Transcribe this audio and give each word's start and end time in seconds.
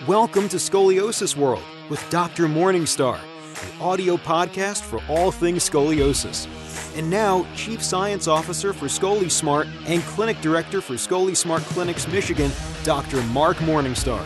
Welcome 0.00 0.48
to 0.48 0.56
Scoliosis 0.56 1.36
World 1.36 1.62
with 1.88 2.04
Dr. 2.10 2.46
Morningstar, 2.46 3.20
an 3.20 3.80
audio 3.80 4.16
podcast 4.16 4.80
for 4.80 5.00
all 5.08 5.30
things 5.30 5.70
scoliosis. 5.70 6.48
And 6.98 7.08
now, 7.08 7.46
Chief 7.54 7.80
Science 7.80 8.26
Officer 8.26 8.72
for 8.72 8.86
ScoliSmart 8.86 9.68
and 9.86 10.02
Clinic 10.02 10.40
Director 10.40 10.80
for 10.80 10.94
ScoliSmart 10.94 11.60
Clinics 11.66 12.08
Michigan, 12.08 12.50
Dr. 12.82 13.22
Mark 13.26 13.58
Morningstar. 13.58 14.24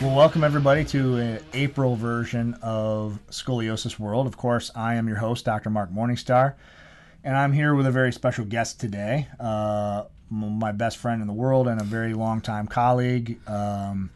Well, 0.00 0.16
welcome 0.16 0.42
everybody 0.42 0.86
to 0.86 1.16
an 1.16 1.40
April 1.52 1.96
version 1.96 2.54
of 2.62 3.18
Scoliosis 3.30 3.98
World. 3.98 4.26
Of 4.26 4.38
course, 4.38 4.70
I 4.74 4.94
am 4.94 5.06
your 5.06 5.18
host, 5.18 5.44
Dr. 5.44 5.68
Mark 5.68 5.90
Morningstar, 5.90 6.54
and 7.24 7.36
I'm 7.36 7.52
here 7.52 7.74
with 7.74 7.86
a 7.86 7.92
very 7.92 8.12
special 8.12 8.46
guest 8.46 8.80
today, 8.80 9.28
uh, 9.38 10.04
my 10.30 10.72
best 10.72 10.96
friend 10.96 11.20
in 11.20 11.26
the 11.26 11.34
world 11.34 11.68
and 11.68 11.78
a 11.78 11.84
very 11.84 12.14
long-time 12.14 12.68
colleague. 12.68 13.38
Um, 13.46 14.08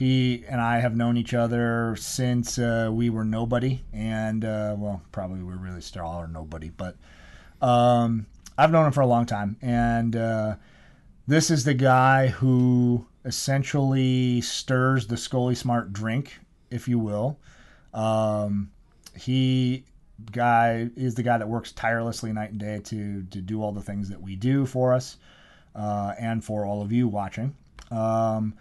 he 0.00 0.44
and 0.48 0.62
I 0.62 0.80
have 0.80 0.96
known 0.96 1.18
each 1.18 1.34
other 1.34 1.94
since 1.94 2.58
uh, 2.58 2.88
we 2.90 3.10
were 3.10 3.22
nobody, 3.22 3.84
and 3.92 4.42
uh, 4.46 4.74
well, 4.78 5.02
probably 5.12 5.42
we're 5.42 5.58
really 5.58 5.82
still 5.82 6.06
all 6.06 6.26
nobody, 6.26 6.70
but 6.70 6.96
um, 7.60 8.24
I've 8.56 8.72
known 8.72 8.86
him 8.86 8.92
for 8.92 9.02
a 9.02 9.06
long 9.06 9.26
time, 9.26 9.58
and 9.60 10.16
uh, 10.16 10.56
this 11.26 11.50
is 11.50 11.64
the 11.64 11.74
guy 11.74 12.28
who 12.28 13.06
essentially 13.26 14.40
stirs 14.40 15.06
the 15.06 15.16
ScoliSmart 15.16 15.92
drink, 15.92 16.40
if 16.70 16.88
you 16.88 16.98
will. 16.98 17.38
Um, 17.92 18.70
he 19.14 19.84
guy 20.32 20.88
is 20.96 21.14
the 21.14 21.22
guy 21.22 21.36
that 21.36 21.48
works 21.48 21.72
tirelessly 21.72 22.32
night 22.32 22.52
and 22.52 22.60
day 22.60 22.80
to 22.84 23.22
to 23.24 23.42
do 23.42 23.62
all 23.62 23.72
the 23.72 23.82
things 23.82 24.08
that 24.08 24.22
we 24.22 24.34
do 24.34 24.64
for 24.64 24.94
us 24.94 25.18
uh, 25.74 26.14
and 26.18 26.42
for 26.42 26.64
all 26.64 26.80
of 26.80 26.90
you 26.90 27.06
watching. 27.06 27.54
Um, 27.90 28.54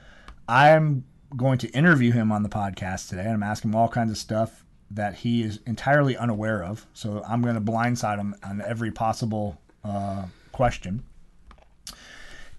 I'm 0.49 1.05
going 1.35 1.57
to 1.59 1.69
interview 1.69 2.11
him 2.11 2.31
on 2.31 2.43
the 2.43 2.49
podcast 2.49 3.09
today, 3.09 3.23
and 3.23 3.33
I'm 3.33 3.43
asking 3.43 3.71
him 3.71 3.75
all 3.75 3.89
kinds 3.89 4.11
of 4.11 4.17
stuff 4.17 4.65
that 4.91 5.15
he 5.15 5.43
is 5.43 5.59
entirely 5.65 6.17
unaware 6.17 6.63
of. 6.63 6.85
So 6.93 7.23
I'm 7.27 7.41
going 7.41 7.55
to 7.55 7.61
blindside 7.61 8.17
him 8.17 8.35
on 8.43 8.61
every 8.61 8.91
possible 8.91 9.59
uh, 9.83 10.25
question. 10.51 11.03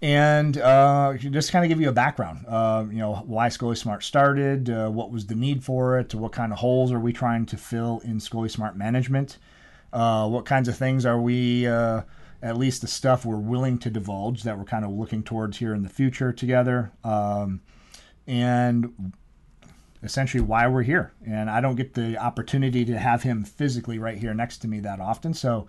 And 0.03 0.57
uh, 0.57 1.15
just 1.19 1.53
kind 1.53 1.63
of 1.65 1.69
give 1.69 1.81
you 1.81 1.91
a 1.91 1.93
background, 1.93 2.47
uh, 2.49 2.87
you 2.91 2.99
know, 2.99 3.17
why 3.27 3.49
ScoliSmart 3.49 4.03
started, 4.03 4.71
uh, 4.71 4.89
what 4.89 5.11
was 5.11 5.27
the 5.27 5.35
need 5.35 5.63
for 5.63 5.99
it, 5.99 6.15
what 6.15 6.33
kind 6.33 6.53
of 6.53 6.59
holes 6.59 6.91
are 6.91 6.99
we 6.99 7.13
trying 7.13 7.45
to 7.47 7.59
fill 7.59 8.01
in 8.03 8.19
ScoliSmart 8.19 8.77
management, 8.77 9.37
uh, 9.93 10.27
what 10.27 10.47
kinds 10.47 10.69
of 10.69 10.79
things 10.79 11.05
are 11.05 11.21
we, 11.21 11.67
uh, 11.67 12.01
at 12.43 12.57
least 12.57 12.81
the 12.81 12.87
stuff 12.87 13.27
we're 13.27 13.37
willing 13.37 13.77
to 13.77 13.91
divulge 13.91 14.45
that 14.45 14.57
we're 14.57 14.65
kind 14.65 14.87
of 14.87 14.91
looking 14.91 15.23
towards 15.23 15.59
here 15.59 15.75
in 15.75 15.83
the 15.83 15.89
future 15.91 16.33
together. 16.33 16.91
Um, 17.05 17.61
and 18.31 19.13
essentially 20.05 20.41
why 20.41 20.69
we're 20.69 20.85
here. 20.85 21.13
And 21.27 21.51
I 21.51 21.61
don't 21.61 21.75
get 21.75 21.95
the 21.95 22.17
opportunity 22.17 22.85
to 22.85 22.97
have 22.97 23.23
him 23.25 23.45
physically 23.45 23.99
right 23.99 24.17
here 24.17 24.33
next 24.33 24.59
to 24.59 24.69
me 24.69 24.79
that 24.81 25.01
often. 25.01 25.35
So 25.35 25.67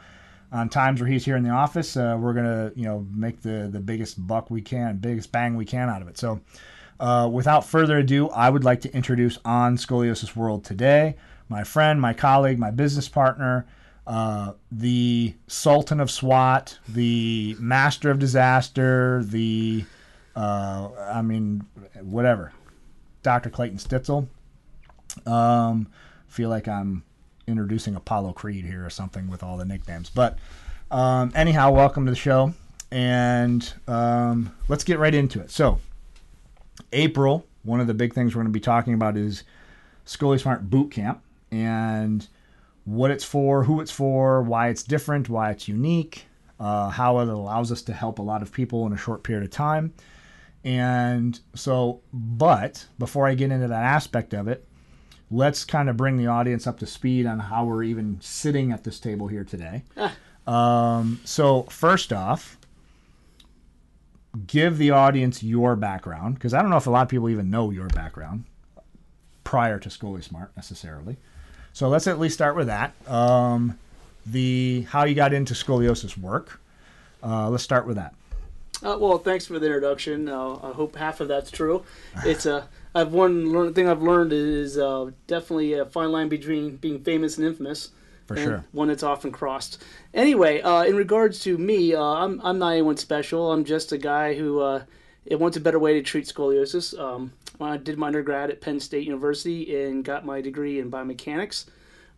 on 0.51 0.69
times 0.69 1.01
where 1.01 1.09
he's 1.09 1.25
here 1.25 1.35
in 1.35 1.43
the 1.43 1.49
office, 1.49 1.97
uh, 1.97 2.17
we're 2.19 2.33
gonna 2.33 2.71
you 2.75 2.85
know 2.85 3.05
make 3.11 3.41
the 3.41 3.67
the 3.71 3.79
biggest 3.79 4.25
buck 4.25 4.51
we 4.51 4.61
can, 4.61 4.97
biggest 4.97 5.31
bang 5.31 5.57
we 5.57 5.65
can 5.65 5.89
out 5.89 6.01
of 6.01 6.07
it. 6.07 6.17
So. 6.17 6.39
Uh, 6.99 7.27
without 7.27 7.65
further 7.65 7.97
ado, 7.97 8.29
I 8.29 8.47
would 8.47 8.63
like 8.63 8.81
to 8.81 8.95
introduce 8.95 9.39
on 9.43 9.75
Scoliosis 9.75 10.35
World 10.35 10.63
today 10.63 11.15
my 11.49 11.63
friend, 11.63 11.99
my 11.99 12.13
colleague, 12.13 12.59
my 12.59 12.69
business 12.69 13.09
partner, 13.09 13.65
uh, 14.05 14.53
the 14.71 15.33
Sultan 15.47 15.99
of 15.99 16.11
SWAT, 16.11 16.77
the 16.87 17.55
Master 17.59 18.11
of 18.11 18.19
Disaster, 18.19 19.23
the 19.23 19.83
uh, 20.35 20.89
I 21.13 21.21
mean, 21.21 21.65
whatever. 22.01 22.53
Dr. 23.23 23.49
Clayton 23.49 23.77
Stitzel. 23.77 24.27
Um, 25.25 25.87
feel 26.27 26.49
like 26.49 26.67
I'm 26.67 27.03
introducing 27.47 27.95
Apollo 27.95 28.33
Creed 28.33 28.65
here 28.65 28.85
or 28.85 28.89
something 28.89 29.27
with 29.27 29.43
all 29.43 29.57
the 29.57 29.65
nicknames. 29.65 30.09
But 30.09 30.39
um, 30.89 31.31
anyhow, 31.35 31.71
welcome 31.71 32.05
to 32.05 32.11
the 32.11 32.17
show. 32.17 32.53
And 32.91 33.71
um, 33.87 34.55
let's 34.67 34.83
get 34.83 34.99
right 34.99 35.13
into 35.13 35.39
it. 35.39 35.51
So, 35.51 35.79
April, 36.91 37.45
one 37.63 37.79
of 37.79 37.87
the 37.87 37.93
big 37.93 38.13
things 38.13 38.35
we're 38.35 38.41
going 38.41 38.51
to 38.51 38.57
be 38.57 38.59
talking 38.59 38.93
about 38.93 39.15
is 39.17 39.43
ScoliSmart 40.05 40.69
Boot 40.69 40.91
Camp 40.91 41.21
and 41.51 42.27
what 42.85 43.11
it's 43.11 43.23
for, 43.23 43.63
who 43.63 43.79
it's 43.79 43.91
for, 43.91 44.41
why 44.41 44.69
it's 44.69 44.83
different, 44.83 45.29
why 45.29 45.51
it's 45.51 45.67
unique, 45.67 46.25
uh, 46.59 46.89
how 46.89 47.19
it 47.19 47.27
allows 47.27 47.71
us 47.71 47.81
to 47.83 47.93
help 47.93 48.19
a 48.19 48.21
lot 48.21 48.41
of 48.41 48.51
people 48.51 48.85
in 48.85 48.93
a 48.93 48.97
short 48.97 49.23
period 49.23 49.43
of 49.43 49.51
time. 49.51 49.93
And 50.63 51.39
so, 51.55 52.01
but 52.13 52.85
before 52.99 53.27
I 53.27 53.33
get 53.33 53.51
into 53.51 53.67
that 53.67 53.83
aspect 53.83 54.33
of 54.33 54.47
it, 54.47 54.65
let's 55.31 55.65
kind 55.65 55.89
of 55.89 55.97
bring 55.97 56.17
the 56.17 56.27
audience 56.27 56.67
up 56.67 56.79
to 56.79 56.85
speed 56.85 57.25
on 57.25 57.39
how 57.39 57.65
we're 57.65 57.83
even 57.83 58.17
sitting 58.21 58.71
at 58.71 58.83
this 58.83 58.99
table 58.99 59.27
here 59.27 59.43
today. 59.43 59.83
um, 60.47 61.19
so, 61.25 61.63
first 61.63 62.13
off, 62.13 62.57
give 64.47 64.77
the 64.77 64.91
audience 64.91 65.43
your 65.43 65.75
background 65.75 66.35
because 66.35 66.53
I 66.53 66.61
don't 66.61 66.69
know 66.69 66.77
if 66.77 66.87
a 66.87 66.91
lot 66.91 67.03
of 67.03 67.09
people 67.09 67.29
even 67.29 67.49
know 67.49 67.71
your 67.71 67.87
background 67.87 68.45
prior 69.43 69.79
to 69.79 69.89
ScoliSmart 69.89 70.49
necessarily. 70.55 71.17
So 71.73 71.89
let's 71.89 72.07
at 72.07 72.19
least 72.19 72.35
start 72.35 72.55
with 72.55 72.67
that. 72.67 72.93
Um, 73.09 73.77
the 74.25 74.85
how 74.89 75.05
you 75.05 75.15
got 75.15 75.33
into 75.33 75.53
scoliosis 75.53 76.17
work. 76.17 76.61
Uh, 77.23 77.49
let's 77.49 77.63
start 77.63 77.87
with 77.87 77.95
that. 77.97 78.13
Uh, 78.83 78.97
well, 78.99 79.17
thanks 79.19 79.45
for 79.45 79.59
the 79.59 79.65
introduction. 79.65 80.27
Uh, 80.27 80.55
I 80.63 80.71
hope 80.71 80.95
half 80.95 81.19
of 81.19 81.27
that's 81.27 81.51
true. 81.51 81.83
It's 82.25 82.45
a 82.45 82.55
uh, 82.55 82.63
I've 82.93 83.13
one 83.13 83.53
learn, 83.53 83.73
thing 83.73 83.87
I've 83.87 84.01
learned 84.01 84.33
is 84.33 84.77
uh, 84.77 85.11
definitely 85.27 85.73
a 85.73 85.85
fine 85.85 86.11
line 86.11 86.27
between 86.27 86.75
being 86.75 86.99
famous 87.03 87.37
and 87.37 87.47
infamous. 87.47 87.91
For 88.27 88.35
and 88.35 88.43
sure. 88.43 88.65
One 88.71 88.89
that's 88.89 89.03
often 89.03 89.31
crossed. 89.31 89.81
Anyway, 90.13 90.61
uh, 90.61 90.83
in 90.83 90.95
regards 90.95 91.39
to 91.41 91.57
me, 91.57 91.93
uh, 91.93 92.01
I'm 92.01 92.41
I'm 92.43 92.59
not 92.59 92.71
anyone 92.73 92.97
special. 92.97 93.51
I'm 93.51 93.63
just 93.63 93.91
a 93.91 93.97
guy 93.97 94.33
who 94.33 94.59
uh, 94.59 94.83
it 95.25 95.39
wants 95.39 95.57
a 95.57 95.61
better 95.61 95.79
way 95.79 95.93
to 95.93 96.01
treat 96.01 96.25
scoliosis. 96.25 96.97
Um, 96.99 97.33
I 97.59 97.77
did 97.77 97.97
my 97.97 98.07
undergrad 98.07 98.49
at 98.49 98.61
Penn 98.61 98.79
State 98.79 99.05
University 99.05 99.83
and 99.83 100.03
got 100.03 100.25
my 100.25 100.41
degree 100.41 100.79
in 100.79 100.91
biomechanics. 100.91 101.65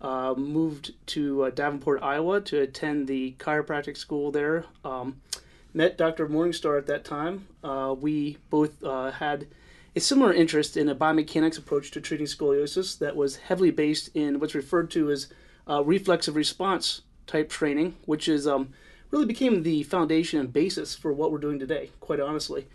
Uh, 0.01 0.33
moved 0.35 0.93
to 1.07 1.43
uh, 1.43 1.49
Davenport, 1.49 2.01
Iowa, 2.03 2.41
to 2.41 2.61
attend 2.61 3.07
the 3.07 3.35
chiropractic 3.39 3.95
school 3.95 4.31
there. 4.31 4.65
Um, 4.83 5.21
met 5.73 5.97
Dr. 5.97 6.27
Morningstar 6.27 6.77
at 6.77 6.85
that 6.87 7.03
time. 7.03 7.47
Uh, 7.63 7.95
we 7.99 8.37
both 8.49 8.83
uh, 8.83 9.11
had 9.11 9.47
a 9.95 9.99
similar 9.99 10.33
interest 10.33 10.75
in 10.77 10.89
a 10.89 10.95
biomechanics 10.95 11.57
approach 11.57 11.91
to 11.91 12.01
treating 12.01 12.25
scoliosis 12.25 12.97
that 12.99 13.15
was 13.15 13.37
heavily 13.37 13.71
based 13.71 14.09
in 14.15 14.39
what's 14.39 14.55
referred 14.55 14.89
to 14.91 15.11
as 15.11 15.27
uh, 15.69 15.83
reflexive 15.83 16.35
response 16.35 17.01
type 17.27 17.49
training, 17.49 17.95
which 18.05 18.27
is 18.27 18.47
um, 18.47 18.73
really 19.11 19.25
became 19.25 19.63
the 19.63 19.83
foundation 19.83 20.39
and 20.39 20.51
basis 20.51 20.95
for 20.95 21.13
what 21.13 21.31
we're 21.31 21.37
doing 21.37 21.59
today. 21.59 21.91
Quite 21.99 22.19
honestly, 22.19 22.67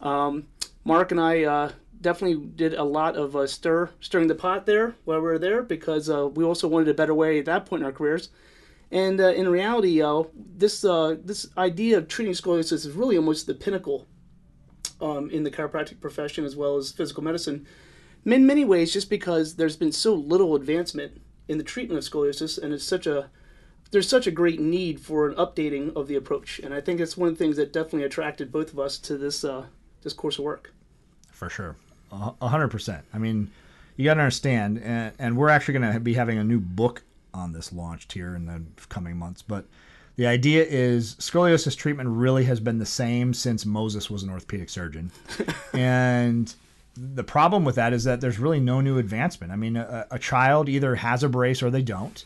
um, 0.00 0.46
Mark 0.84 1.10
and 1.10 1.20
I 1.20 1.44
uh, 1.44 1.72
definitely 2.00 2.44
did 2.46 2.74
a 2.74 2.84
lot 2.84 3.16
of 3.16 3.36
uh, 3.36 3.46
stir 3.46 3.90
stirring 4.00 4.28
the 4.28 4.34
pot 4.34 4.66
there 4.66 4.96
while 5.04 5.18
we 5.18 5.24
were 5.24 5.38
there 5.38 5.62
because 5.62 6.10
uh, 6.10 6.26
we 6.26 6.42
also 6.42 6.66
wanted 6.66 6.88
a 6.88 6.94
better 6.94 7.14
way 7.14 7.38
at 7.38 7.44
that 7.44 7.66
point 7.66 7.82
in 7.82 7.86
our 7.86 7.92
careers 7.92 8.30
and 8.92 9.20
uh, 9.22 9.28
in 9.28 9.48
reality, 9.48 10.02
uh, 10.02 10.24
this 10.34 10.84
uh, 10.84 11.16
this 11.24 11.48
idea 11.56 11.96
of 11.96 12.08
treating 12.08 12.34
scoliosis 12.34 12.84
is 12.84 12.90
really 12.90 13.16
almost 13.16 13.46
the 13.46 13.54
pinnacle 13.54 14.06
um, 15.00 15.30
in 15.30 15.42
the 15.42 15.50
chiropractic 15.50 16.00
profession 16.00 16.44
as 16.44 16.54
well 16.54 16.76
as 16.76 16.92
physical 16.92 17.24
medicine. 17.24 17.66
In 18.26 18.46
many 18.46 18.64
ways, 18.64 18.92
just 18.92 19.08
because 19.08 19.56
there's 19.56 19.76
been 19.76 19.92
so 19.92 20.14
little 20.14 20.54
advancement 20.54 21.22
in 21.48 21.58
the 21.58 21.64
treatment 21.64 21.98
of 21.98 22.04
scoliosis, 22.04 22.62
and 22.62 22.74
it's 22.74 22.84
such 22.84 23.06
a 23.06 23.30
there's 23.92 24.08
such 24.08 24.26
a 24.26 24.30
great 24.30 24.60
need 24.60 25.00
for 25.00 25.26
an 25.26 25.34
updating 25.36 25.96
of 25.96 26.06
the 26.06 26.14
approach, 26.14 26.58
and 26.58 26.74
I 26.74 26.82
think 26.82 27.00
it's 27.00 27.16
one 27.16 27.30
of 27.30 27.38
the 27.38 27.42
things 27.42 27.56
that 27.56 27.72
definitely 27.72 28.04
attracted 28.04 28.52
both 28.52 28.74
of 28.74 28.78
us 28.78 28.98
to 28.98 29.16
this 29.16 29.42
uh, 29.42 29.64
this 30.02 30.12
course 30.12 30.38
of 30.38 30.44
work. 30.44 30.72
For 31.30 31.48
sure, 31.48 31.76
a 32.12 32.48
hundred 32.48 32.68
percent. 32.68 33.06
I 33.14 33.18
mean, 33.18 33.50
you 33.96 34.04
got 34.04 34.14
to 34.14 34.20
understand, 34.20 34.82
and, 34.84 35.14
and 35.18 35.36
we're 35.38 35.48
actually 35.48 35.78
going 35.78 35.94
to 35.94 35.98
be 35.98 36.12
having 36.12 36.36
a 36.36 36.44
new 36.44 36.60
book 36.60 37.02
on 37.34 37.52
this 37.52 37.72
launched 37.72 38.12
here 38.12 38.34
in 38.34 38.46
the 38.46 38.62
coming 38.88 39.16
months. 39.16 39.42
But 39.42 39.66
the 40.16 40.26
idea 40.26 40.64
is 40.64 41.14
scoliosis 41.16 41.76
treatment 41.76 42.08
really 42.10 42.44
has 42.44 42.60
been 42.60 42.78
the 42.78 42.86
same 42.86 43.32
since 43.32 43.64
Moses 43.64 44.10
was 44.10 44.22
an 44.22 44.30
orthopedic 44.30 44.68
surgeon. 44.68 45.10
and 45.72 46.54
the 46.96 47.24
problem 47.24 47.64
with 47.64 47.76
that 47.76 47.92
is 47.92 48.04
that 48.04 48.20
there's 48.20 48.38
really 48.38 48.60
no 48.60 48.80
new 48.80 48.98
advancement. 48.98 49.52
I 49.52 49.56
mean, 49.56 49.76
a, 49.76 50.06
a, 50.10 50.18
child 50.18 50.68
either 50.68 50.96
has 50.96 51.22
a 51.22 51.28
brace 51.28 51.62
or 51.62 51.70
they 51.70 51.82
don't. 51.82 52.24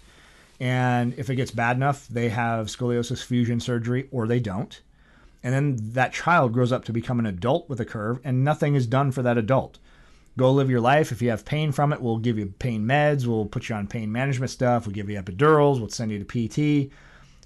And 0.58 1.14
if 1.16 1.30
it 1.30 1.36
gets 1.36 1.50
bad 1.50 1.76
enough, 1.76 2.08
they 2.08 2.30
have 2.30 2.66
scoliosis 2.66 3.22
fusion 3.22 3.60
surgery 3.60 4.08
or 4.10 4.26
they 4.26 4.40
don't. 4.40 4.80
And 5.42 5.54
then 5.54 5.76
that 5.92 6.12
child 6.12 6.52
grows 6.52 6.72
up 6.72 6.84
to 6.86 6.92
become 6.92 7.20
an 7.20 7.26
adult 7.26 7.68
with 7.68 7.78
a 7.78 7.84
curve, 7.84 8.18
and 8.24 8.42
nothing 8.42 8.74
is 8.74 8.86
done 8.86 9.12
for 9.12 9.22
that 9.22 9.38
adult 9.38 9.78
go 10.38 10.52
live 10.52 10.70
your 10.70 10.80
life. 10.80 11.12
If 11.12 11.22
you 11.22 11.30
have 11.30 11.44
pain 11.44 11.72
from 11.72 11.92
it, 11.92 12.00
we'll 12.00 12.18
give 12.18 12.38
you 12.38 12.46
pain 12.58 12.84
meds. 12.84 13.26
We'll 13.26 13.46
put 13.46 13.68
you 13.68 13.74
on 13.74 13.86
pain 13.86 14.12
management 14.12 14.50
stuff. 14.50 14.86
We'll 14.86 14.94
give 14.94 15.08
you 15.08 15.20
epidurals. 15.20 15.78
We'll 15.78 15.88
send 15.88 16.10
you 16.10 16.22
to 16.22 16.88
PT. 16.88 16.92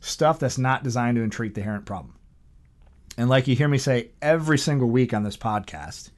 Stuff 0.01 0.39
that's 0.39 0.59
not 0.59 0.83
designed 0.83 1.17
to 1.17 1.29
treat 1.29 1.55
the 1.55 1.61
inherent 1.61 1.85
problem. 1.87 2.15
And 3.17 3.29
like 3.29 3.47
you 3.47 3.55
hear 3.55 3.69
me 3.69 3.79
say 3.79 4.11
every 4.23 4.57
single 4.59 4.89
week 4.89 5.13
on 5.13 5.25
this 5.25 5.37
podcast, 5.37 6.11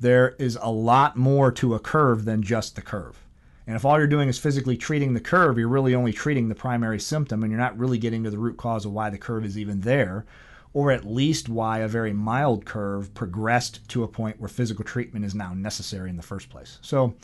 there 0.00 0.34
is 0.38 0.58
a 0.60 0.70
lot 0.70 1.16
more 1.16 1.52
to 1.52 1.74
a 1.74 1.78
curve 1.78 2.24
than 2.24 2.42
just 2.42 2.74
the 2.74 2.82
curve. 2.82 3.22
And 3.66 3.76
if 3.76 3.84
all 3.84 3.98
you're 3.98 4.06
doing 4.06 4.30
is 4.30 4.38
physically 4.38 4.78
treating 4.78 5.12
the 5.12 5.20
curve, 5.20 5.58
you're 5.58 5.68
really 5.68 5.94
only 5.94 6.12
treating 6.12 6.48
the 6.48 6.54
primary 6.54 6.98
symptom 6.98 7.42
and 7.42 7.52
you're 7.52 7.60
not 7.60 7.78
really 7.78 7.98
getting 7.98 8.24
to 8.24 8.30
the 8.30 8.38
root 8.38 8.56
cause 8.56 8.86
of 8.86 8.92
why 8.92 9.10
the 9.10 9.18
curve 9.18 9.44
is 9.44 9.58
even 9.58 9.82
there, 9.82 10.24
or 10.72 10.90
at 10.90 11.04
least 11.04 11.48
why 11.48 11.78
a 11.78 11.88
very 11.88 12.12
mild 12.12 12.64
curve 12.64 13.12
progressed 13.14 13.86
to 13.88 14.04
a 14.04 14.08
point 14.08 14.38
where 14.40 14.48
physical 14.48 14.84
treatment 14.84 15.24
is 15.24 15.34
now 15.34 15.54
necessary 15.54 16.10
in 16.10 16.16
the 16.16 16.22
first 16.22 16.50
place. 16.50 16.78
So, 16.82 17.14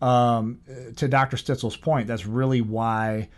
um, 0.00 0.60
to 0.96 1.08
Dr. 1.08 1.36
Stitzel's 1.36 1.76
point, 1.76 2.06
that's 2.06 2.26
really 2.26 2.60
why 2.60 3.28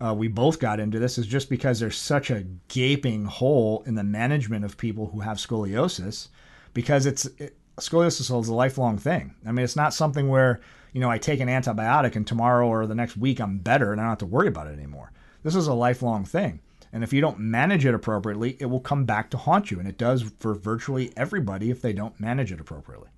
uh, 0.00 0.14
we 0.14 0.28
both 0.28 0.58
got 0.58 0.80
into 0.80 0.98
this, 0.98 1.18
is 1.18 1.26
just 1.26 1.48
because 1.48 1.80
there's 1.80 1.96
such 1.96 2.30
a 2.30 2.44
gaping 2.68 3.24
hole 3.24 3.82
in 3.86 3.94
the 3.94 4.04
management 4.04 4.64
of 4.64 4.76
people 4.76 5.06
who 5.08 5.20
have 5.20 5.36
scoliosis, 5.36 6.28
because 6.72 7.06
it's 7.06 7.26
it, 7.38 7.56
scoliosis 7.78 8.20
is 8.20 8.48
a 8.48 8.54
lifelong 8.54 8.98
thing. 8.98 9.34
I 9.46 9.52
mean, 9.52 9.64
it's 9.64 9.76
not 9.76 9.94
something 9.94 10.28
where 10.28 10.60
you 10.92 11.00
know 11.00 11.10
I 11.10 11.18
take 11.18 11.40
an 11.40 11.48
antibiotic 11.48 12.16
and 12.16 12.26
tomorrow 12.26 12.68
or 12.68 12.86
the 12.86 12.94
next 12.94 13.16
week 13.16 13.40
I'm 13.40 13.58
better 13.58 13.92
and 13.92 14.00
I 14.00 14.04
don't 14.04 14.10
have 14.10 14.18
to 14.18 14.26
worry 14.26 14.48
about 14.48 14.66
it 14.66 14.72
anymore. 14.72 15.12
This 15.42 15.54
is 15.54 15.66
a 15.66 15.74
lifelong 15.74 16.24
thing. 16.24 16.60
And 16.94 17.02
if 17.02 17.12
you 17.12 17.20
don't 17.20 17.40
manage 17.40 17.84
it 17.84 17.92
appropriately, 17.92 18.56
it 18.60 18.66
will 18.66 18.78
come 18.78 19.04
back 19.04 19.28
to 19.30 19.36
haunt 19.36 19.72
you. 19.72 19.80
And 19.80 19.88
it 19.88 19.98
does 19.98 20.22
for 20.38 20.54
virtually 20.54 21.12
everybody 21.16 21.68
if 21.68 21.82
they 21.82 21.92
don't 21.92 22.18
manage 22.20 22.52
it 22.52 22.60
appropriately. 22.60 23.08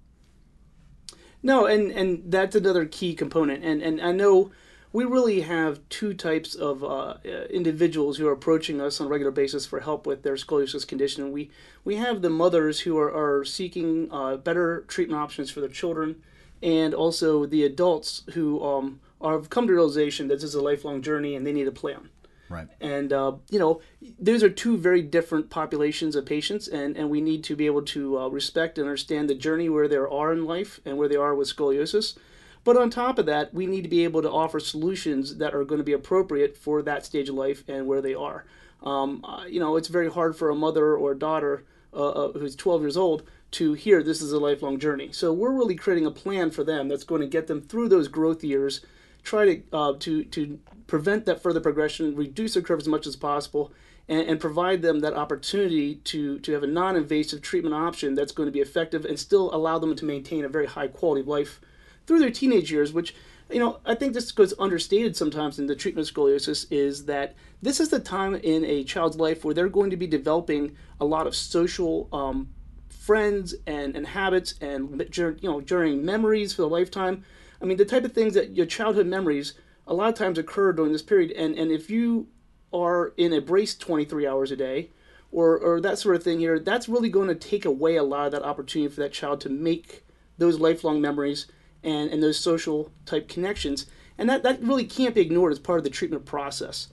No, 1.42 1.66
and 1.66 1.92
and 1.92 2.32
that's 2.32 2.56
another 2.56 2.86
key 2.86 3.14
component. 3.14 3.62
And 3.62 3.82
and 3.82 4.00
I 4.00 4.12
know 4.12 4.50
we 4.94 5.04
really 5.04 5.42
have 5.42 5.86
two 5.90 6.14
types 6.14 6.54
of 6.54 6.82
uh, 6.82 7.16
individuals 7.50 8.16
who 8.16 8.26
are 8.26 8.32
approaching 8.32 8.80
us 8.80 8.98
on 8.98 9.08
a 9.08 9.10
regular 9.10 9.30
basis 9.30 9.66
for 9.66 9.80
help 9.80 10.06
with 10.06 10.22
their 10.22 10.36
scoliosis 10.36 10.88
condition. 10.88 11.30
We 11.30 11.50
we 11.84 11.96
have 11.96 12.22
the 12.22 12.30
mothers 12.30 12.80
who 12.80 12.96
are, 12.96 13.12
are 13.12 13.44
seeking 13.44 14.08
uh, 14.10 14.38
better 14.38 14.86
treatment 14.88 15.20
options 15.20 15.50
for 15.50 15.60
their 15.60 15.68
children, 15.68 16.22
and 16.62 16.94
also 16.94 17.44
the 17.44 17.62
adults 17.62 18.22
who 18.32 18.64
um, 18.64 19.00
are, 19.20 19.34
have 19.34 19.50
come 19.50 19.66
to 19.66 19.74
realization 19.74 20.28
that 20.28 20.36
this 20.36 20.44
is 20.44 20.54
a 20.54 20.62
lifelong 20.62 21.02
journey 21.02 21.36
and 21.36 21.46
they 21.46 21.52
need 21.52 21.68
a 21.68 21.72
plan. 21.72 22.08
Right. 22.48 22.68
And, 22.80 23.12
uh, 23.12 23.32
you 23.50 23.58
know, 23.58 23.80
those 24.18 24.42
are 24.42 24.50
two 24.50 24.76
very 24.76 25.02
different 25.02 25.50
populations 25.50 26.14
of 26.14 26.26
patients, 26.26 26.68
and, 26.68 26.96
and 26.96 27.10
we 27.10 27.20
need 27.20 27.42
to 27.44 27.56
be 27.56 27.66
able 27.66 27.82
to 27.82 28.18
uh, 28.18 28.28
respect 28.28 28.78
and 28.78 28.86
understand 28.86 29.28
the 29.28 29.34
journey 29.34 29.68
where 29.68 29.88
they 29.88 29.96
are 29.96 30.32
in 30.32 30.44
life 30.44 30.80
and 30.84 30.96
where 30.96 31.08
they 31.08 31.16
are 31.16 31.34
with 31.34 31.54
scoliosis. 31.54 32.16
But 32.64 32.76
on 32.76 32.90
top 32.90 33.18
of 33.18 33.26
that, 33.26 33.54
we 33.54 33.66
need 33.66 33.82
to 33.82 33.88
be 33.88 34.04
able 34.04 34.22
to 34.22 34.30
offer 34.30 34.58
solutions 34.58 35.36
that 35.36 35.54
are 35.54 35.64
going 35.64 35.78
to 35.78 35.84
be 35.84 35.92
appropriate 35.92 36.56
for 36.56 36.82
that 36.82 37.04
stage 37.04 37.28
of 37.28 37.36
life 37.36 37.62
and 37.68 37.86
where 37.86 38.02
they 38.02 38.14
are. 38.14 38.44
Um, 38.82 39.24
uh, 39.24 39.44
you 39.48 39.60
know, 39.60 39.76
it's 39.76 39.88
very 39.88 40.10
hard 40.10 40.36
for 40.36 40.50
a 40.50 40.54
mother 40.54 40.96
or 40.96 41.12
a 41.12 41.18
daughter 41.18 41.64
uh, 41.94 42.08
uh 42.08 42.32
who's 42.32 42.56
12 42.56 42.82
years 42.82 42.96
old 42.96 43.22
to 43.52 43.72
hear 43.74 44.02
this 44.02 44.20
is 44.20 44.32
a 44.32 44.38
lifelong 44.38 44.78
journey. 44.78 45.12
So 45.12 45.32
we're 45.32 45.52
really 45.52 45.76
creating 45.76 46.06
a 46.06 46.10
plan 46.10 46.50
for 46.50 46.64
them 46.64 46.88
that's 46.88 47.04
going 47.04 47.20
to 47.20 47.26
get 47.26 47.46
them 47.46 47.62
through 47.62 47.88
those 47.88 48.08
growth 48.08 48.44
years 48.44 48.80
try 49.26 49.44
to 49.44 49.62
uh, 49.72 49.92
to 49.98 50.24
to 50.24 50.58
prevent 50.86 51.26
that 51.26 51.42
further 51.42 51.60
progression, 51.60 52.14
reduce 52.14 52.54
the 52.54 52.62
curve 52.62 52.80
as 52.80 52.88
much 52.88 53.06
as 53.06 53.16
possible, 53.16 53.72
and, 54.08 54.26
and, 54.28 54.40
provide 54.40 54.82
them 54.82 55.00
that 55.00 55.14
opportunity 55.14 55.96
to 55.96 56.38
to 56.38 56.52
have 56.52 56.62
a 56.62 56.66
non-invasive 56.66 57.42
treatment 57.42 57.74
option 57.74 58.14
that's 58.14 58.32
going 58.32 58.46
to 58.46 58.52
be 58.52 58.60
effective 58.60 59.04
and 59.04 59.18
still 59.18 59.54
allow 59.54 59.78
them 59.78 59.94
to 59.96 60.04
maintain 60.04 60.44
a 60.44 60.48
very 60.48 60.66
high 60.66 60.88
quality 60.88 61.20
of 61.20 61.28
life 61.28 61.60
through 62.06 62.20
their 62.20 62.30
teenage 62.30 62.70
years, 62.70 62.92
which 62.92 63.14
you 63.50 63.60
know, 63.60 63.78
I 63.84 63.94
think 63.94 64.12
this 64.12 64.32
goes 64.32 64.54
understated 64.58 65.16
sometimes 65.16 65.58
in 65.58 65.66
the 65.66 65.76
treatment 65.76 66.08
of 66.08 66.14
scoliosis 66.14 66.66
is 66.70 67.04
that 67.06 67.34
this 67.62 67.78
is 67.78 67.90
the 67.90 68.00
time 68.00 68.34
in 68.34 68.64
a 68.64 68.82
child's 68.82 69.16
life 69.16 69.44
where 69.44 69.54
they're 69.54 69.68
going 69.68 69.90
to 69.90 69.96
be 69.96 70.06
developing 70.06 70.76
a 71.00 71.04
lot 71.04 71.28
of 71.28 71.36
social 71.36 72.08
um, 72.12 72.48
friends 72.88 73.54
and, 73.66 73.94
and 73.94 74.04
habits 74.04 74.54
and 74.60 75.00
you 75.16 75.48
know 75.48 75.60
during 75.60 76.04
memories 76.04 76.52
for 76.52 76.62
the 76.62 76.68
lifetime 76.68 77.24
I 77.60 77.64
mean, 77.64 77.76
the 77.76 77.84
type 77.84 78.04
of 78.04 78.12
things 78.12 78.34
that 78.34 78.56
your 78.56 78.66
childhood 78.66 79.06
memories 79.06 79.54
a 79.86 79.94
lot 79.94 80.08
of 80.08 80.14
times 80.14 80.38
occur 80.38 80.72
during 80.72 80.92
this 80.92 81.02
period. 81.02 81.30
And, 81.32 81.54
and 81.56 81.70
if 81.70 81.90
you 81.90 82.28
are 82.72 83.12
in 83.16 83.32
a 83.32 83.40
brace 83.40 83.76
23 83.76 84.26
hours 84.26 84.50
a 84.50 84.56
day, 84.56 84.90
or, 85.32 85.58
or 85.58 85.80
that 85.80 85.98
sort 85.98 86.16
of 86.16 86.22
thing 86.22 86.38
here, 86.38 86.58
that's 86.58 86.88
really 86.88 87.08
going 87.08 87.28
to 87.28 87.34
take 87.34 87.64
away 87.64 87.96
a 87.96 88.02
lot 88.02 88.26
of 88.26 88.32
that 88.32 88.44
opportunity 88.44 88.92
for 88.92 89.00
that 89.02 89.12
child 89.12 89.40
to 89.42 89.48
make 89.48 90.04
those 90.38 90.58
lifelong 90.58 91.00
memories 91.00 91.46
and, 91.82 92.10
and 92.10 92.22
those 92.22 92.38
social 92.38 92.90
type 93.04 93.28
connections. 93.28 93.86
And 94.18 94.28
that, 94.30 94.42
that 94.42 94.62
really 94.62 94.84
can't 94.84 95.14
be 95.14 95.20
ignored 95.20 95.52
as 95.52 95.58
part 95.58 95.78
of 95.78 95.84
the 95.84 95.90
treatment 95.90 96.24
process. 96.24 96.88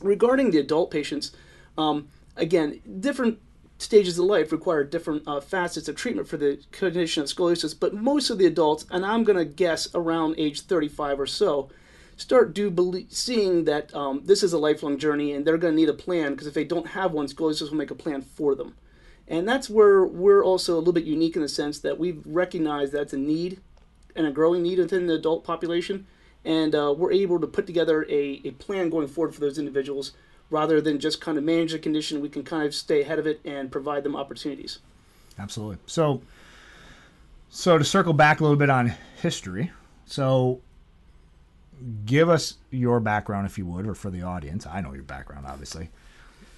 Regarding 0.00 0.50
the 0.50 0.58
adult 0.58 0.90
patients, 0.90 1.32
um, 1.78 2.08
again, 2.36 2.80
different 3.00 3.38
stages 3.82 4.18
of 4.18 4.24
life 4.24 4.52
require 4.52 4.84
different 4.84 5.22
uh, 5.26 5.40
facets 5.40 5.88
of 5.88 5.96
treatment 5.96 6.28
for 6.28 6.36
the 6.36 6.60
condition 6.70 7.22
of 7.22 7.28
scoliosis, 7.28 7.78
but 7.78 7.94
most 7.94 8.30
of 8.30 8.38
the 8.38 8.46
adults, 8.46 8.86
and 8.90 9.04
I'm 9.04 9.24
going 9.24 9.38
to 9.38 9.44
guess 9.44 9.88
around 9.94 10.36
age 10.38 10.62
35 10.62 11.20
or 11.20 11.26
so, 11.26 11.68
start 12.16 12.54
do 12.54 12.70
believe, 12.70 13.08
seeing 13.10 13.64
that 13.64 13.94
um, 13.94 14.22
this 14.24 14.42
is 14.42 14.52
a 14.52 14.58
lifelong 14.58 14.98
journey 14.98 15.32
and 15.32 15.44
they're 15.44 15.58
going 15.58 15.74
to 15.74 15.80
need 15.80 15.88
a 15.88 15.94
plan 15.94 16.32
because 16.32 16.46
if 16.46 16.54
they 16.54 16.64
don't 16.64 16.88
have 16.88 17.12
one, 17.12 17.26
scoliosis 17.26 17.70
will 17.70 17.76
make 17.76 17.90
a 17.90 17.96
plan 17.96 18.22
for 18.22 18.54
them. 18.54 18.74
And 19.28 19.48
that's 19.48 19.70
where 19.70 20.04
we're 20.04 20.44
also 20.44 20.74
a 20.74 20.78
little 20.78 20.92
bit 20.92 21.04
unique 21.04 21.36
in 21.36 21.42
the 21.42 21.48
sense 21.48 21.78
that 21.80 21.98
we've 21.98 22.22
recognized 22.24 22.92
that's 22.92 23.12
a 23.12 23.18
need 23.18 23.60
and 24.14 24.26
a 24.26 24.30
growing 24.30 24.62
need 24.62 24.78
within 24.78 25.06
the 25.06 25.14
adult 25.14 25.44
population. 25.44 26.06
And 26.44 26.74
uh, 26.74 26.94
we're 26.96 27.12
able 27.12 27.40
to 27.40 27.46
put 27.46 27.66
together 27.66 28.04
a, 28.08 28.40
a 28.44 28.50
plan 28.52 28.90
going 28.90 29.08
forward 29.08 29.34
for 29.34 29.40
those 29.40 29.58
individuals 29.58 30.12
rather 30.52 30.80
than 30.80 31.00
just 31.00 31.20
kind 31.20 31.38
of 31.38 31.44
manage 31.44 31.72
the 31.72 31.78
condition, 31.78 32.20
we 32.20 32.28
can 32.28 32.44
kind 32.44 32.64
of 32.64 32.74
stay 32.74 33.00
ahead 33.00 33.18
of 33.18 33.26
it 33.26 33.40
and 33.44 33.72
provide 33.72 34.04
them 34.04 34.14
opportunities. 34.14 34.78
Absolutely. 35.38 35.78
So, 35.86 36.22
so 37.48 37.78
to 37.78 37.84
circle 37.84 38.12
back 38.12 38.40
a 38.40 38.42
little 38.44 38.58
bit 38.58 38.70
on 38.70 38.94
history, 39.20 39.72
so 40.04 40.60
give 42.04 42.28
us 42.28 42.58
your 42.70 43.00
background 43.00 43.46
if 43.46 43.56
you 43.58 43.66
would, 43.66 43.86
or 43.86 43.94
for 43.94 44.10
the 44.10 44.22
audience. 44.22 44.66
I 44.66 44.80
know 44.82 44.92
your 44.92 45.02
background, 45.02 45.46
obviously. 45.46 45.88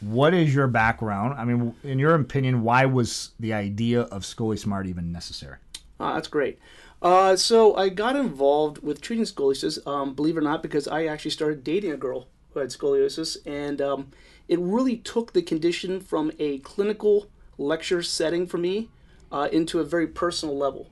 What 0.00 0.35
is 0.35 0.55
your 0.55 0.67
background? 0.67 1.35
I 1.38 1.44
mean, 1.44 1.75
in 1.82 1.99
your 1.99 2.14
opinion, 2.14 2.62
why 2.62 2.85
was 2.85 3.31
the 3.40 3.55
idea 3.55 4.02
of 4.02 4.23
ScoliSmart 4.23 4.87
even 4.87 5.12
necessary? 5.12 5.58
Uh, 5.99 6.14
that's 6.14 6.29
great. 6.29 6.58
Uh, 7.00 7.37
so 7.37 7.76
I 7.76 7.90
got 7.90 8.17
involved 8.17 8.82
with 8.82 9.00
treating 9.00 9.25
scoliosis, 9.25 9.87
um, 9.87 10.14
believe 10.14 10.37
it 10.37 10.40
or 10.40 10.43
not, 10.43 10.62
because 10.62 10.88
I 10.88 11.05
actually 11.05 11.31
started 11.31 11.62
dating 11.62 11.93
a 11.93 11.97
girl 11.97 12.29
who 12.54 12.60
had 12.60 12.70
scoliosis, 12.70 13.36
and 13.44 13.82
um, 13.82 14.10
it 14.48 14.58
really 14.60 14.96
took 14.96 15.32
the 15.32 15.42
condition 15.42 16.00
from 16.00 16.32
a 16.38 16.58
clinical 16.58 17.28
lecture 17.58 18.02
setting 18.02 18.46
for 18.46 18.58
me 18.58 18.88
uh, 19.30 19.48
into 19.52 19.80
a 19.80 19.84
very 19.84 20.06
personal 20.06 20.56
level 20.56 20.88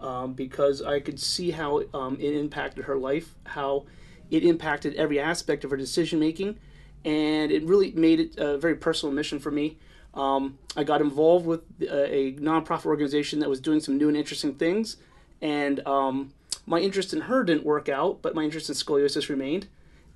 um, 0.00 0.34
because 0.34 0.82
I 0.82 1.00
could 1.00 1.18
see 1.18 1.50
how 1.50 1.82
um, 1.94 2.16
it 2.20 2.34
impacted 2.34 2.84
her 2.84 2.96
life, 2.96 3.34
how 3.44 3.86
it 4.30 4.44
impacted 4.44 4.94
every 4.94 5.18
aspect 5.18 5.64
of 5.64 5.70
her 5.70 5.76
decision 5.76 6.20
making, 6.20 6.58
and 7.04 7.50
it 7.50 7.64
really 7.64 7.92
made 7.92 8.20
it 8.20 8.34
a 8.38 8.58
very 8.58 8.74
personal 8.74 9.14
mission 9.14 9.38
for 9.38 9.50
me. 9.50 9.78
Um, 10.14 10.58
I 10.76 10.84
got 10.84 11.00
involved 11.00 11.46
with 11.46 11.60
a, 11.82 12.14
a, 12.14 12.32
nonprofit 12.34 12.86
organization 12.86 13.40
that 13.40 13.50
was 13.50 13.60
doing 13.60 13.80
some 13.80 13.98
new 13.98 14.08
and 14.08 14.16
interesting 14.16 14.54
things, 14.54 14.96
and 15.42 15.86
um, 15.86 16.32
my 16.66 16.80
interest 16.80 17.12
in 17.12 17.22
her 17.22 17.44
didn't 17.44 17.64
work 17.64 17.88
out, 17.88 18.22
but 18.22 18.34
my 18.34 18.42
interest 18.42 18.68
in 18.68 18.74
scoliosis 18.74 19.28
remained. 19.28 19.68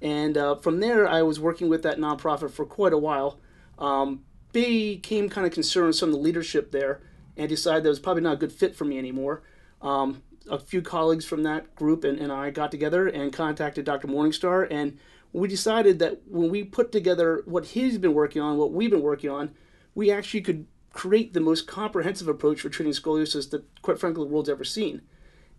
And 0.03 0.37
uh, 0.37 0.57
from 0.57 0.81
there, 0.81 1.07
I 1.07 1.23
was 1.23 1.39
working 1.39 1.69
with 1.69 1.83
that 1.83 1.99
nonprofit 1.99 2.51
for 2.51 2.65
quite 2.65 2.93
a 2.93 2.99
while. 2.99 3.39
Um, 3.79 4.25
became 4.53 5.29
kind 5.29 5.47
of 5.47 5.53
concerned 5.53 5.95
some 5.95 6.09
of 6.09 6.15
the 6.15 6.21
leadership 6.21 6.73
there 6.73 7.01
and 7.37 7.49
decided 7.49 7.85
that 7.85 7.89
it 7.89 7.91
was 7.91 8.01
probably 8.01 8.23
not 8.23 8.35
a 8.35 8.37
good 8.37 8.53
fit 8.53 8.75
for 8.75 8.85
me 8.85 8.99
anymore. 8.99 9.43
Um, 9.81 10.23
a 10.51 10.59
few 10.59 10.83
colleagues 10.83 11.25
from 11.25 11.43
that 11.45 11.75
group 11.75 12.05
and, 12.05 12.19
and 12.19 12.33
I 12.33 12.51
got 12.51 12.71
together 12.71 13.07
and 13.07 13.33
contacted 13.33 13.85
Dr. 13.85 14.09
Morningstar. 14.09 14.67
And 14.71 14.99
we 15.33 15.49
decided 15.49 15.99
that 16.01 16.23
when 16.27 16.51
we 16.51 16.65
put 16.65 16.91
together 16.93 17.43
what 17.47 17.67
he's 17.67 17.99
been 17.99 18.15
working 18.15 18.43
on, 18.43 18.59
what 18.59 18.73
we've 18.73 18.91
been 18.91 19.03
working 19.03 19.31
on, 19.31 19.53
we 19.95 20.11
actually 20.11 20.41
could 20.41 20.67
create 20.93 21.35
the 21.35 21.41
most 21.41 21.67
comprehensive 21.67 22.27
approach 22.27 22.61
for 22.61 22.69
treating 22.69 22.93
scoliosis 22.93 23.51
that, 23.51 23.65
quite 23.83 23.99
frankly, 23.99 24.25
the 24.25 24.31
world's 24.31 24.49
ever 24.49 24.65
seen. 24.65 25.03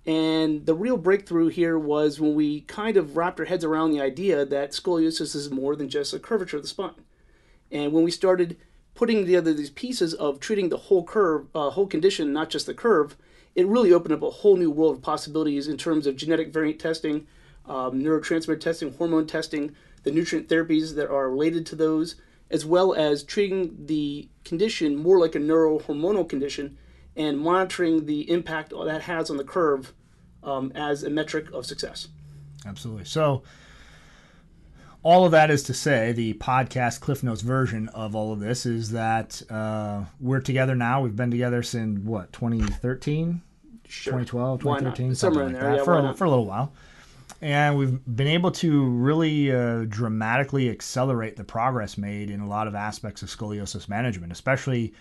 And 0.05 0.65
the 0.65 0.73
real 0.73 0.97
breakthrough 0.97 1.49
here 1.49 1.77
was 1.77 2.19
when 2.19 2.33
we 2.33 2.61
kind 2.61 2.97
of 2.97 3.15
wrapped 3.15 3.39
our 3.39 3.45
heads 3.45 3.63
around 3.63 3.91
the 3.91 4.01
idea 4.01 4.45
that 4.45 4.71
scoliosis 4.71 5.35
is 5.35 5.51
more 5.51 5.75
than 5.75 5.89
just 5.89 6.13
a 6.13 6.19
curvature 6.19 6.57
of 6.57 6.63
the 6.63 6.69
spine. 6.69 6.93
And 7.71 7.93
when 7.93 8.03
we 8.03 8.11
started 8.11 8.57
putting 8.95 9.25
together 9.25 9.53
these 9.53 9.69
pieces 9.69 10.13
of 10.15 10.39
treating 10.39 10.69
the 10.69 10.77
whole 10.77 11.03
curve, 11.03 11.47
uh, 11.53 11.69
whole 11.69 11.87
condition, 11.87 12.33
not 12.33 12.49
just 12.49 12.65
the 12.65 12.73
curve, 12.73 13.15
it 13.55 13.67
really 13.67 13.93
opened 13.93 14.13
up 14.13 14.23
a 14.23 14.29
whole 14.29 14.57
new 14.57 14.71
world 14.71 14.97
of 14.97 15.01
possibilities 15.01 15.67
in 15.67 15.77
terms 15.77 16.07
of 16.07 16.15
genetic 16.15 16.51
variant 16.51 16.79
testing, 16.79 17.27
um, 17.65 18.01
neurotransmitter 18.01 18.59
testing, 18.59 18.93
hormone 18.93 19.27
testing, 19.27 19.75
the 20.03 20.11
nutrient 20.11 20.49
therapies 20.49 20.95
that 20.95 21.09
are 21.09 21.29
related 21.29 21.65
to 21.67 21.75
those, 21.75 22.15
as 22.49 22.65
well 22.65 22.93
as 22.93 23.23
treating 23.23 23.85
the 23.85 24.27
condition 24.43 24.95
more 24.95 25.19
like 25.19 25.35
a 25.35 25.39
neurohormonal 25.39 26.27
condition 26.27 26.77
and 27.15 27.39
monitoring 27.39 28.05
the 28.05 28.29
impact 28.29 28.73
that 28.85 29.01
has 29.03 29.29
on 29.29 29.37
the 29.37 29.43
curve 29.43 29.93
um, 30.43 30.71
as 30.75 31.03
a 31.03 31.09
metric 31.09 31.47
of 31.53 31.65
success. 31.65 32.07
Absolutely. 32.65 33.05
So, 33.05 33.43
all 35.03 35.25
of 35.25 35.31
that 35.31 35.49
is 35.49 35.63
to 35.63 35.73
say, 35.73 36.11
the 36.11 36.35
podcast 36.35 36.99
Cliff 36.99 37.23
Notes 37.23 37.41
version 37.41 37.89
of 37.89 38.15
all 38.15 38.31
of 38.31 38.39
this 38.39 38.65
is 38.67 38.91
that 38.91 39.41
uh, 39.49 40.03
we're 40.19 40.41
together 40.41 40.75
now. 40.75 41.01
We've 41.01 41.15
been 41.15 41.31
together 41.31 41.63
since 41.63 41.99
what 41.99 42.31
2013, 42.33 43.41
Sure. 43.87 44.13
2012, 44.13 44.59
2013, 44.61 45.15
Somewhere 45.15 45.15
something 45.15 45.39
in 45.39 45.53
like 45.53 45.61
there, 45.61 45.71
that, 45.71 45.77
yeah, 45.79 45.83
for, 45.83 45.97
a, 45.97 46.13
for 46.13 46.23
a 46.25 46.29
little 46.29 46.45
while. 46.45 46.71
And 47.41 47.77
we've 47.77 47.99
been 48.15 48.27
able 48.27 48.51
to 48.51 48.85
really 48.85 49.51
uh, 49.51 49.85
dramatically 49.89 50.69
accelerate 50.69 51.35
the 51.35 51.43
progress 51.43 51.97
made 51.97 52.29
in 52.29 52.39
a 52.39 52.47
lot 52.47 52.67
of 52.67 52.75
aspects 52.75 53.23
of 53.23 53.29
scoliosis 53.29 53.89
management, 53.89 54.31
especially 54.31 54.93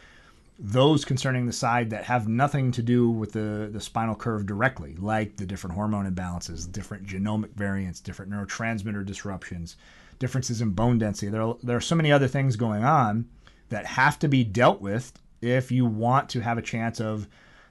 those 0.62 1.07
concerning 1.07 1.47
the 1.47 1.52
side 1.52 1.88
that 1.88 2.05
have 2.05 2.29
nothing 2.29 2.71
to 2.71 2.83
do 2.83 3.09
with 3.11 3.33
the, 3.33 3.71
the 3.73 3.81
spinal 3.81 4.14
curve 4.14 4.45
directly, 4.45 4.95
like 4.97 5.37
the 5.37 5.47
different 5.47 5.75
hormone 5.75 6.12
imbalances, 6.12 6.71
different 6.71 7.07
genomic 7.07 7.50
variants, 7.55 7.99
different 7.99 8.31
neurotransmitter 8.31 9.05
disruptions, 9.05 9.76
differences 10.19 10.61
in 10.61 10.71
bone 10.71 10.99
density. 10.99 11.31
There 11.31 11.40
are, 11.40 11.57
there 11.62 11.79
are 11.79 11.81
so 11.81 11.95
many 11.97 12.12
other 12.12 12.29
things 12.29 12.57
going 12.57 12.85
on 12.85 13.26
that 13.71 13.87
have 13.87 14.19
to 14.19 14.29
be 14.29 14.45
dealt 14.45 14.83
with 14.83 15.14
if 15.40 15.73
you 15.73 15.87
want 15.87 16.29
to 16.31 16.40
have 16.40 16.59
a 16.59 16.62
chance 16.62 17.00
of 17.00 17.26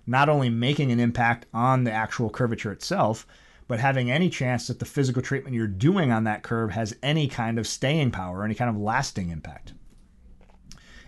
not 0.08 0.28
only 0.28 0.50
making 0.50 0.92
an 0.92 1.00
impact 1.00 1.46
on 1.54 1.84
the 1.84 1.92
actual 1.92 2.32
curvature 2.32 2.72
itself, 2.72 3.28
but 3.68 3.80
having 3.80 4.10
any 4.10 4.32
chance 4.32 4.66
that 4.66 4.80
the 4.80 4.86
physical 4.86 5.22
treatment 5.22 5.56
you're 5.56 5.68
doing 5.68 6.12
on 6.12 6.24
that 6.24 6.42
curve 6.42 6.72
has 6.72 6.96
any 7.04 7.28
kind 7.28 7.60
of 7.60 7.68
staying 7.68 8.10
power, 8.10 8.44
any 8.44 8.56
kind 8.56 8.70
of 8.70 8.82
lasting 8.82 9.30
impact. 9.30 9.74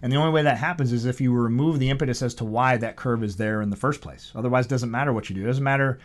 And 0.01 0.12
the 0.12 0.17
only 0.17 0.31
way 0.31 0.43
that 0.43 0.58
happens 0.58 0.91
is 0.91 1.05
if 1.05 1.22
you 1.22 1.31
remove 1.31 1.79
the 1.79 1.89
impetus 1.89 2.22
as 2.22 2.34
to 2.36 2.46
why 2.46 2.77
that 2.77 2.96
curve 2.96 3.24
is 3.24 3.36
there 3.36 3.62
in 3.62 3.70
the 3.70 3.75
first 3.75 4.01
place. 4.01 4.31
Otherwise, 4.36 4.65
it 4.65 4.70
doesn't 4.70 4.91
matter 4.91 5.13
what 5.13 5.29
you 5.29 5.36
do. 5.36 5.43
It 5.43 5.48
doesn't 5.48 5.63
matter 5.63 6.00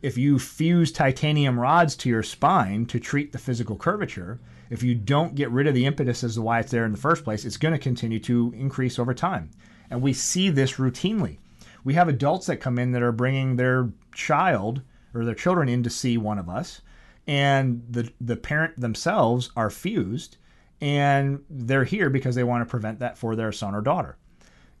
if 0.00 0.16
you 0.16 0.38
fuse 0.38 0.92
titanium 0.92 1.58
rods 1.58 1.96
to 1.96 2.08
your 2.08 2.22
spine 2.22 2.86
to 2.86 3.00
treat 3.00 3.32
the 3.32 3.38
physical 3.38 3.76
curvature. 3.76 4.38
If 4.70 4.82
you 4.82 4.94
don't 4.94 5.34
get 5.34 5.50
rid 5.50 5.66
of 5.66 5.74
the 5.74 5.86
impetus 5.86 6.24
as 6.24 6.34
to 6.34 6.42
why 6.42 6.60
it's 6.60 6.70
there 6.70 6.84
in 6.84 6.92
the 6.92 6.98
first 6.98 7.24
place, 7.24 7.44
it's 7.44 7.56
going 7.56 7.72
to 7.72 7.78
continue 7.78 8.18
to 8.20 8.52
increase 8.56 8.98
over 8.98 9.14
time. 9.14 9.50
And 9.90 10.02
we 10.02 10.12
see 10.12 10.48
this 10.48 10.74
routinely. 10.74 11.38
We 11.84 11.94
have 11.94 12.08
adults 12.08 12.46
that 12.46 12.56
come 12.56 12.78
in 12.78 12.92
that 12.92 13.02
are 13.02 13.12
bringing 13.12 13.56
their 13.56 13.90
child 14.14 14.82
or 15.14 15.24
their 15.24 15.34
children 15.34 15.68
in 15.68 15.82
to 15.82 15.90
see 15.90 16.16
one 16.16 16.38
of 16.38 16.48
us, 16.48 16.80
and 17.26 17.82
the 17.90 18.10
the 18.20 18.36
parent 18.36 18.80
themselves 18.80 19.50
are 19.56 19.70
fused, 19.70 20.36
and 20.82 21.44
they're 21.48 21.84
here 21.84 22.10
because 22.10 22.34
they 22.34 22.42
want 22.42 22.60
to 22.60 22.70
prevent 22.70 22.98
that 22.98 23.16
for 23.16 23.36
their 23.36 23.52
son 23.52 23.74
or 23.74 23.80
daughter. 23.80 24.16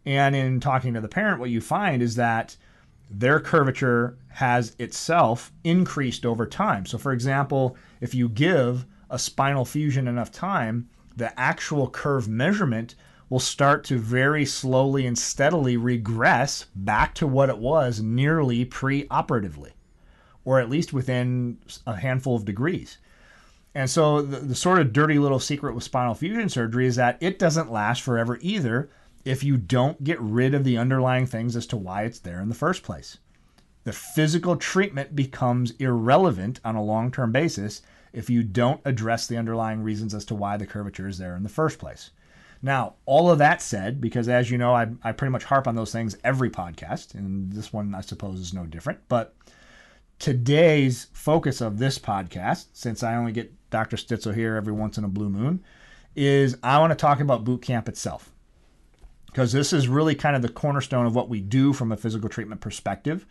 And 0.04 0.34
in 0.34 0.58
talking 0.58 0.94
to 0.94 1.00
the 1.00 1.06
parent, 1.08 1.38
what 1.38 1.48
you 1.48 1.60
find 1.60 2.02
is 2.02 2.16
that 2.16 2.56
their 3.08 3.38
curvature 3.38 4.18
has 4.28 4.74
itself 4.80 5.52
increased 5.62 6.26
over 6.26 6.44
time. 6.44 6.86
So, 6.86 6.98
for 6.98 7.12
example, 7.12 7.76
if 8.00 8.16
you 8.16 8.28
give 8.28 8.84
a 9.10 9.18
spinal 9.18 9.64
fusion 9.64 10.08
enough 10.08 10.32
time, 10.32 10.88
the 11.16 11.38
actual 11.38 11.88
curve 11.88 12.26
measurement 12.26 12.96
will 13.30 13.38
start 13.38 13.84
to 13.84 13.98
very 13.98 14.44
slowly 14.44 15.06
and 15.06 15.16
steadily 15.16 15.76
regress 15.76 16.66
back 16.74 17.14
to 17.14 17.28
what 17.28 17.48
it 17.48 17.58
was 17.58 18.00
nearly 18.00 18.64
pre 18.64 19.06
operatively 19.08 19.72
or 20.44 20.58
at 20.58 20.68
least 20.68 20.92
within 20.92 21.58
a 21.86 21.96
handful 21.96 22.34
of 22.34 22.44
degrees. 22.44 22.98
And 23.74 23.88
so 23.88 24.20
the, 24.20 24.38
the, 24.38 24.54
sort 24.54 24.80
of 24.80 24.92
dirty 24.92 25.18
little 25.18 25.40
secret 25.40 25.74
with 25.74 25.84
spinal 25.84 26.14
fusion 26.14 26.48
surgery 26.48 26.86
is 26.86 26.96
that 26.96 27.16
it 27.20 27.38
doesn't 27.38 27.72
last 27.72 28.02
forever 28.02 28.38
either 28.42 28.90
if 29.24 29.42
you 29.42 29.56
don't 29.56 30.04
get 30.04 30.20
rid 30.20 30.52
of 30.52 30.64
the 30.64 30.76
underlying 30.76 31.26
things 31.26 31.56
as 31.56 31.66
to 31.68 31.76
why 31.76 32.02
it's 32.02 32.18
there 32.18 32.40
in 32.40 32.48
the 32.48 32.54
first 32.54 32.82
place. 32.82 33.18
The 33.84 33.92
physical 33.92 34.56
treatment 34.56 35.16
becomes 35.16 35.72
irrelevant 35.72 36.60
on 36.64 36.76
a 36.76 36.82
long 36.82 37.10
term 37.10 37.32
basis 37.32 37.82
if 38.12 38.28
you 38.28 38.42
don't 38.42 38.80
address 38.84 39.26
the 39.26 39.38
underlying 39.38 39.82
reasons 39.82 40.14
as 40.14 40.24
to 40.26 40.34
why 40.34 40.56
the 40.56 40.66
curvature 40.66 41.08
is 41.08 41.18
there 41.18 41.34
in 41.34 41.42
the 41.42 41.48
first 41.48 41.78
place. 41.78 42.10
Now, 42.60 42.94
all 43.06 43.30
of 43.30 43.38
that 43.38 43.60
said, 43.60 44.00
because 44.00 44.28
as 44.28 44.50
you 44.50 44.58
know, 44.58 44.74
I, 44.74 44.88
I 45.02 45.12
pretty 45.12 45.32
much 45.32 45.44
harp 45.44 45.66
on 45.66 45.74
those 45.74 45.90
things 45.90 46.16
every 46.22 46.48
podcast, 46.48 47.14
and 47.14 47.52
this 47.52 47.72
one 47.72 47.94
I 47.94 48.02
suppose 48.02 48.38
is 48.38 48.54
no 48.54 48.66
different, 48.66 49.00
but 49.08 49.34
today's 50.22 51.08
focus 51.12 51.60
of 51.60 51.78
this 51.78 51.98
podcast, 51.98 52.66
since 52.74 53.02
I 53.02 53.16
only 53.16 53.32
get 53.32 53.52
Dr. 53.70 53.96
Stitzel 53.96 54.32
here 54.32 54.54
every 54.54 54.72
once 54.72 54.96
in 54.96 55.02
a 55.02 55.08
blue 55.08 55.28
moon, 55.28 55.64
is 56.14 56.56
I 56.62 56.78
want 56.78 56.92
to 56.92 56.96
talk 56.96 57.18
about 57.18 57.42
boot 57.42 57.60
camp 57.60 57.88
itself. 57.88 58.30
Because 59.26 59.50
this 59.50 59.72
is 59.72 59.88
really 59.88 60.14
kind 60.14 60.36
of 60.36 60.42
the 60.42 60.48
cornerstone 60.48 61.06
of 61.06 61.16
what 61.16 61.28
we 61.28 61.40
do 61.40 61.72
from 61.72 61.90
a 61.90 61.96
physical 61.96 62.28
treatment 62.28 62.60
perspective. 62.60 63.26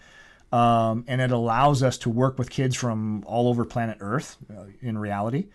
Um, 0.51 1.05
and 1.07 1.21
it 1.21 1.31
allows 1.31 1.81
us 1.81 1.97
to 1.99 2.09
work 2.09 2.37
with 2.37 2.49
kids 2.49 2.75
from 2.75 3.23
all 3.25 3.47
over 3.47 3.63
planet 3.63 3.99
Earth 4.01 4.35
uh, 4.53 4.65
in 4.81 4.97
reality. 4.97 5.47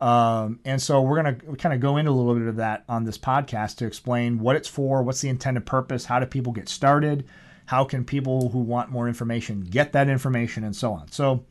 Um, 0.00 0.60
and 0.64 0.80
so 0.80 1.02
we're 1.02 1.20
going 1.20 1.40
to 1.40 1.56
kind 1.56 1.74
of 1.74 1.80
go 1.80 1.96
into 1.96 2.12
a 2.12 2.14
little 2.14 2.36
bit 2.36 2.46
of 2.46 2.56
that 2.56 2.84
on 2.88 3.02
this 3.02 3.18
podcast 3.18 3.78
to 3.78 3.86
explain 3.86 4.38
what 4.38 4.54
it's 4.54 4.68
for, 4.68 5.02
what's 5.02 5.22
the 5.22 5.28
intended 5.28 5.66
purpose, 5.66 6.04
how 6.04 6.20
do 6.20 6.26
people 6.26 6.52
get 6.52 6.68
started, 6.68 7.24
how 7.66 7.84
can 7.84 8.04
people 8.04 8.50
who 8.50 8.58
want 8.58 8.90
more 8.90 9.08
information 9.08 9.60
get 9.62 9.92
that 9.92 10.08
information, 10.08 10.64
and 10.64 10.74
so 10.74 10.92
on. 10.92 11.10
So, 11.10 11.44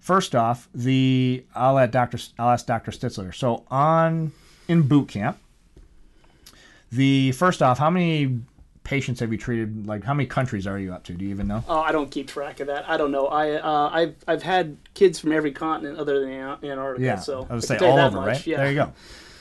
first 0.00 0.34
off, 0.34 0.68
the 0.74 1.44
I'll 1.54 1.74
let 1.74 1.90
Dr. 1.90 2.18
I'll 2.38 2.50
ask 2.50 2.66
Dr. 2.66 2.90
Stitzler. 2.90 3.34
So 3.34 3.64
on 3.70 4.32
in 4.68 4.82
boot 4.82 5.08
camp, 5.08 5.38
the 6.90 7.32
first 7.32 7.62
off, 7.62 7.78
how 7.78 7.90
many 7.90 8.40
patients 8.84 9.20
have 9.20 9.32
you 9.32 9.38
treated? 9.38 9.86
Like, 9.86 10.04
how 10.04 10.14
many 10.14 10.26
countries 10.26 10.66
are 10.66 10.78
you 10.78 10.92
up 10.92 11.04
to? 11.04 11.14
Do 11.14 11.24
you 11.24 11.30
even 11.30 11.46
know? 11.46 11.64
Oh, 11.68 11.80
I 11.80 11.92
don't 11.92 12.10
keep 12.10 12.28
track 12.28 12.60
of 12.60 12.66
that. 12.66 12.88
I 12.88 12.96
don't 12.96 13.12
know. 13.12 13.26
I 13.28 13.52
uh, 13.52 13.90
I've 13.92 14.16
I've 14.26 14.42
had 14.42 14.76
kids 14.94 15.18
from 15.18 15.32
every 15.32 15.52
continent 15.52 15.98
other 15.98 16.20
than 16.20 16.30
Antarctica. 16.30 17.04
Yeah, 17.04 17.16
so 17.16 17.46
I 17.48 17.54
would 17.54 17.64
say 17.64 17.78
all 17.78 17.98
over, 17.98 18.16
much. 18.16 18.26
right? 18.26 18.46
Yeah. 18.46 18.56
There 18.58 18.68
you 18.68 18.74
go. 18.76 18.92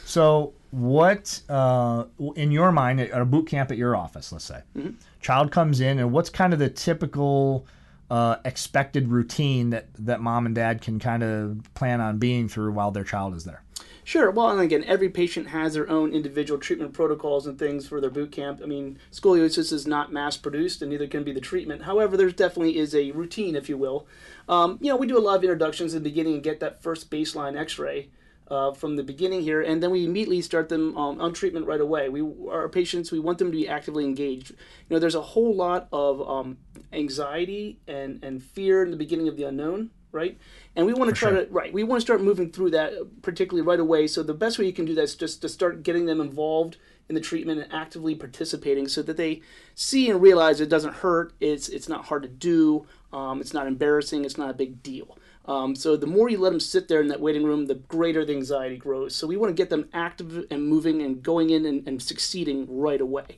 So, 0.05 0.53
what 0.72 1.41
uh, 1.50 2.05
in 2.36 2.51
your 2.51 2.72
mind 2.72 3.00
at 3.01 3.22
a 3.22 3.25
boot 3.25 3.48
camp 3.48 3.72
at 3.72 3.77
your 3.77 3.96
office, 3.96 4.31
let's 4.31 4.46
say, 4.46 4.62
Mm-hmm. 4.77 4.91
child 5.22 5.51
comes 5.51 5.81
in, 5.81 6.00
and 6.00 6.12
what's 6.12 6.29
kind 6.29 6.53
of 6.53 6.60
the 6.60 6.70
typical 6.70 7.65
uh, 8.10 8.38
expected 8.46 9.08
routine 9.08 9.70
that 9.70 9.88
that 10.00 10.22
mom 10.22 10.46
and 10.46 10.55
dad 10.55 10.81
can 10.81 11.00
kind 11.00 11.24
of 11.24 11.62
plan 11.74 12.01
on 12.01 12.17
being 12.17 12.48
through 12.50 12.72
while 12.72 12.91
their 12.91 13.03
child 13.03 13.36
is 13.36 13.43
there? 13.43 13.63
Sure. 14.03 14.31
Well, 14.31 14.50
and 14.50 14.60
again, 14.60 14.84
every 14.86 15.10
patient 15.10 15.48
has 15.50 15.75
their 15.75 15.88
own 15.88 16.12
individual 16.12 16.60
treatment 16.60 16.91
protocols 16.91 17.46
and 17.46 17.58
things 17.60 17.88
for 17.88 18.01
their 18.01 18.10
boot 18.10 18.31
camp. 18.31 18.60
I 18.63 18.65
mean, 18.65 18.98
scoliosis 19.12 19.72
is 19.72 19.86
not 19.86 20.12
mass 20.12 20.38
produced, 20.38 20.81
and 20.81 20.89
neither 20.89 21.05
can 21.08 21.24
be 21.24 21.31
the 21.31 21.39
treatment. 21.39 21.84
However, 21.84 22.17
there 22.17 22.29
definitely 22.31 22.77
is 22.77 22.96
a 22.96 23.12
routine, 23.12 23.55
if 23.55 23.70
you 23.70 23.77
will. 23.77 24.08
Um, 24.50 24.79
you 24.81 24.89
know, 24.89 24.96
we 24.98 25.05
do 25.05 25.17
a 25.17 25.22
lot 25.22 25.38
of 25.38 25.43
introductions 25.43 25.93
in 25.93 26.01
the 26.01 26.10
beginning 26.10 26.34
and 26.34 26.43
get 26.43 26.60
that 26.62 26.81
first 26.81 27.12
baseline 27.12 27.55
X-ray. 27.58 28.10
Uh, 28.51 28.74
from 28.74 28.98
the 28.98 29.03
beginning 29.03 29.41
here, 29.41 29.62
and 29.62 29.81
then 29.81 29.91
we 29.91 30.03
immediately 30.03 30.41
start 30.41 30.67
them 30.67 30.98
um, 30.98 31.22
on 31.22 31.31
treatment 31.31 31.65
right 31.65 31.79
away. 31.79 32.10
We 32.10 32.22
our 32.50 32.67
patients 32.67 33.10
we 33.10 33.20
want 33.27 33.38
them 33.38 33.50
to 33.50 33.58
be 33.58 33.65
actively 33.70 34.03
engaged. 34.03 34.51
You 34.51 34.89
know, 34.89 35.00
there's 35.00 35.15
a 35.15 35.22
whole 35.22 35.55
lot 35.55 35.88
of 35.93 36.20
um, 36.29 36.58
anxiety 36.91 37.79
and 37.88 38.22
and 38.22 38.43
fear 38.43 38.84
in 38.84 38.91
the 38.91 38.98
beginning 38.98 39.29
of 39.29 39.38
the 39.38 39.43
unknown, 39.43 39.91
right? 40.12 40.38
And 40.75 40.86
we 40.86 40.93
want 40.93 41.10
to 41.12 41.15
try 41.15 41.29
sure. 41.29 41.46
to 41.46 41.51
right. 41.60 41.72
We 41.72 41.86
want 41.86 42.01
to 42.01 42.05
start 42.05 42.22
moving 42.22 42.51
through 42.51 42.72
that 42.72 42.91
particularly 43.22 43.65
right 43.65 43.79
away. 43.79 44.08
So 44.08 44.22
the 44.22 44.34
best 44.34 44.60
way 44.60 44.65
you 44.65 44.74
can 44.74 44.86
do 44.86 44.96
that 44.96 45.03
is 45.03 45.15
just 45.15 45.41
to 45.43 45.48
start 45.48 45.84
getting 45.84 46.05
them 46.05 46.20
involved 46.20 46.75
in 47.08 47.15
the 47.15 47.22
treatment 47.22 47.62
and 47.62 47.72
actively 47.72 48.15
participating, 48.15 48.89
so 48.89 49.01
that 49.01 49.15
they 49.15 49.41
see 49.75 50.10
and 50.10 50.22
realize 50.22 50.60
it 50.60 50.67
doesn't 50.67 50.96
hurt. 50.96 51.31
It's 51.39 51.70
it's 51.70 51.88
not 51.88 52.05
hard 52.10 52.24
to 52.24 52.29
do. 52.51 52.86
Um, 53.13 53.39
it's 53.39 53.53
not 53.53 53.67
embarrassing. 53.67 54.25
It's 54.25 54.38
not 54.38 54.50
a 54.50 54.53
big 54.53 54.84
deal. 54.84 55.17
Um, 55.45 55.75
so 55.75 55.98
the 55.98 56.07
more 56.07 56.29
you 56.29 56.38
let 56.38 56.51
them 56.51 56.60
sit 56.60 56.88
there 56.88 57.01
in 57.01 57.07
that 57.07 57.19
waiting 57.19 57.43
room, 57.43 57.65
the 57.65 57.75
greater 57.75 58.24
the 58.24 58.33
anxiety 58.33 58.77
grows. 58.77 59.15
So 59.15 59.25
we 59.25 59.38
want 59.38 59.50
to 59.50 59.62
get 59.62 59.69
them 59.69 59.89
active 59.91 60.45
and 60.51 60.67
moving 60.67 61.01
and 61.01 61.24
going 61.24 61.50
in 61.50 61.65
and, 61.65 61.88
and 61.88 62.01
succeeding 62.01 62.67
right 62.69 63.01
away. 63.01 63.38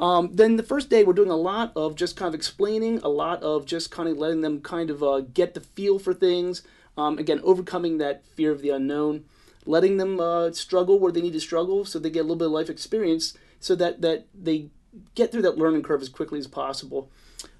Um, 0.00 0.30
then 0.32 0.56
the 0.56 0.62
first 0.62 0.90
day, 0.90 1.02
we're 1.02 1.12
doing 1.12 1.30
a 1.30 1.36
lot 1.36 1.72
of 1.74 1.96
just 1.96 2.16
kind 2.16 2.28
of 2.28 2.34
explaining, 2.34 2.98
a 2.98 3.08
lot 3.08 3.42
of 3.42 3.66
just 3.66 3.90
kind 3.90 4.08
of 4.08 4.16
letting 4.16 4.42
them 4.42 4.60
kind 4.60 4.90
of 4.90 5.02
uh, 5.02 5.20
get 5.20 5.54
the 5.54 5.60
feel 5.60 5.98
for 5.98 6.14
things. 6.14 6.62
Um, 6.96 7.18
again, 7.18 7.40
overcoming 7.42 7.98
that 7.98 8.24
fear 8.24 8.50
of 8.50 8.60
the 8.60 8.70
unknown, 8.70 9.24
letting 9.66 9.96
them 9.96 10.20
uh, 10.20 10.52
struggle 10.52 10.98
where 10.98 11.12
they 11.12 11.20
need 11.20 11.32
to 11.32 11.40
struggle, 11.40 11.84
so 11.84 11.98
they 11.98 12.10
get 12.10 12.20
a 12.20 12.22
little 12.22 12.36
bit 12.36 12.46
of 12.46 12.52
life 12.52 12.70
experience, 12.70 13.36
so 13.60 13.74
that 13.76 14.00
that 14.02 14.26
they 14.34 14.70
get 15.14 15.30
through 15.30 15.42
that 15.42 15.58
learning 15.58 15.82
curve 15.82 16.02
as 16.02 16.08
quickly 16.08 16.38
as 16.38 16.48
possible. 16.48 17.10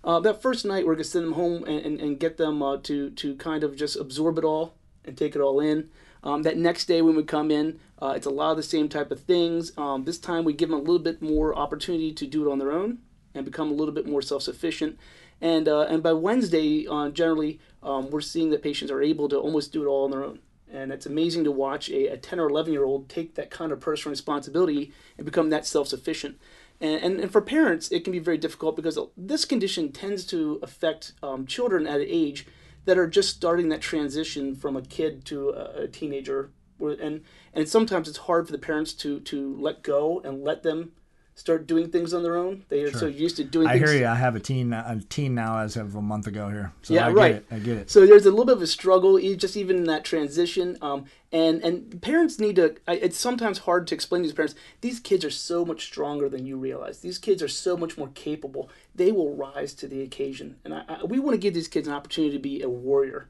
Uh, 0.05 0.21
that 0.21 0.41
first 0.41 0.65
night, 0.65 0.87
we're 0.87 0.95
gonna 0.95 1.05
send 1.05 1.27
them 1.27 1.33
home 1.33 1.65
and, 1.65 1.85
and, 1.85 2.01
and 2.01 2.21
get 2.21 2.37
them 2.37 2.63
uh, 2.63 2.77
to 2.79 3.11
to 3.11 3.35
kind 3.37 3.65
of 3.65 3.77
just 3.77 3.97
absorb 3.97 4.39
it 4.39 4.45
all 4.45 4.75
and 5.05 5.17
take 5.17 5.35
it 5.35 5.41
all 5.41 5.61
in. 5.61 5.91
Um, 6.23 6.43
that 6.43 6.57
next 6.57 6.87
day 6.87 7.01
when 7.03 7.17
we 7.17 7.23
come 7.23 7.51
in, 7.51 7.79
uh, 8.01 8.13
it's 8.17 8.27
a 8.27 8.31
lot 8.31 8.51
of 8.51 8.57
the 8.57 8.63
same 8.63 8.89
type 8.89 9.11
of 9.11 9.21
things. 9.21 9.73
Um, 9.77 10.05
this 10.05 10.19
time 10.19 10.45
we 10.45 10.53
give 10.53 10.69
them 10.69 10.79
a 10.79 10.83
little 10.83 10.99
bit 10.99 11.23
more 11.23 11.55
opportunity 11.57 12.13
to 12.13 12.27
do 12.27 12.49
it 12.49 12.53
on 12.53 12.59
their 12.59 12.73
own 12.73 12.99
and 13.35 13.45
become 13.45 13.71
a 13.71 13.75
little 13.75 13.95
bit 13.95 14.07
more 14.07 14.23
self-sufficient. 14.23 14.99
And 15.41 15.69
uh, 15.69 15.83
and 15.83 16.03
by 16.03 16.13
Wednesday, 16.13 16.87
uh, 16.89 17.11
generally, 17.11 17.61
um, 17.83 18.11
we're 18.11 18.21
seeing 18.21 18.51
that 18.51 18.63
patients 18.63 18.91
are 18.91 19.03
able 19.03 19.29
to 19.29 19.39
almost 19.39 19.73
do 19.73 19.83
it 19.83 19.87
all 19.87 20.05
on 20.05 20.11
their 20.11 20.25
own. 20.25 20.41
And 20.71 20.93
it's 20.93 21.07
amazing 21.07 21.45
to 21.45 21.51
watch 21.53 21.89
a, 21.89 22.09
a 22.09 22.17
10 22.17 22.39
or 22.39 22.49
11 22.49 22.73
year 22.73 22.85
old 22.85 23.09
take 23.09 23.37
that 23.37 23.51
kind 23.51 23.73
of 23.73 23.81
personal 23.81 24.11
responsibility 24.11 24.93
and 25.17 25.25
become 25.25 25.51
that 25.51 25.67
self-sufficient. 25.67 26.39
And, 26.81 27.03
and, 27.03 27.21
and 27.21 27.33
for 27.33 27.41
parents, 27.41 27.91
it 27.91 28.05
can 28.05 28.13
be 28.13 28.19
very 28.19 28.39
difficult 28.39 28.77
because 28.77 28.99
this 29.17 29.45
condition 29.45 29.93
tends 29.93 30.25
to 30.27 30.61
affect 30.63 31.13
um, 31.23 31.47
children 31.47 31.87
at 31.87 32.01
an 32.01 32.07
age 32.09 32.47
that 32.85 32.99
are 32.99 33.07
just 33.07 33.35
starting 33.35 33.69
that 33.69 33.81
transition 33.81 34.55
from 34.55 34.77
a 34.77 34.83
kid 34.83 35.25
to 35.27 35.51
a, 35.51 35.83
a 35.83 35.89
teenager. 35.89 36.51
And, 36.81 37.23
and 37.53 37.69
sometimes 37.69 38.09
it's 38.09 38.19
hard 38.19 38.47
for 38.47 38.53
the 38.53 38.59
parents 38.59 38.93
to, 38.95 39.21
to 39.21 39.57
let 39.61 39.83
go 39.83 40.21
and 40.25 40.43
let 40.43 40.63
them 40.63 40.93
start 41.39 41.67
doing 41.67 41.89
things 41.91 42.13
on 42.13 42.23
their 42.23 42.37
own. 42.37 42.65
They 42.69 42.83
are 42.83 42.91
Sure. 42.91 43.01
so 43.01 43.07
used 43.07 43.37
to 43.37 43.45
doing. 43.45 43.69
I 43.69 43.79
things. 43.79 43.91
hear 43.91 44.01
you. 44.01 44.07
I 44.07 44.15
have 44.17 44.35
a 44.35 44.41
teen, 44.41 44.73
a 44.73 45.01
teen 45.09 45.35
now 45.35 45.59
as 45.61 45.77
of 45.77 45.95
a 45.95 46.03
month 46.03 46.27
ago 46.27 46.49
here. 46.49 46.73
So 46.83 46.95
Yeah, 46.95 47.07
I 47.07 47.11
right. 47.11 47.33
Get 47.35 47.37
it. 47.43 47.47
I 47.51 47.59
get 47.61 47.77
it. 47.79 47.91
So 47.91 48.05
there's 48.07 48.27
a 48.27 48.31
little 48.31 48.45
bit 48.47 48.57
of 48.57 48.63
a 48.63 48.67
struggle, 48.67 49.19
just 49.37 49.57
even 49.57 49.77
in 49.77 49.85
that 49.85 50.05
transition. 50.05 50.77
Um, 50.83 51.05
and 51.31 51.63
and 51.63 52.03
parents 52.03 52.39
need 52.41 52.57
to. 52.57 52.75
I- 52.89 52.95
It's 52.95 53.17
sometimes 53.19 53.59
hard 53.59 53.87
to 53.89 53.95
explain 53.95 54.23
to 54.23 54.29
these 54.29 54.35
parents. 54.35 54.55
These 54.81 55.01
kids 55.01 55.25
are 55.25 55.31
so 55.31 55.65
much 55.65 55.85
stronger 55.85 56.29
than 56.29 56.45
you 56.47 56.57
realize. 56.57 56.99
These 57.01 57.19
kids 57.19 57.43
are 57.43 57.49
so 57.49 57.77
much 57.77 57.97
more 57.97 58.09
capable. 58.15 58.69
They 58.95 59.13
will 59.13 59.35
rise 59.35 59.75
to 59.75 59.87
the 59.87 60.03
occasion. 60.03 60.57
And 60.65 60.75
I, 60.75 60.83
I, 60.89 61.05
we 61.05 61.19
want 61.21 61.35
to 61.35 61.39
give 61.39 61.55
these 61.55 61.69
kids 61.69 61.87
an 61.87 61.95
opportunity 61.95 62.37
to 62.37 62.43
be 62.43 62.63
a 62.63 62.69
warrior. 62.69 63.29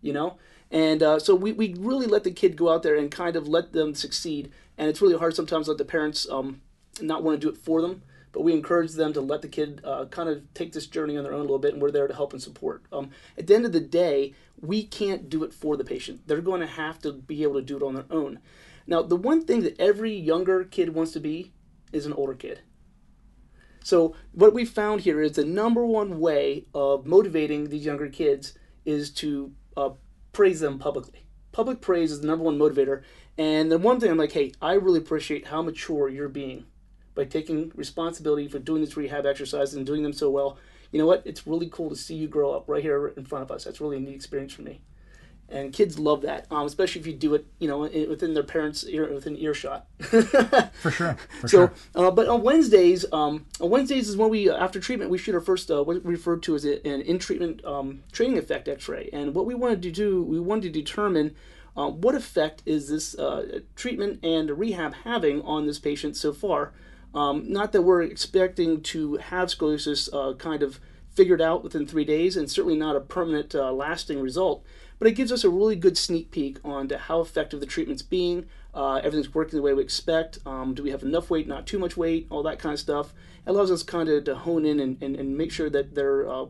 You 0.00 0.12
know. 0.14 0.38
And 0.70 1.02
uh, 1.02 1.18
so 1.18 1.34
we, 1.34 1.52
we 1.52 1.74
really 1.78 2.06
let 2.06 2.24
the 2.24 2.30
kid 2.30 2.56
go 2.56 2.70
out 2.72 2.82
there 2.82 2.96
and 2.96 3.10
kind 3.10 3.36
of 3.36 3.46
let 3.46 3.74
them 3.74 3.94
succeed. 3.94 4.50
And 4.78 4.88
it's 4.88 5.02
really 5.02 5.18
hard 5.18 5.36
sometimes 5.36 5.68
let 5.68 5.76
the 5.76 5.84
parents 5.84 6.26
um, 6.30 6.62
not 7.00 7.22
want 7.22 7.40
to 7.40 7.46
do 7.46 7.52
it 7.52 7.58
for 7.58 7.80
them 7.80 8.02
but 8.32 8.42
we 8.42 8.54
encourage 8.54 8.92
them 8.92 9.12
to 9.12 9.20
let 9.20 9.42
the 9.42 9.48
kid 9.48 9.80
uh, 9.84 10.06
kind 10.06 10.28
of 10.28 10.42
take 10.54 10.72
this 10.72 10.86
journey 10.86 11.16
on 11.16 11.24
their 11.24 11.34
own 11.34 11.40
a 11.40 11.42
little 11.42 11.58
bit, 11.58 11.74
and 11.74 11.82
we're 11.82 11.90
there 11.90 12.08
to 12.08 12.14
help 12.14 12.32
and 12.32 12.42
support. 12.42 12.82
Um, 12.90 13.10
at 13.36 13.46
the 13.46 13.54
end 13.54 13.66
of 13.66 13.72
the 13.72 13.80
day, 13.80 14.32
we 14.60 14.84
can't 14.84 15.28
do 15.28 15.44
it 15.44 15.52
for 15.52 15.76
the 15.76 15.84
patient. 15.84 16.26
They're 16.26 16.40
going 16.40 16.62
to 16.62 16.66
have 16.66 16.98
to 17.02 17.12
be 17.12 17.42
able 17.42 17.54
to 17.54 17.62
do 17.62 17.76
it 17.76 17.82
on 17.82 17.94
their 17.94 18.06
own. 18.10 18.40
Now, 18.86 19.02
the 19.02 19.16
one 19.16 19.44
thing 19.44 19.62
that 19.62 19.78
every 19.78 20.14
younger 20.14 20.64
kid 20.64 20.94
wants 20.94 21.12
to 21.12 21.20
be 21.20 21.52
is 21.92 22.06
an 22.06 22.14
older 22.14 22.34
kid. 22.34 22.60
So, 23.84 24.14
what 24.32 24.54
we 24.54 24.64
found 24.64 25.02
here 25.02 25.20
is 25.20 25.32
the 25.32 25.44
number 25.44 25.84
one 25.84 26.18
way 26.18 26.66
of 26.74 27.04
motivating 27.04 27.68
these 27.68 27.84
younger 27.84 28.08
kids 28.08 28.54
is 28.84 29.10
to 29.10 29.52
uh, 29.76 29.90
praise 30.32 30.60
them 30.60 30.78
publicly. 30.78 31.26
Public 31.50 31.80
praise 31.80 32.12
is 32.12 32.20
the 32.22 32.26
number 32.26 32.44
one 32.44 32.58
motivator. 32.58 33.02
And 33.36 33.70
the 33.70 33.78
one 33.78 33.98
thing 33.98 34.10
I'm 34.10 34.18
like, 34.18 34.32
hey, 34.32 34.52
I 34.60 34.74
really 34.74 34.98
appreciate 34.98 35.48
how 35.48 35.62
mature 35.62 36.08
you're 36.08 36.28
being 36.28 36.66
by 37.14 37.24
taking 37.24 37.72
responsibility 37.74 38.48
for 38.48 38.58
doing 38.58 38.82
these 38.82 38.96
rehab 38.96 39.26
exercises 39.26 39.74
and 39.74 39.84
doing 39.86 40.02
them 40.02 40.12
so 40.12 40.30
well. 40.30 40.58
You 40.90 40.98
know 40.98 41.06
what? 41.06 41.22
It's 41.24 41.46
really 41.46 41.68
cool 41.70 41.88
to 41.90 41.96
see 41.96 42.14
you 42.14 42.28
grow 42.28 42.52
up 42.52 42.68
right 42.68 42.82
here 42.82 43.08
in 43.08 43.24
front 43.24 43.42
of 43.44 43.50
us. 43.50 43.64
That's 43.64 43.80
really 43.80 43.96
a 43.96 44.00
neat 44.00 44.14
experience 44.14 44.52
for 44.52 44.62
me. 44.62 44.80
And 45.48 45.70
kids 45.70 45.98
love 45.98 46.22
that, 46.22 46.46
um, 46.50 46.66
especially 46.66 47.02
if 47.02 47.06
you 47.06 47.12
do 47.12 47.34
it, 47.34 47.44
you 47.58 47.68
know, 47.68 47.80
within 47.80 48.32
their 48.32 48.42
parents' 48.42 48.84
ear, 48.86 49.12
within 49.12 49.36
earshot. 49.36 49.86
For 50.00 50.90
sure. 50.90 51.16
For 51.42 51.48
So, 51.48 51.48
sure. 51.48 51.72
uh, 51.94 52.10
but 52.10 52.26
on 52.26 52.42
Wednesdays, 52.42 53.04
um, 53.12 53.44
on 53.60 53.68
Wednesdays 53.68 54.08
is 54.08 54.16
when 54.16 54.30
we, 54.30 54.48
uh, 54.48 54.56
after 54.56 54.80
treatment, 54.80 55.10
we 55.10 55.18
shoot 55.18 55.34
our 55.34 55.42
first, 55.42 55.70
uh, 55.70 55.82
what 55.84 56.02
we 56.04 56.12
refer 56.12 56.38
to 56.38 56.54
as 56.54 56.64
an 56.64 56.78
in-treatment 57.02 57.62
um, 57.66 58.02
training 58.12 58.38
effect 58.38 58.66
X-ray. 58.66 59.10
And 59.12 59.34
what 59.34 59.44
we 59.44 59.54
wanted 59.54 59.82
to 59.82 59.90
do, 59.90 60.22
we 60.22 60.40
wanted 60.40 60.72
to 60.72 60.80
determine 60.80 61.34
uh, 61.76 61.88
what 61.90 62.14
effect 62.14 62.62
is 62.64 62.88
this 62.88 63.18
uh, 63.18 63.60
treatment 63.76 64.20
and 64.24 64.50
rehab 64.58 64.94
having 65.04 65.42
on 65.42 65.66
this 65.66 65.78
patient 65.78 66.16
so 66.16 66.32
far. 66.32 66.72
Um, 67.14 67.50
not 67.52 67.72
that 67.72 67.82
we're 67.82 68.02
expecting 68.02 68.80
to 68.82 69.16
have 69.16 69.48
scoliosis 69.48 70.08
uh, 70.12 70.34
kind 70.34 70.62
of 70.62 70.80
figured 71.14 71.42
out 71.42 71.62
within 71.62 71.86
three 71.86 72.04
days, 72.04 72.36
and 72.36 72.50
certainly 72.50 72.76
not 72.76 72.96
a 72.96 73.00
permanent, 73.00 73.54
uh, 73.54 73.72
lasting 73.72 74.20
result. 74.20 74.64
But 74.98 75.08
it 75.08 75.12
gives 75.12 75.32
us 75.32 75.44
a 75.44 75.50
really 75.50 75.76
good 75.76 75.98
sneak 75.98 76.30
peek 76.30 76.58
onto 76.64 76.96
how 76.96 77.20
effective 77.20 77.60
the 77.60 77.66
treatment's 77.66 78.02
being. 78.02 78.46
Uh, 78.72 78.96
everything's 78.96 79.34
working 79.34 79.56
the 79.56 79.62
way 79.62 79.74
we 79.74 79.82
expect. 79.82 80.38
Um, 80.46 80.74
do 80.74 80.82
we 80.82 80.90
have 80.90 81.02
enough 81.02 81.28
weight, 81.28 81.46
not 81.46 81.66
too 81.66 81.78
much 81.78 81.96
weight, 81.96 82.26
all 82.30 82.42
that 82.44 82.58
kind 82.58 82.72
of 82.72 82.80
stuff. 82.80 83.12
It 83.46 83.50
allows 83.50 83.70
us 83.70 83.82
kind 83.82 84.08
of 84.08 84.24
to 84.24 84.34
hone 84.34 84.64
in 84.64 84.80
and, 84.80 85.02
and, 85.02 85.16
and 85.16 85.36
make 85.36 85.52
sure 85.52 85.68
that 85.68 85.94
they're 85.94 86.28
uh, 86.30 86.46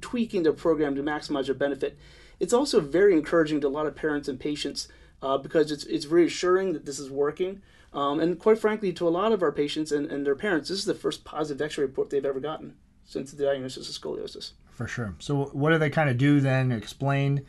tweaking 0.00 0.42
their 0.42 0.52
program 0.52 0.94
to 0.96 1.02
maximize 1.02 1.46
their 1.46 1.54
benefit. 1.54 1.96
It's 2.40 2.52
also 2.52 2.80
very 2.80 3.12
encouraging 3.12 3.60
to 3.60 3.68
a 3.68 3.68
lot 3.68 3.86
of 3.86 3.94
parents 3.94 4.28
and 4.28 4.40
patients 4.40 4.88
uh, 5.24 5.38
because 5.38 5.72
it's, 5.72 5.84
it's 5.84 6.06
reassuring 6.06 6.74
that 6.74 6.84
this 6.84 6.98
is 6.98 7.10
working. 7.10 7.62
Um, 7.94 8.20
and 8.20 8.38
quite 8.38 8.58
frankly, 8.58 8.92
to 8.92 9.08
a 9.08 9.10
lot 9.10 9.32
of 9.32 9.42
our 9.42 9.52
patients 9.52 9.90
and, 9.90 10.10
and 10.10 10.26
their 10.26 10.34
parents, 10.34 10.68
this 10.68 10.78
is 10.78 10.84
the 10.84 10.94
first 10.94 11.24
positive 11.24 11.62
x 11.62 11.78
ray 11.78 11.84
report 11.84 12.10
they've 12.10 12.24
ever 12.24 12.40
gotten 12.40 12.74
since 13.04 13.32
the 13.32 13.44
diagnosis 13.44 13.88
of 13.88 14.02
scoliosis. 14.02 14.52
For 14.70 14.86
sure. 14.86 15.14
So 15.20 15.46
what 15.52 15.70
do 15.70 15.78
they 15.78 15.90
kind 15.90 16.10
of 16.10 16.18
do 16.18 16.40
then? 16.40 16.72
Explain 16.72 17.46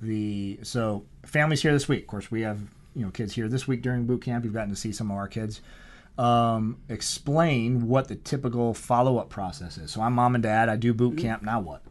the 0.00 0.58
so 0.62 1.04
families 1.24 1.62
here 1.62 1.72
this 1.72 1.88
week. 1.88 2.02
Of 2.02 2.06
course, 2.08 2.30
we 2.30 2.42
have 2.42 2.60
you 2.94 3.04
know 3.04 3.10
kids 3.10 3.34
here 3.34 3.48
this 3.48 3.66
week 3.66 3.82
during 3.82 4.06
boot 4.06 4.22
camp. 4.22 4.44
You've 4.44 4.54
gotten 4.54 4.70
to 4.70 4.76
see 4.76 4.92
some 4.92 5.10
of 5.10 5.16
our 5.16 5.28
kids. 5.28 5.62
Um, 6.18 6.78
explain 6.88 7.88
what 7.88 8.08
the 8.08 8.16
typical 8.16 8.72
follow 8.72 9.18
up 9.18 9.28
process 9.28 9.76
is. 9.76 9.90
So 9.90 10.00
I'm 10.00 10.14
mom 10.14 10.34
and 10.34 10.42
dad. 10.42 10.68
I 10.68 10.76
do 10.76 10.94
boot 10.94 11.18
camp. 11.18 11.42
Now 11.42 11.60
what? 11.60 11.82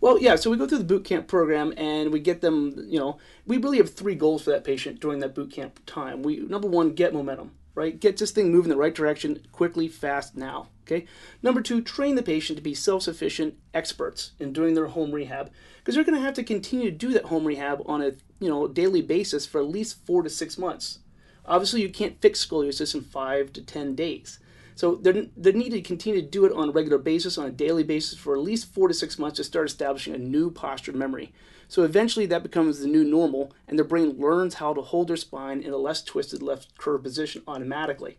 Well, 0.00 0.18
yeah, 0.20 0.36
so 0.36 0.50
we 0.50 0.56
go 0.56 0.66
through 0.66 0.78
the 0.78 0.84
boot 0.84 1.04
camp 1.04 1.28
program 1.28 1.72
and 1.76 2.12
we 2.12 2.20
get 2.20 2.40
them, 2.40 2.74
you 2.88 2.98
know, 2.98 3.18
we 3.46 3.56
really 3.56 3.78
have 3.78 3.94
three 3.94 4.14
goals 4.14 4.42
for 4.42 4.50
that 4.50 4.64
patient 4.64 5.00
during 5.00 5.20
that 5.20 5.34
boot 5.34 5.52
camp 5.52 5.80
time. 5.86 6.22
We 6.22 6.38
number 6.40 6.68
one, 6.68 6.94
get 6.94 7.12
momentum, 7.12 7.52
right? 7.74 7.98
Get 7.98 8.16
this 8.16 8.32
thing 8.32 8.50
moving 8.50 8.70
in 8.70 8.76
the 8.76 8.82
right 8.82 8.94
direction 8.94 9.46
quickly, 9.52 9.88
fast 9.88 10.36
now. 10.36 10.68
Okay. 10.84 11.06
Number 11.42 11.60
two, 11.60 11.80
train 11.80 12.16
the 12.16 12.22
patient 12.22 12.56
to 12.56 12.62
be 12.62 12.74
self-sufficient 12.74 13.54
experts 13.72 14.32
in 14.40 14.52
doing 14.52 14.74
their 14.74 14.88
home 14.88 15.12
rehab 15.12 15.50
because 15.78 15.94
they're 15.94 16.04
going 16.04 16.18
to 16.18 16.24
have 16.24 16.34
to 16.34 16.42
continue 16.42 16.90
to 16.90 16.96
do 16.96 17.12
that 17.12 17.26
home 17.26 17.46
rehab 17.46 17.82
on 17.86 18.02
a 18.02 18.12
you 18.40 18.48
know 18.48 18.66
daily 18.66 19.02
basis 19.02 19.46
for 19.46 19.60
at 19.60 19.68
least 19.68 20.04
four 20.04 20.22
to 20.22 20.30
six 20.30 20.58
months. 20.58 20.98
Obviously, 21.46 21.82
you 21.82 21.88
can't 21.88 22.20
fix 22.20 22.44
scoliosis 22.44 22.94
in 22.94 23.02
five 23.02 23.52
to 23.52 23.62
ten 23.62 23.94
days. 23.94 24.38
So 24.74 24.94
they 24.94 25.30
they 25.36 25.52
need 25.52 25.70
to 25.70 25.82
continue 25.82 26.20
to 26.20 26.26
do 26.26 26.44
it 26.44 26.52
on 26.52 26.70
a 26.70 26.72
regular 26.72 26.98
basis, 26.98 27.38
on 27.38 27.46
a 27.46 27.50
daily 27.50 27.84
basis, 27.84 28.18
for 28.18 28.34
at 28.34 28.42
least 28.42 28.72
four 28.72 28.88
to 28.88 28.94
six 28.94 29.18
months 29.18 29.36
to 29.36 29.44
start 29.44 29.66
establishing 29.66 30.14
a 30.14 30.18
new 30.18 30.50
posture 30.50 30.92
memory. 30.92 31.32
So 31.68 31.82
eventually, 31.82 32.26
that 32.26 32.42
becomes 32.42 32.80
the 32.80 32.86
new 32.86 33.04
normal, 33.04 33.52
and 33.66 33.78
their 33.78 33.84
brain 33.84 34.18
learns 34.18 34.54
how 34.54 34.74
to 34.74 34.82
hold 34.82 35.08
their 35.08 35.16
spine 35.16 35.60
in 35.60 35.72
a 35.72 35.76
less 35.76 36.02
twisted 36.02 36.42
left 36.42 36.76
curve 36.78 37.02
position 37.02 37.42
automatically. 37.46 38.18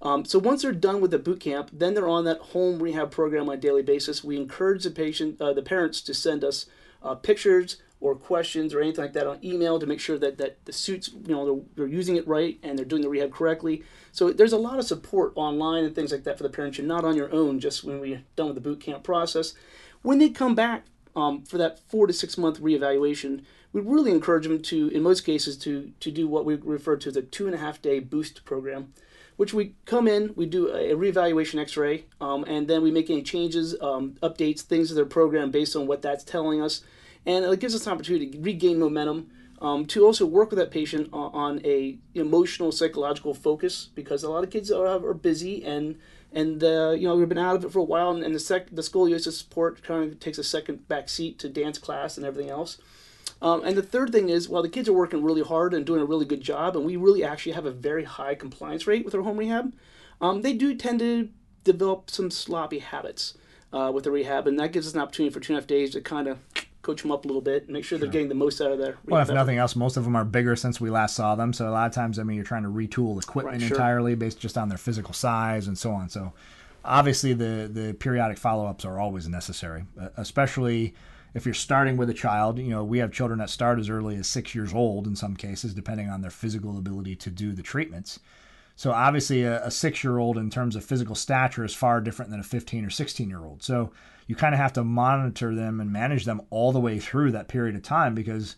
Um, 0.00 0.24
so 0.24 0.38
once 0.38 0.62
they're 0.62 0.72
done 0.72 1.00
with 1.00 1.12
the 1.12 1.18
boot 1.18 1.38
camp, 1.38 1.70
then 1.72 1.94
they're 1.94 2.08
on 2.08 2.24
that 2.24 2.40
home 2.40 2.82
rehab 2.82 3.10
program 3.10 3.48
on 3.48 3.54
a 3.54 3.60
daily 3.60 3.82
basis. 3.82 4.24
We 4.24 4.36
encourage 4.36 4.82
the 4.82 4.90
patient, 4.90 5.40
uh, 5.40 5.52
the 5.52 5.62
parents, 5.62 6.00
to 6.02 6.14
send 6.14 6.42
us 6.42 6.66
uh, 7.02 7.14
pictures 7.14 7.76
or 8.02 8.16
questions 8.16 8.74
or 8.74 8.80
anything 8.80 9.02
like 9.02 9.12
that 9.12 9.26
on 9.26 9.38
email 9.44 9.78
to 9.78 9.86
make 9.86 10.00
sure 10.00 10.18
that, 10.18 10.36
that 10.36 10.62
the 10.64 10.72
suits, 10.72 11.10
you 11.26 11.34
know, 11.34 11.44
they're, 11.44 11.64
they're 11.76 11.94
using 11.94 12.16
it 12.16 12.26
right 12.26 12.58
and 12.62 12.76
they're 12.76 12.84
doing 12.84 13.02
the 13.02 13.08
rehab 13.08 13.32
correctly. 13.32 13.82
So 14.10 14.32
there's 14.32 14.52
a 14.52 14.58
lot 14.58 14.78
of 14.78 14.84
support 14.84 15.32
online 15.36 15.84
and 15.84 15.94
things 15.94 16.12
like 16.12 16.24
that 16.24 16.36
for 16.36 16.42
the 16.42 16.50
parents. 16.50 16.76
You're 16.76 16.86
not 16.86 17.04
on 17.04 17.16
your 17.16 17.32
own 17.32 17.60
just 17.60 17.84
when 17.84 18.00
we're 18.00 18.22
done 18.36 18.46
with 18.46 18.56
the 18.56 18.60
boot 18.60 18.80
camp 18.80 19.04
process. 19.04 19.54
When 20.02 20.18
they 20.18 20.28
come 20.28 20.54
back 20.54 20.84
um, 21.14 21.44
for 21.44 21.58
that 21.58 21.78
four 21.88 22.06
to 22.06 22.12
six 22.12 22.36
month 22.36 22.60
reevaluation, 22.60 23.44
we 23.72 23.80
really 23.80 24.10
encourage 24.10 24.46
them 24.46 24.60
to, 24.60 24.88
in 24.88 25.02
most 25.02 25.22
cases, 25.22 25.56
to 25.58 25.92
to 26.00 26.10
do 26.10 26.28
what 26.28 26.44
we 26.44 26.56
refer 26.56 26.96
to 26.96 27.08
as 27.08 27.16
a 27.16 27.22
two 27.22 27.46
and 27.46 27.54
a 27.54 27.58
half 27.58 27.80
day 27.80 28.00
boost 28.00 28.44
program 28.44 28.92
which 29.36 29.54
we 29.54 29.74
come 29.86 30.06
in, 30.06 30.32
we 30.36 30.46
do 30.46 30.68
a 30.68 30.94
reevaluation 30.94 31.58
X-ray, 31.58 32.04
um, 32.20 32.44
and 32.44 32.68
then 32.68 32.82
we 32.82 32.90
make 32.90 33.10
any 33.10 33.22
changes, 33.22 33.74
um, 33.80 34.14
updates, 34.22 34.60
things 34.60 34.88
to 34.88 34.94
their 34.94 35.06
program 35.06 35.50
based 35.50 35.74
on 35.74 35.86
what 35.86 36.02
that's 36.02 36.24
telling 36.24 36.60
us, 36.62 36.82
and 37.26 37.44
it 37.44 37.60
gives 37.60 37.74
us 37.74 37.86
an 37.86 37.92
opportunity 37.92 38.30
to 38.30 38.40
regain 38.40 38.78
momentum. 38.78 39.30
Um, 39.60 39.86
to 39.86 40.04
also 40.04 40.26
work 40.26 40.50
with 40.50 40.58
that 40.58 40.72
patient 40.72 41.08
on, 41.12 41.60
a 41.64 41.96
emotional 42.14 42.72
psychological 42.72 43.32
focus 43.32 43.90
because 43.94 44.24
a 44.24 44.28
lot 44.28 44.42
of 44.42 44.50
kids 44.50 44.72
are, 44.72 44.88
are 44.88 45.14
busy 45.14 45.64
and 45.64 46.00
and 46.32 46.64
uh, 46.64 46.90
you 46.98 47.06
know 47.06 47.14
we've 47.14 47.28
been 47.28 47.38
out 47.38 47.54
of 47.54 47.64
it 47.64 47.70
for 47.70 47.78
a 47.78 47.84
while 47.84 48.10
and, 48.10 48.24
and 48.24 48.34
the 48.34 48.40
sec 48.40 48.70
the 48.72 48.82
scoliosis 48.82 49.34
support 49.34 49.84
kind 49.84 50.10
of 50.10 50.18
takes 50.18 50.36
a 50.36 50.42
second 50.42 50.88
back 50.88 51.08
seat 51.08 51.38
to 51.38 51.48
dance 51.48 51.78
class 51.78 52.16
and 52.16 52.26
everything 52.26 52.50
else 52.50 52.78
um, 53.42 53.64
and 53.64 53.76
the 53.76 53.82
third 53.82 54.12
thing 54.12 54.28
is, 54.28 54.48
while 54.48 54.62
the 54.62 54.68
kids 54.68 54.88
are 54.88 54.92
working 54.92 55.24
really 55.24 55.42
hard 55.42 55.74
and 55.74 55.84
doing 55.84 56.00
a 56.00 56.04
really 56.04 56.24
good 56.24 56.40
job, 56.40 56.76
and 56.76 56.86
we 56.86 56.96
really 56.96 57.24
actually 57.24 57.52
have 57.52 57.66
a 57.66 57.72
very 57.72 58.04
high 58.04 58.36
compliance 58.36 58.86
rate 58.86 59.04
with 59.04 59.16
our 59.16 59.22
home 59.22 59.36
rehab, 59.36 59.74
um, 60.20 60.42
they 60.42 60.52
do 60.52 60.76
tend 60.76 61.00
to 61.00 61.28
develop 61.64 62.08
some 62.08 62.30
sloppy 62.30 62.78
habits 62.78 63.34
uh, 63.72 63.90
with 63.92 64.04
the 64.04 64.12
rehab, 64.12 64.46
and 64.46 64.60
that 64.60 64.70
gives 64.70 64.86
us 64.86 64.94
an 64.94 65.00
opportunity 65.00 65.32
for 65.32 65.40
two 65.40 65.52
and 65.52 65.58
a 65.58 65.60
half 65.60 65.66
days 65.66 65.90
to 65.90 66.00
kind 66.00 66.28
of 66.28 66.38
coach 66.82 67.02
them 67.02 67.12
up 67.12 67.24
a 67.24 67.28
little 67.28 67.40
bit 67.40 67.68
make 67.68 67.84
sure 67.84 67.96
they're 67.96 68.08
getting 68.08 68.28
the 68.28 68.34
most 68.34 68.60
out 68.60 68.72
of 68.72 68.78
their 68.78 68.96
Well, 69.06 69.22
if 69.22 69.30
nothing 69.30 69.56
else, 69.56 69.76
most 69.76 69.96
of 69.96 70.04
them 70.04 70.16
are 70.16 70.24
bigger 70.24 70.56
since 70.56 70.80
we 70.80 70.90
last 70.90 71.14
saw 71.14 71.34
them. 71.36 71.52
So 71.52 71.68
a 71.68 71.70
lot 71.70 71.86
of 71.86 71.94
times, 71.94 72.18
I 72.18 72.24
mean, 72.24 72.36
you're 72.36 72.44
trying 72.44 72.64
to 72.64 72.68
retool 72.68 73.22
equipment 73.22 73.60
Right, 73.60 73.68
sure. 73.68 73.76
entirely 73.76 74.14
based 74.14 74.40
just 74.40 74.58
on 74.58 74.68
their 74.68 74.78
physical 74.78 75.14
size 75.14 75.68
and 75.68 75.78
so 75.78 75.92
on. 75.92 76.08
So 76.08 76.32
obviously, 76.84 77.32
the 77.32 77.70
the 77.72 77.94
periodic 77.94 78.38
follow 78.38 78.66
ups 78.66 78.84
are 78.84 78.98
always 78.98 79.28
necessary, 79.28 79.84
uh, 80.00 80.08
especially 80.16 80.94
if 81.34 81.46
you're 81.46 81.54
starting 81.54 81.96
with 81.96 82.10
a 82.10 82.14
child. 82.14 82.58
You 82.58 82.70
know, 82.70 82.84
we 82.84 82.98
have 82.98 83.12
children 83.12 83.38
that 83.38 83.50
start 83.50 83.78
as 83.78 83.88
early 83.88 84.16
as 84.16 84.26
six 84.26 84.54
years 84.54 84.74
old 84.74 85.06
in 85.06 85.16
some 85.16 85.36
cases, 85.36 85.74
depending 85.74 86.08
on 86.08 86.20
their 86.20 86.30
physical 86.30 86.76
ability 86.76 87.16
to 87.16 87.30
do 87.30 87.52
the 87.52 87.62
treatments. 87.62 88.18
So 88.74 88.90
obviously, 88.90 89.44
a, 89.44 89.64
a 89.64 89.70
six-year-old 89.70 90.38
in 90.38 90.50
terms 90.50 90.76
of 90.76 90.84
physical 90.84 91.14
stature 91.14 91.64
is 91.64 91.74
far 91.74 92.00
different 92.00 92.30
than 92.30 92.40
a 92.40 92.44
15 92.44 92.84
or 92.84 92.88
16-year-old. 92.88 93.62
So 93.62 93.92
you 94.26 94.36
kind 94.36 94.54
of 94.54 94.60
have 94.60 94.72
to 94.74 94.84
monitor 94.84 95.54
them 95.54 95.80
and 95.80 95.92
manage 95.92 96.24
them 96.24 96.42
all 96.50 96.72
the 96.72 96.80
way 96.80 96.98
through 96.98 97.32
that 97.32 97.48
period 97.48 97.74
of 97.74 97.82
time 97.82 98.14
because, 98.14 98.56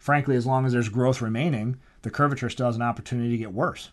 frankly, 0.00 0.36
as 0.36 0.46
long 0.46 0.66
as 0.66 0.72
there's 0.72 0.88
growth 0.88 1.20
remaining, 1.20 1.78
the 2.02 2.10
curvature 2.10 2.50
still 2.50 2.66
has 2.66 2.76
an 2.76 2.82
opportunity 2.82 3.30
to 3.30 3.36
get 3.36 3.52
worse. 3.52 3.90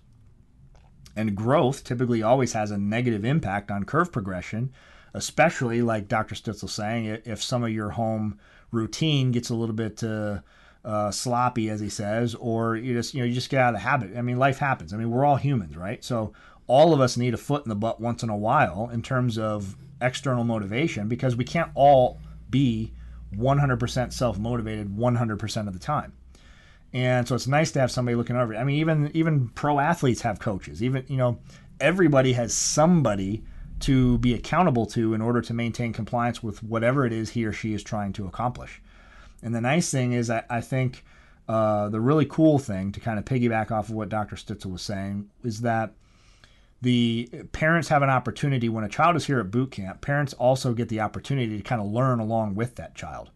And 1.16 1.36
growth 1.36 1.84
typically 1.84 2.24
always 2.24 2.54
has 2.54 2.72
a 2.72 2.78
negative 2.78 3.26
impact 3.26 3.72
on 3.72 3.84
curve 3.84 4.12
progression, 4.12 4.72
especially 5.14 5.82
like 5.82 6.08
Dr. 6.08 6.36
Stitzel's 6.36 6.74
saying, 6.74 7.06
if 7.26 7.44
some 7.44 7.64
of 7.64 7.72
your 7.72 7.92
home 7.92 8.40
routine 8.72 9.32
gets 9.32 9.50
a 9.50 9.56
little 9.56 9.76
bit 9.76 10.04
uh, 10.04 10.40
uh, 10.86 11.12
sloppy, 11.12 11.70
as 11.70 11.80
he 11.80 11.90
says, 11.90 12.36
or 12.36 12.76
you 12.76 12.94
just 12.94 13.14
you 13.14 13.20
know 13.20 13.26
you 13.26 13.34
just 13.34 13.50
get 13.50 13.62
out 13.62 13.70
of 13.70 13.82
the 13.82 13.88
habit. 13.88 14.16
I 14.16 14.22
mean, 14.22 14.38
life 14.38 14.60
happens. 14.60 14.94
I 14.94 14.98
mean, 14.98 15.12
we're 15.12 15.26
all 15.26 15.36
humans, 15.36 15.76
right? 15.76 16.04
So 16.04 16.34
all 16.68 16.94
of 16.94 17.02
us 17.02 17.18
need 17.18 17.34
a 17.34 17.38
foot 17.38 17.66
in 17.66 17.70
the 17.70 17.76
butt 17.76 18.00
once 18.00 18.24
in 18.24 18.30
a 18.30 18.38
while 18.38 18.90
in 18.94 19.02
terms 19.02 19.38
of 19.38 19.76
external 20.02 20.44
motivation 20.44 21.08
because 21.08 21.36
we 21.36 21.44
can't 21.44 21.72
all 21.76 22.20
be 22.50 22.94
100% 23.36 24.14
self 24.14 24.40
motivated 24.40 24.96
100% 24.96 25.68
of 25.68 25.74
the 25.74 25.80
time. 25.80 26.14
And 26.92 27.28
so 27.28 27.36
it's 27.36 27.48
nice 27.48 27.72
to 27.72 27.80
have 27.80 27.92
somebody 27.92 28.16
looking 28.16 28.36
over. 28.36 28.56
I 28.56 28.64
mean, 28.64 28.78
even 28.78 29.12
even 29.14 29.50
pro 29.50 29.80
athletes 29.80 30.22
have 30.22 30.40
coaches. 30.40 30.82
Even 30.82 31.06
you 31.08 31.18
know, 31.18 31.40
everybody 31.80 32.34
has 32.34 32.54
somebody 32.54 33.44
to 33.82 34.18
be 34.18 34.34
accountable 34.34 34.86
to 34.88 35.14
in 35.14 35.22
order 35.22 35.42
to 35.42 35.54
maintain 35.54 35.94
compliance 35.94 36.44
with 36.44 36.64
whatever 36.64 37.06
it 37.06 37.14
is 37.14 37.30
he 37.30 37.46
or 37.46 37.54
she 37.54 37.74
is 37.74 37.84
trying 37.84 38.12
to 38.14 38.26
accomplish. 38.26 38.82
And 39.42 39.56
the 39.56 39.62
nice 39.62 39.90
thing 39.90 40.14
is, 40.14 40.30
I, 40.30 40.44
I 40.50 40.62
think 40.62 41.06
uh, 41.48 41.90
the 41.90 42.02
really 42.02 42.26
cool 42.26 42.60
thing 42.60 42.92
to 42.92 43.00
kind 43.00 43.18
of 43.18 43.26
piggyback 43.26 43.72
off 43.72 43.90
of 43.90 43.96
what 43.96 44.10
Dr. 44.10 44.36
Stitzel 44.36 44.72
was 44.72 44.82
saying 44.82 45.30
is 45.44 45.62
that 45.62 45.94
the 46.82 47.30
parents 47.52 47.90
have 47.90 48.02
an 48.02 48.10
opportunity 48.10 48.70
when 48.70 48.84
a 48.84 48.90
child 48.90 49.16
is 49.16 49.26
here 49.26 49.40
at 49.40 49.52
boot 49.52 49.72
camp. 49.72 50.02
Parents 50.02 50.34
also 50.34 50.74
get 50.74 50.90
the 50.90 51.02
opportunity 51.02 51.58
to 51.58 51.64
kind 51.64 51.82
of 51.82 51.88
learn 51.88 52.20
along 52.20 52.56
with 52.56 52.76
that 52.76 52.96
child. 52.96 53.32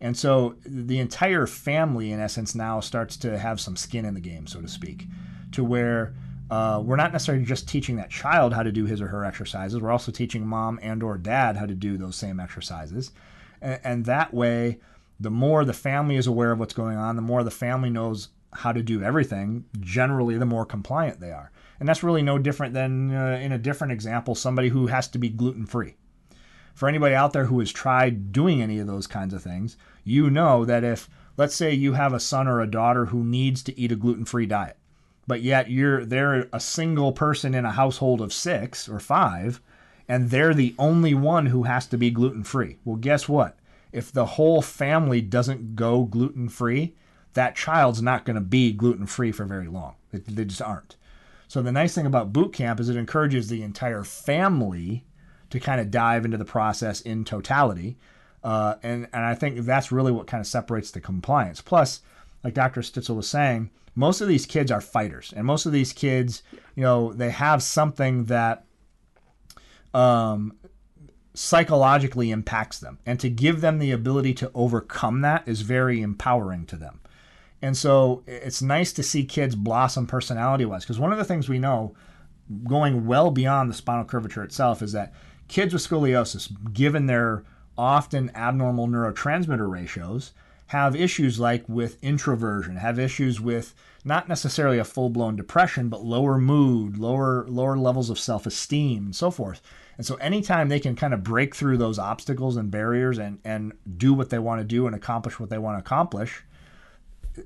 And 0.00 0.16
so 0.16 0.56
the 0.66 0.98
entire 0.98 1.46
family, 1.46 2.12
in 2.12 2.20
essence, 2.20 2.54
now 2.54 2.80
starts 2.80 3.16
to 3.18 3.38
have 3.38 3.60
some 3.60 3.76
skin 3.76 4.04
in 4.04 4.14
the 4.14 4.20
game, 4.20 4.46
so 4.46 4.60
to 4.60 4.68
speak, 4.68 5.06
to 5.52 5.64
where 5.64 6.14
uh, 6.50 6.82
we're 6.84 6.96
not 6.96 7.12
necessarily 7.12 7.44
just 7.44 7.68
teaching 7.68 7.96
that 7.96 8.10
child 8.10 8.52
how 8.52 8.62
to 8.62 8.72
do 8.72 8.84
his 8.84 9.00
or 9.00 9.08
her 9.08 9.24
exercises. 9.24 9.80
We're 9.80 9.90
also 9.90 10.12
teaching 10.12 10.46
mom 10.46 10.78
and 10.82 11.02
or 11.02 11.16
dad 11.16 11.56
how 11.56 11.66
to 11.66 11.74
do 11.74 11.96
those 11.96 12.16
same 12.16 12.38
exercises, 12.38 13.12
and, 13.62 13.80
and 13.82 14.04
that 14.04 14.34
way, 14.34 14.78
the 15.18 15.30
more 15.30 15.64
the 15.64 15.72
family 15.72 16.16
is 16.16 16.26
aware 16.26 16.52
of 16.52 16.58
what's 16.58 16.74
going 16.74 16.98
on, 16.98 17.16
the 17.16 17.22
more 17.22 17.42
the 17.42 17.50
family 17.50 17.88
knows 17.88 18.28
how 18.52 18.72
to 18.72 18.82
do 18.82 19.02
everything. 19.02 19.64
Generally, 19.80 20.38
the 20.38 20.44
more 20.44 20.66
compliant 20.66 21.20
they 21.20 21.30
are, 21.30 21.50
and 21.84 21.88
that's 21.88 22.02
really 22.02 22.22
no 22.22 22.38
different 22.38 22.72
than 22.72 23.14
uh, 23.14 23.38
in 23.42 23.52
a 23.52 23.58
different 23.58 23.92
example, 23.92 24.34
somebody 24.34 24.70
who 24.70 24.86
has 24.86 25.06
to 25.08 25.18
be 25.18 25.28
gluten 25.28 25.66
free. 25.66 25.96
For 26.72 26.88
anybody 26.88 27.14
out 27.14 27.34
there 27.34 27.44
who 27.44 27.60
has 27.60 27.70
tried 27.70 28.32
doing 28.32 28.62
any 28.62 28.78
of 28.78 28.86
those 28.86 29.06
kinds 29.06 29.34
of 29.34 29.42
things, 29.42 29.76
you 30.02 30.30
know 30.30 30.64
that 30.64 30.82
if 30.82 31.10
let's 31.36 31.54
say 31.54 31.74
you 31.74 31.92
have 31.92 32.14
a 32.14 32.18
son 32.18 32.48
or 32.48 32.60
a 32.62 32.66
daughter 32.66 33.04
who 33.06 33.22
needs 33.22 33.62
to 33.64 33.78
eat 33.78 33.92
a 33.92 33.96
gluten 33.96 34.24
free 34.24 34.46
diet 34.46 34.78
but 35.26 35.42
yet 35.42 35.70
you're 35.70 36.04
they're 36.04 36.48
a 36.52 36.60
single 36.60 37.12
person 37.12 37.54
in 37.54 37.64
a 37.64 37.72
household 37.72 38.20
of 38.20 38.32
six 38.32 38.88
or 38.88 39.00
five, 39.00 39.60
and 40.08 40.30
they're 40.30 40.54
the 40.54 40.74
only 40.78 41.14
one 41.14 41.46
who 41.46 41.64
has 41.64 41.86
to 41.86 41.98
be 41.98 42.10
gluten 42.10 42.44
free. 42.44 42.78
Well, 42.84 42.96
guess 42.96 43.28
what? 43.28 43.58
If 43.92 44.10
the 44.10 44.26
whole 44.26 44.60
family 44.60 45.20
doesn't 45.20 45.76
go 45.76 46.04
gluten 46.04 46.48
free, 46.48 46.94
that 47.34 47.56
child's 47.56 48.02
not 48.02 48.24
going 48.24 48.34
to 48.34 48.40
be 48.40 48.72
gluten 48.72 49.06
free 49.06 49.32
for 49.32 49.44
very 49.44 49.68
long. 49.68 49.94
They, 50.10 50.18
they 50.18 50.44
just 50.44 50.62
aren't. 50.62 50.96
So 51.48 51.62
the 51.62 51.72
nice 51.72 51.94
thing 51.94 52.06
about 52.06 52.32
boot 52.32 52.52
camp 52.52 52.80
is 52.80 52.88
it 52.88 52.96
encourages 52.96 53.48
the 53.48 53.62
entire 53.62 54.04
family 54.04 55.04
to 55.50 55.60
kind 55.60 55.80
of 55.80 55.90
dive 55.90 56.24
into 56.24 56.36
the 56.36 56.44
process 56.44 57.00
in 57.00 57.24
totality. 57.24 57.96
Uh, 58.42 58.74
and, 58.82 59.08
and 59.12 59.24
I 59.24 59.34
think 59.34 59.60
that's 59.60 59.92
really 59.92 60.12
what 60.12 60.26
kind 60.26 60.40
of 60.40 60.46
separates 60.46 60.90
the 60.90 61.00
compliance. 61.00 61.60
Plus, 61.60 62.02
like 62.42 62.54
Dr. 62.54 62.80
Stitzel 62.80 63.16
was 63.16 63.28
saying, 63.28 63.70
most 63.94 64.20
of 64.20 64.28
these 64.28 64.46
kids 64.46 64.70
are 64.70 64.80
fighters, 64.80 65.32
and 65.36 65.46
most 65.46 65.66
of 65.66 65.72
these 65.72 65.92
kids, 65.92 66.42
you 66.74 66.82
know, 66.82 67.12
they 67.12 67.30
have 67.30 67.62
something 67.62 68.24
that 68.24 68.64
um, 69.94 70.56
psychologically 71.32 72.30
impacts 72.32 72.80
them, 72.80 72.98
and 73.06 73.20
to 73.20 73.30
give 73.30 73.60
them 73.60 73.78
the 73.78 73.92
ability 73.92 74.34
to 74.34 74.50
overcome 74.54 75.20
that 75.20 75.46
is 75.46 75.60
very 75.60 76.02
empowering 76.02 76.66
to 76.66 76.76
them. 76.76 77.00
And 77.64 77.74
so 77.74 78.22
it's 78.26 78.60
nice 78.60 78.92
to 78.92 79.02
see 79.02 79.24
kids 79.24 79.54
blossom 79.54 80.06
personality 80.06 80.66
wise, 80.66 80.84
because 80.84 80.98
one 80.98 81.12
of 81.12 81.18
the 81.18 81.24
things 81.24 81.48
we 81.48 81.58
know, 81.58 81.94
going 82.68 83.06
well 83.06 83.30
beyond 83.30 83.70
the 83.70 83.74
spinal 83.74 84.04
curvature 84.04 84.44
itself, 84.44 84.82
is 84.82 84.92
that 84.92 85.14
kids 85.48 85.72
with 85.72 85.88
scoliosis, 85.88 86.52
given 86.74 87.06
their 87.06 87.42
often 87.78 88.30
abnormal 88.34 88.86
neurotransmitter 88.86 89.66
ratios, 89.66 90.32
have 90.66 90.94
issues 90.94 91.40
like 91.40 91.66
with 91.66 91.96
introversion, 92.02 92.76
have 92.76 92.98
issues 92.98 93.40
with 93.40 93.74
not 94.04 94.28
necessarily 94.28 94.78
a 94.78 94.84
full-blown 94.84 95.34
depression, 95.34 95.88
but 95.88 96.04
lower 96.04 96.36
mood, 96.36 96.98
lower 96.98 97.46
lower 97.48 97.78
levels 97.78 98.10
of 98.10 98.18
self-esteem, 98.18 99.06
and 99.06 99.16
so 99.16 99.30
forth. 99.30 99.62
And 99.96 100.04
so 100.04 100.16
anytime 100.16 100.68
they 100.68 100.80
can 100.80 100.96
kind 100.96 101.14
of 101.14 101.24
break 101.24 101.54
through 101.54 101.78
those 101.78 101.98
obstacles 101.98 102.58
and 102.58 102.70
barriers 102.70 103.18
and 103.18 103.38
and 103.42 103.72
do 103.96 104.12
what 104.12 104.28
they 104.28 104.38
want 104.38 104.60
to 104.60 104.66
do 104.66 104.86
and 104.86 104.94
accomplish 104.94 105.40
what 105.40 105.48
they 105.48 105.56
want 105.56 105.76
to 105.78 105.80
accomplish, 105.80 106.44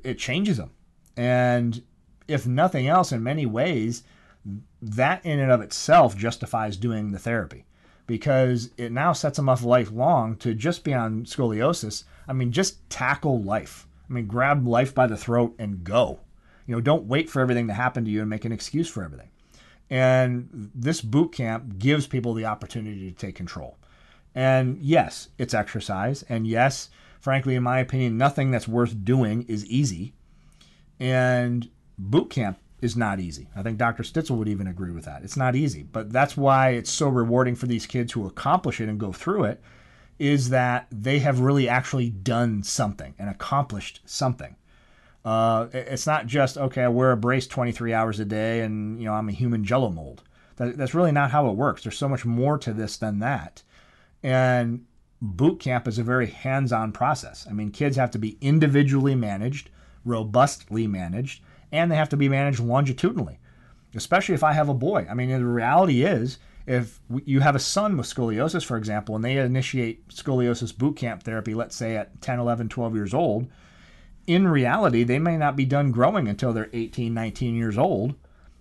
it 0.03 0.19
changes 0.19 0.57
them. 0.57 0.71
And 1.17 1.83
if 2.27 2.47
nothing 2.47 2.87
else, 2.89 3.13
in 3.13 3.23
many 3.23 3.47
ways, 3.47 4.03
that 4.81 5.25
in 5.25 5.39
and 5.41 5.51
of 5.51 5.61
itself 5.61 6.17
justifies 6.17 6.77
doing 6.77 7.11
the 7.11 7.19
therapy 7.19 7.65
because 8.07 8.71
it 8.77 8.93
now 8.93 9.13
sets 9.13 9.37
them 9.37 9.49
up 9.49 9.63
lifelong 9.63 10.37
to 10.37 10.55
just 10.55 10.85
be 10.85 10.95
on 10.95 11.25
scoliosis 11.25 12.05
I 12.29 12.35
mean, 12.35 12.53
just 12.53 12.89
tackle 12.91 13.43
life. 13.43 13.89
I 14.09 14.13
mean, 14.13 14.27
grab 14.27 14.67
life 14.67 14.95
by 14.95 15.07
the 15.07 15.17
throat 15.17 15.55
and 15.59 15.83
go. 15.83 16.21
You 16.67 16.75
know, 16.75 16.81
don't 16.81 17.07
wait 17.07 17.31
for 17.31 17.41
everything 17.41 17.67
to 17.69 17.73
happen 17.73 18.05
to 18.05 18.11
you 18.11 18.21
and 18.21 18.31
make 18.31 18.45
an 18.45 18.53
excuse 18.53 18.89
for 18.89 19.03
everything. 19.03 19.31
And 19.89 20.71
this 20.75 21.01
boot 21.01 21.33
camp 21.33 21.79
gives 21.79 22.07
people 22.07 22.35
the 22.35 22.45
opportunity 22.45 23.11
to 23.11 23.17
take 23.17 23.35
control. 23.35 23.79
And 24.35 24.77
yes, 24.79 25.29
it's 25.39 25.55
exercise. 25.55 26.23
And 26.29 26.47
yes, 26.47 26.91
frankly, 27.21 27.55
in 27.55 27.63
my 27.63 27.79
opinion, 27.79 28.17
nothing 28.17 28.51
that's 28.51 28.69
worth 28.69 29.05
doing 29.05 29.43
is 29.49 29.67
easy. 29.67 30.15
And 31.01 31.69
boot 31.99 32.31
camp 32.31 32.59
is 32.81 32.97
not 32.97 33.21
easy. 33.21 33.49
I 33.57 33.63
think 33.63 33.79
Dr. 33.79 34.03
Stitzel 34.03 34.37
would 34.37 34.49
even 34.49 34.67
agree 34.67 34.93
with 34.93 35.05
that. 35.05 35.23
It's 35.23 35.37
not 35.37 35.57
easy, 35.57 35.83
but 35.83 36.13
that's 36.13 36.37
why 36.37 36.71
it's 36.71 36.91
so 36.91 37.09
rewarding 37.09 37.57
for 37.57 37.67
these 37.67 37.87
kids 37.87 38.13
who 38.13 38.27
accomplish 38.27 38.81
it 38.81 38.89
and 38.89 39.01
go 39.01 39.13
through 39.13 39.45
it 39.45 39.61
is 40.19 40.51
that 40.51 40.87
they 40.91 41.21
have 41.21 41.41
really 41.41 41.69
actually 41.69 42.11
done 42.11 42.63
something 42.63 43.15
and 43.19 43.31
accomplished 43.31 44.01
something. 44.05 44.57
Uh, 45.25 45.67
it's 45.73 46.07
not 46.07 46.27
just 46.27 46.57
okay. 46.57 46.85
I 46.85 46.89
wear 46.89 47.13
a 47.13 47.17
brace 47.17 47.47
23 47.47 47.93
hours 47.93 48.19
a 48.19 48.25
day, 48.25 48.61
and 48.63 48.99
you 48.99 49.07
know 49.07 49.15
I'm 49.15 49.29
a 49.29 49.33
human 49.33 49.65
Jello 49.65 49.91
mold. 49.91 50.23
That, 50.57 50.77
that's 50.77 50.95
really 50.95 51.13
not 51.13 51.31
how 51.31 51.49
it 51.49 51.57
works. 51.57 51.83
There's 51.83 51.99
so 51.99 52.09
much 52.09 52.25
more 52.25 52.59
to 52.59 52.73
this 52.73 52.97
than 52.97 53.19
that. 53.21 53.63
And 54.23 54.87
boot 55.21 55.61
camp 55.61 55.89
is 55.89 55.99
a 55.99 56.05
very 56.05 56.27
hands-on 56.27 56.93
process. 56.93 57.47
I 57.49 57.53
mean, 57.53 57.71
kids 57.71 57.97
have 57.97 58.11
to 58.13 58.19
be 58.19 58.39
individually 58.41 59.15
managed, 59.15 59.71
robustly 60.05 60.87
managed, 60.87 61.43
and 61.73 61.91
they 61.91 61.97
have 61.97 62.09
to 62.11 62.17
be 62.17 62.29
managed 62.29 62.61
longitudinally. 62.61 63.39
Especially 63.95 64.35
if 64.35 64.45
I 64.45 64.53
have 64.53 64.69
a 64.69 64.75
boy. 64.75 65.07
I 65.11 65.15
mean, 65.15 65.31
the 65.31 65.45
reality 65.45 66.05
is 66.05 66.39
if 66.67 67.01
you 67.25 67.41
have 67.41 67.57
a 67.57 67.61
son 67.61 67.97
with 67.97 68.07
scoliosis, 68.07 68.65
for 68.65 68.77
example, 68.77 69.17
and 69.17 69.25
they 69.25 69.39
initiate 69.39 70.07
scoliosis 70.09 70.77
boot 70.77 70.97
camp 70.97 71.23
therapy, 71.23 71.55
let's 71.55 71.75
say 71.75 71.97
at 71.97 72.21
10, 72.21 72.39
11, 72.39 72.69
12 72.69 72.95
years 72.95 73.15
old, 73.15 73.49
in 74.27 74.47
reality, 74.47 75.03
they 75.03 75.19
may 75.19 75.39
not 75.39 75.57
be 75.57 75.65
done 75.65 75.91
growing 75.91 76.29
until 76.29 76.53
they're 76.53 76.69
18, 76.75 77.15
19 77.15 77.57
years 77.57 77.79
old. 77.79 78.15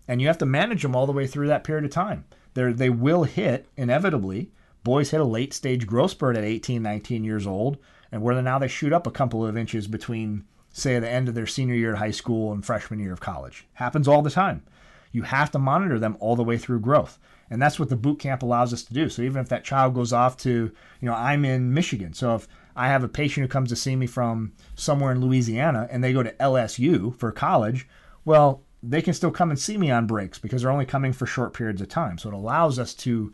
And 0.07 0.21
you 0.21 0.27
have 0.27 0.37
to 0.37 0.45
manage 0.45 0.83
them 0.83 0.95
all 0.95 1.05
the 1.05 1.11
way 1.11 1.27
through 1.27 1.47
that 1.47 1.65
period 1.65 1.83
of 1.83 1.91
time. 1.91 2.23
They're, 2.53 2.71
they 2.71 2.89
will 2.89 3.25
hit, 3.25 3.67
inevitably, 3.75 4.51
boys 4.87 5.11
hit 5.11 5.19
a 5.19 5.25
late 5.25 5.53
stage 5.53 5.85
growth 5.85 6.11
spurt 6.11 6.37
at 6.37 6.45
18, 6.45 6.81
19 6.81 7.25
years 7.25 7.45
old, 7.45 7.77
and 8.09 8.21
where 8.21 8.41
now 8.41 8.57
they 8.57 8.69
shoot 8.69 8.93
up 8.93 9.05
a 9.05 9.11
couple 9.11 9.45
of 9.45 9.57
inches 9.57 9.85
between, 9.85 10.45
say, 10.71 10.97
the 10.97 11.09
end 11.09 11.27
of 11.27 11.35
their 11.35 11.45
senior 11.45 11.75
year 11.75 11.91
of 11.91 11.99
high 11.99 12.09
school 12.11 12.53
and 12.53 12.65
freshman 12.65 12.97
year 12.97 13.11
of 13.11 13.19
college. 13.19 13.67
Happens 13.73 14.07
all 14.07 14.21
the 14.21 14.29
time. 14.29 14.63
You 15.11 15.23
have 15.23 15.51
to 15.51 15.59
monitor 15.59 15.99
them 15.99 16.15
all 16.21 16.37
the 16.37 16.43
way 16.43 16.57
through 16.57 16.79
growth. 16.79 17.19
And 17.49 17.61
that's 17.61 17.77
what 17.77 17.89
the 17.89 17.97
boot 17.97 18.19
camp 18.19 18.43
allows 18.43 18.71
us 18.71 18.83
to 18.83 18.93
do. 18.93 19.09
So 19.09 19.23
even 19.23 19.41
if 19.41 19.49
that 19.49 19.65
child 19.65 19.93
goes 19.93 20.13
off 20.13 20.37
to, 20.37 20.49
you 20.49 21.05
know, 21.05 21.13
I'm 21.13 21.43
in 21.43 21.73
Michigan. 21.73 22.13
So 22.13 22.35
if 22.35 22.47
I 22.73 22.87
have 22.87 23.03
a 23.03 23.09
patient 23.09 23.43
who 23.43 23.49
comes 23.49 23.67
to 23.69 23.75
see 23.75 23.97
me 23.97 24.07
from 24.07 24.53
somewhere 24.75 25.11
in 25.11 25.19
Louisiana 25.19 25.89
and 25.91 26.01
they 26.01 26.13
go 26.13 26.23
to 26.23 26.31
LSU 26.33 27.13
for 27.17 27.33
college, 27.33 27.89
well, 28.23 28.63
they 28.81 29.01
can 29.01 29.13
still 29.13 29.31
come 29.31 29.49
and 29.49 29.59
see 29.59 29.77
me 29.77 29.91
on 29.91 30.07
breaks 30.07 30.39
because 30.39 30.61
they're 30.61 30.71
only 30.71 30.85
coming 30.85 31.11
for 31.11 31.25
short 31.25 31.53
periods 31.53 31.81
of 31.81 31.89
time. 31.89 32.17
So 32.17 32.29
it 32.29 32.35
allows 32.35 32.79
us 32.79 32.93
to 32.95 33.33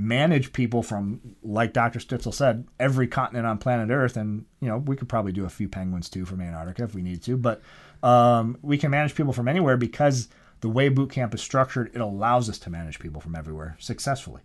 manage 0.00 0.52
people 0.54 0.82
from, 0.82 1.20
like 1.42 1.74
Dr. 1.74 1.98
Stitzel 1.98 2.32
said, 2.32 2.66
every 2.78 3.06
continent 3.06 3.46
on 3.46 3.58
planet 3.58 3.90
Earth. 3.90 4.16
And, 4.16 4.46
you 4.60 4.68
know, 4.68 4.78
we 4.78 4.96
could 4.96 5.08
probably 5.08 5.32
do 5.32 5.44
a 5.44 5.50
few 5.50 5.68
penguins 5.68 6.08
too 6.08 6.24
from 6.24 6.40
Antarctica 6.40 6.84
if 6.84 6.94
we 6.94 7.02
need 7.02 7.22
to. 7.24 7.36
But 7.36 7.60
um, 8.02 8.56
we 8.62 8.78
can 8.78 8.90
manage 8.90 9.14
people 9.14 9.34
from 9.34 9.46
anywhere 9.46 9.76
because 9.76 10.28
the 10.60 10.70
way 10.70 10.88
boot 10.88 11.10
camp 11.10 11.34
is 11.34 11.42
structured, 11.42 11.90
it 11.94 12.00
allows 12.00 12.48
us 12.48 12.58
to 12.60 12.70
manage 12.70 12.98
people 12.98 13.20
from 13.20 13.36
everywhere 13.36 13.76
successfully. 13.78 14.40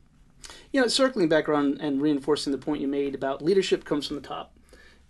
You 0.74 0.82
know, 0.82 0.88
circling 0.88 1.30
back 1.30 1.48
around 1.48 1.80
and 1.80 2.02
reinforcing 2.02 2.52
the 2.52 2.58
point 2.58 2.82
you 2.82 2.88
made 2.88 3.16
about 3.16 3.42
leadership 3.42 3.86
comes 3.86 4.08
from 4.08 4.18
the 4.18 4.28
top. 4.28 4.54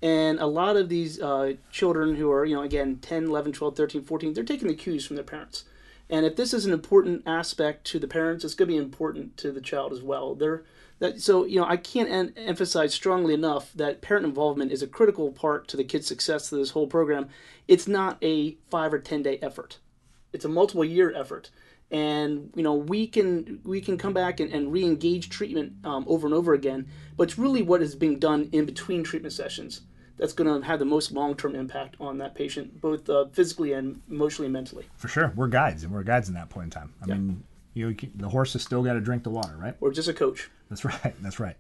And 0.02 0.40
a 0.40 0.46
lot 0.46 0.78
of 0.78 0.90
these 0.90 1.20
uh, 1.20 1.54
children 1.72 2.16
who 2.16 2.32
are, 2.32 2.46
you 2.46 2.56
know, 2.56 2.62
again, 2.62 2.98
10, 3.02 3.26
11, 3.26 3.54
12, 3.54 3.76
13, 3.76 4.04
14, 4.04 4.34
they're 4.34 4.44
taking 4.44 4.68
the 4.68 4.76
cues 4.76 5.06
from 5.06 5.16
their 5.16 5.26
parents. 5.26 5.64
And 6.10 6.26
if 6.26 6.36
this 6.36 6.54
is 6.54 6.66
an 6.66 6.74
important 6.74 7.24
aspect 7.26 7.86
to 7.88 8.00
the 8.00 8.08
parents, 8.08 8.44
it's 8.44 8.54
going 8.54 8.68
to 8.68 8.74
be 8.74 8.78
important 8.78 9.38
to 9.38 9.52
the 9.52 9.62
child 9.62 9.92
as 9.92 10.02
well. 10.02 10.36
They're, 10.36 10.64
that, 11.00 11.20
so, 11.22 11.46
you 11.46 11.60
know, 11.60 11.66
I 11.66 11.78
can't 11.78 12.10
en- 12.10 12.34
emphasize 12.38 12.94
strongly 12.94 13.34
enough 13.34 13.74
that 13.74 14.02
parent 14.02 14.26
involvement 14.26 14.72
is 14.72 14.84
a 14.84 14.88
critical 14.88 15.32
part 15.32 15.68
to 15.70 15.78
the 15.78 15.84
kid's 15.84 16.08
success 16.08 16.50
to 16.50 16.56
this 16.56 16.72
whole 16.72 16.88
program. 16.88 17.30
It's 17.68 17.88
not 17.88 18.18
a 18.22 18.58
five 18.70 18.94
or 18.94 19.00
10 19.00 19.24
day 19.24 19.40
effort 19.42 19.80
it's 20.36 20.46
a 20.46 20.50
multiple 20.50 20.86
year 20.86 21.14
effort. 21.16 21.50
and 21.90 22.52
you 22.56 22.64
know 22.64 22.74
we 22.74 23.08
can 23.08 23.60
we 23.64 23.80
can 23.80 23.98
come 23.98 24.14
back 24.14 24.40
and, 24.40 24.52
and 24.52 24.72
re-engage 24.72 25.30
treatment 25.30 25.74
um, 25.84 26.04
over 26.08 26.28
and 26.28 26.34
over 26.34 26.54
again 26.54 26.88
but 27.16 27.24
it's 27.30 27.38
really 27.38 27.62
what 27.62 27.82
is 27.82 27.96
being 27.96 28.20
done 28.20 28.50
in 28.52 28.66
between 28.66 29.04
treatment 29.04 29.34
sessions 29.34 29.82
that's 30.18 30.34
going 30.34 30.62
to 30.62 30.66
have 30.66 30.80
the 30.80 30.86
most 30.86 31.12
long-term 31.12 31.56
impact 31.56 31.96
on 32.00 32.18
that 32.20 32.36
patient 32.36 32.80
both 32.82 33.10
uh, 33.10 33.26
physically 33.34 33.74
and 33.74 34.02
emotionally 34.10 34.48
and 34.48 34.54
mentally 34.54 34.86
For 34.98 35.08
sure, 35.08 35.34
we're 35.36 35.48
guides, 35.48 35.84
and 35.84 35.94
we're 35.94 36.04
guides 36.04 36.28
in 36.28 36.36
that 36.36 36.50
point 36.50 36.66
in 36.66 36.72
time. 36.72 36.94
I 37.02 37.06
mean, 37.06 37.44
you 37.74 37.90
know, 37.90 37.96
the 38.16 38.30
horse 38.30 38.54
has 38.54 38.62
still 38.62 38.84
got 38.84 38.94
to 38.94 39.02
drink 39.02 39.24
the 39.24 39.30
water, 39.30 39.56
right? 39.58 39.76
or 39.82 39.92
just 39.92 40.08
a 40.08 40.14
coach 40.14 40.50
That's 40.70 40.86
right. 40.86 41.14
That's 41.22 41.40
right. 41.40 41.58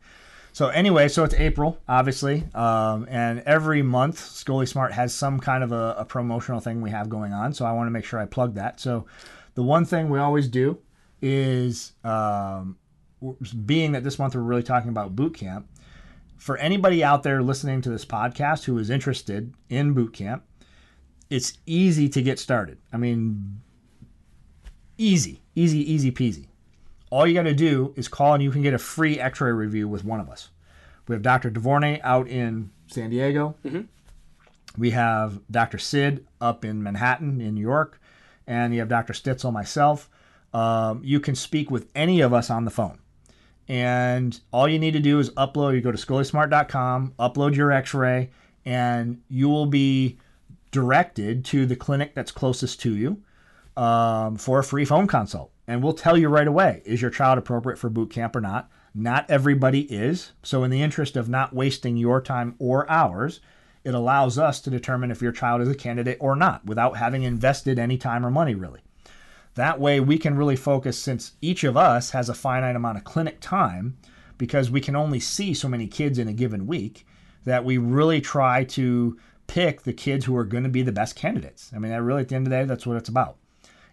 So 0.54 0.70
anyway, 0.70 1.10
so 1.10 1.26
it's 1.26 1.34
April, 1.34 1.82
obviously, 1.86 2.46
um, 2.54 3.08
and 3.10 3.42
every 3.42 3.82
month 3.82 4.18
ScoliSmart 4.18 4.92
has 4.92 5.14
some 5.14 5.42
kind 5.42 5.66
of 5.66 5.74
a, 5.74 5.96
a 5.98 6.06
promotional 6.06 6.62
thing 6.62 6.80
we 6.80 6.92
have 6.92 7.10
going 7.10 7.34
on. 7.34 7.54
So 7.54 7.66
I 7.66 7.74
want 7.74 7.88
to 7.88 7.92
make 7.92 8.06
sure 8.06 8.22
I 8.22 8.26
plug 8.26 8.54
that. 8.54 8.80
So 8.80 9.06
the 9.56 9.64
one 9.64 9.84
thing 9.84 10.10
we 10.10 10.18
always 10.18 10.48
do 10.48 10.78
is, 11.22 11.92
um, 12.06 12.78
being 13.66 13.94
that 13.94 14.06
this 14.06 14.18
month 14.18 14.34
we're 14.34 14.42
really 14.42 14.64
talking 14.64 14.90
about 14.90 15.14
boot 15.14 15.34
camp. 15.34 15.68
For 16.38 16.58
anybody 16.58 17.04
out 17.04 17.24
there 17.24 17.42
listening 17.42 17.82
to 17.82 17.90
this 17.90 18.06
podcast 18.06 18.66
who 18.66 18.78
is 18.78 18.90
interested 18.90 19.54
in 19.70 19.94
boot 19.94 20.14
camp, 20.14 20.44
it's 21.30 21.58
easy 21.66 22.08
to 22.10 22.22
get 22.22 22.40
started. 22.40 22.78
I 22.94 22.98
mean, 22.98 23.62
easy, 24.98 25.42
easy, 25.56 25.80
easy 25.92 26.12
peasy. 26.12 26.48
All 27.10 27.26
you 27.26 27.34
got 27.34 27.44
to 27.44 27.54
do 27.54 27.94
is 27.96 28.08
call 28.08 28.34
and 28.34 28.44
you 28.44 28.52
can 28.52 28.62
get 28.62 28.74
a 28.74 28.78
free 28.78 29.20
x-ray 29.20 29.52
review 29.52 29.88
with 29.88 30.04
one 30.04 30.20
of 30.20 30.30
us. 30.30 30.50
We 31.08 31.14
have 31.14 31.22
dr 31.22 31.50
devornay 31.52 32.02
out 32.04 32.28
in 32.28 32.72
san 32.88 33.10
diego. 33.10 33.56
We 34.78 34.92
have 34.92 35.40
dr 35.50 35.78
sid 35.78 36.26
up 36.42 36.66
in 36.66 36.84
manhattan 36.84 37.40
in 37.42 37.56
new 37.56 37.62
york 37.62 38.02
and 38.48 38.74
you 38.74 38.80
have 38.80 38.90
dr 38.90 39.14
stitzel 39.14 39.54
myself. 39.54 40.10
Um, 40.54 41.02
you 41.04 41.20
can 41.20 41.36
speak 41.36 41.70
with 41.70 41.88
any 41.96 42.22
of 42.22 42.34
us 42.34 42.50
on 42.50 42.66
the 42.66 42.72
phone 42.72 42.98
and 43.68 44.40
all 44.52 44.68
you 44.68 44.78
need 44.78 44.94
to 44.94 45.00
do 45.00 45.20
is 45.20 45.30
upload 45.32 45.74
you 45.74 45.82
go 45.82 45.92
to 45.92 45.98
scolismart.com 45.98 47.14
upload 47.20 47.56
your 47.56 47.72
x-ray 47.72 48.30
and 48.66 49.22
you 49.30 49.48
will 49.48 49.66
be 49.66 50.18
directed 50.76 51.46
to 51.46 51.66
the 51.66 51.76
clinic 51.76 52.14
that's 52.14 52.32
closest 52.32 52.82
to 52.82 52.96
you 52.96 53.22
um, 53.78 54.36
for 54.36 54.60
a 54.60 54.64
free 54.64 54.86
phone 54.86 55.08
consult. 55.08 55.52
And 55.68 55.82
we'll 55.82 55.94
tell 55.94 56.18
you 56.18 56.28
right 56.28 56.48
away 56.48 56.82
is 56.86 57.02
your 57.02 57.12
child 57.12 57.38
appropriate 57.38 57.78
for 57.78 57.90
boot 57.90 58.10
camp 58.10 58.36
or 58.36 58.42
not? 58.42 58.70
Not 58.94 59.30
everybody 59.30 59.82
is. 59.82 60.32
So, 60.44 60.64
in 60.64 60.72
the 60.72 60.82
interest 60.82 61.18
of 61.18 61.28
not 61.28 61.54
wasting 61.54 61.98
your 61.98 62.22
time 62.22 62.56
or 62.60 62.90
ours, 62.90 63.42
it 63.84 63.94
allows 63.94 64.38
us 64.38 64.60
to 64.62 64.70
determine 64.70 65.12
if 65.12 65.22
your 65.22 65.32
child 65.32 65.62
is 65.62 65.70
a 65.70 65.76
candidate 65.76 66.18
or 66.20 66.36
not 66.36 66.66
without 66.66 66.98
having 66.98 67.24
invested 67.24 67.78
any 67.78 67.98
time 67.98 68.26
or 68.26 68.32
money, 68.32 68.56
really. 68.56 68.82
That 69.56 69.80
way, 69.80 70.00
we 70.00 70.18
can 70.18 70.38
really 70.38 70.58
focus 70.58 71.00
since 71.00 71.34
each 71.42 71.64
of 71.64 71.78
us 71.78 72.12
has 72.12 72.30
a 72.30 72.34
finite 72.34 72.76
amount 72.76 72.98
of 72.98 73.04
clinic 73.06 73.40
time 73.40 73.98
because 74.38 74.70
we 74.70 74.82
can 74.82 74.96
only 74.96 75.20
see 75.20 75.54
so 75.54 75.70
many 75.70 75.88
kids 75.88 76.20
in 76.20 76.28
a 76.28 76.34
given 76.34 76.68
week 76.68 77.08
that 77.46 77.64
we 77.64 77.78
really 77.78 78.20
try 78.20 78.66
to 78.66 79.18
pick 79.48 79.84
the 79.84 79.94
kids 79.94 80.26
who 80.26 80.36
are 80.36 80.44
going 80.44 80.64
to 80.64 80.70
be 80.70 80.82
the 80.82 80.92
best 80.92 81.16
candidates. 81.16 81.72
I 81.74 81.80
mean, 81.80 81.92
that 81.92 82.02
really, 82.02 82.22
at 82.22 82.30
the 82.30 82.36
end 82.36 82.48
of 82.48 82.52
the 82.52 82.58
day, 82.58 82.66
that's 82.66 82.86
what 82.86 82.98
it's 82.98 83.10
about. 83.10 83.38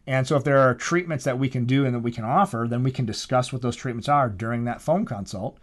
And 0.07 0.27
so, 0.27 0.37
if 0.37 0.43
there 0.43 0.59
are 0.59 0.75
treatments 0.75 1.25
that 1.25 1.39
we 1.39 1.49
can 1.49 1.65
do 1.65 1.85
and 1.85 1.95
that 1.95 2.01
we 2.01 2.11
can 2.11 2.25
offer, 2.25 2.67
then 2.69 2.83
we 2.83 2.91
can 2.91 3.07
discuss 3.07 3.53
what 3.53 3.63
those 3.63 3.77
treatments 3.77 4.09
are 4.09 4.29
during 4.29 4.65
that 4.65 4.83
phone 4.83 5.05
consult 5.05 5.59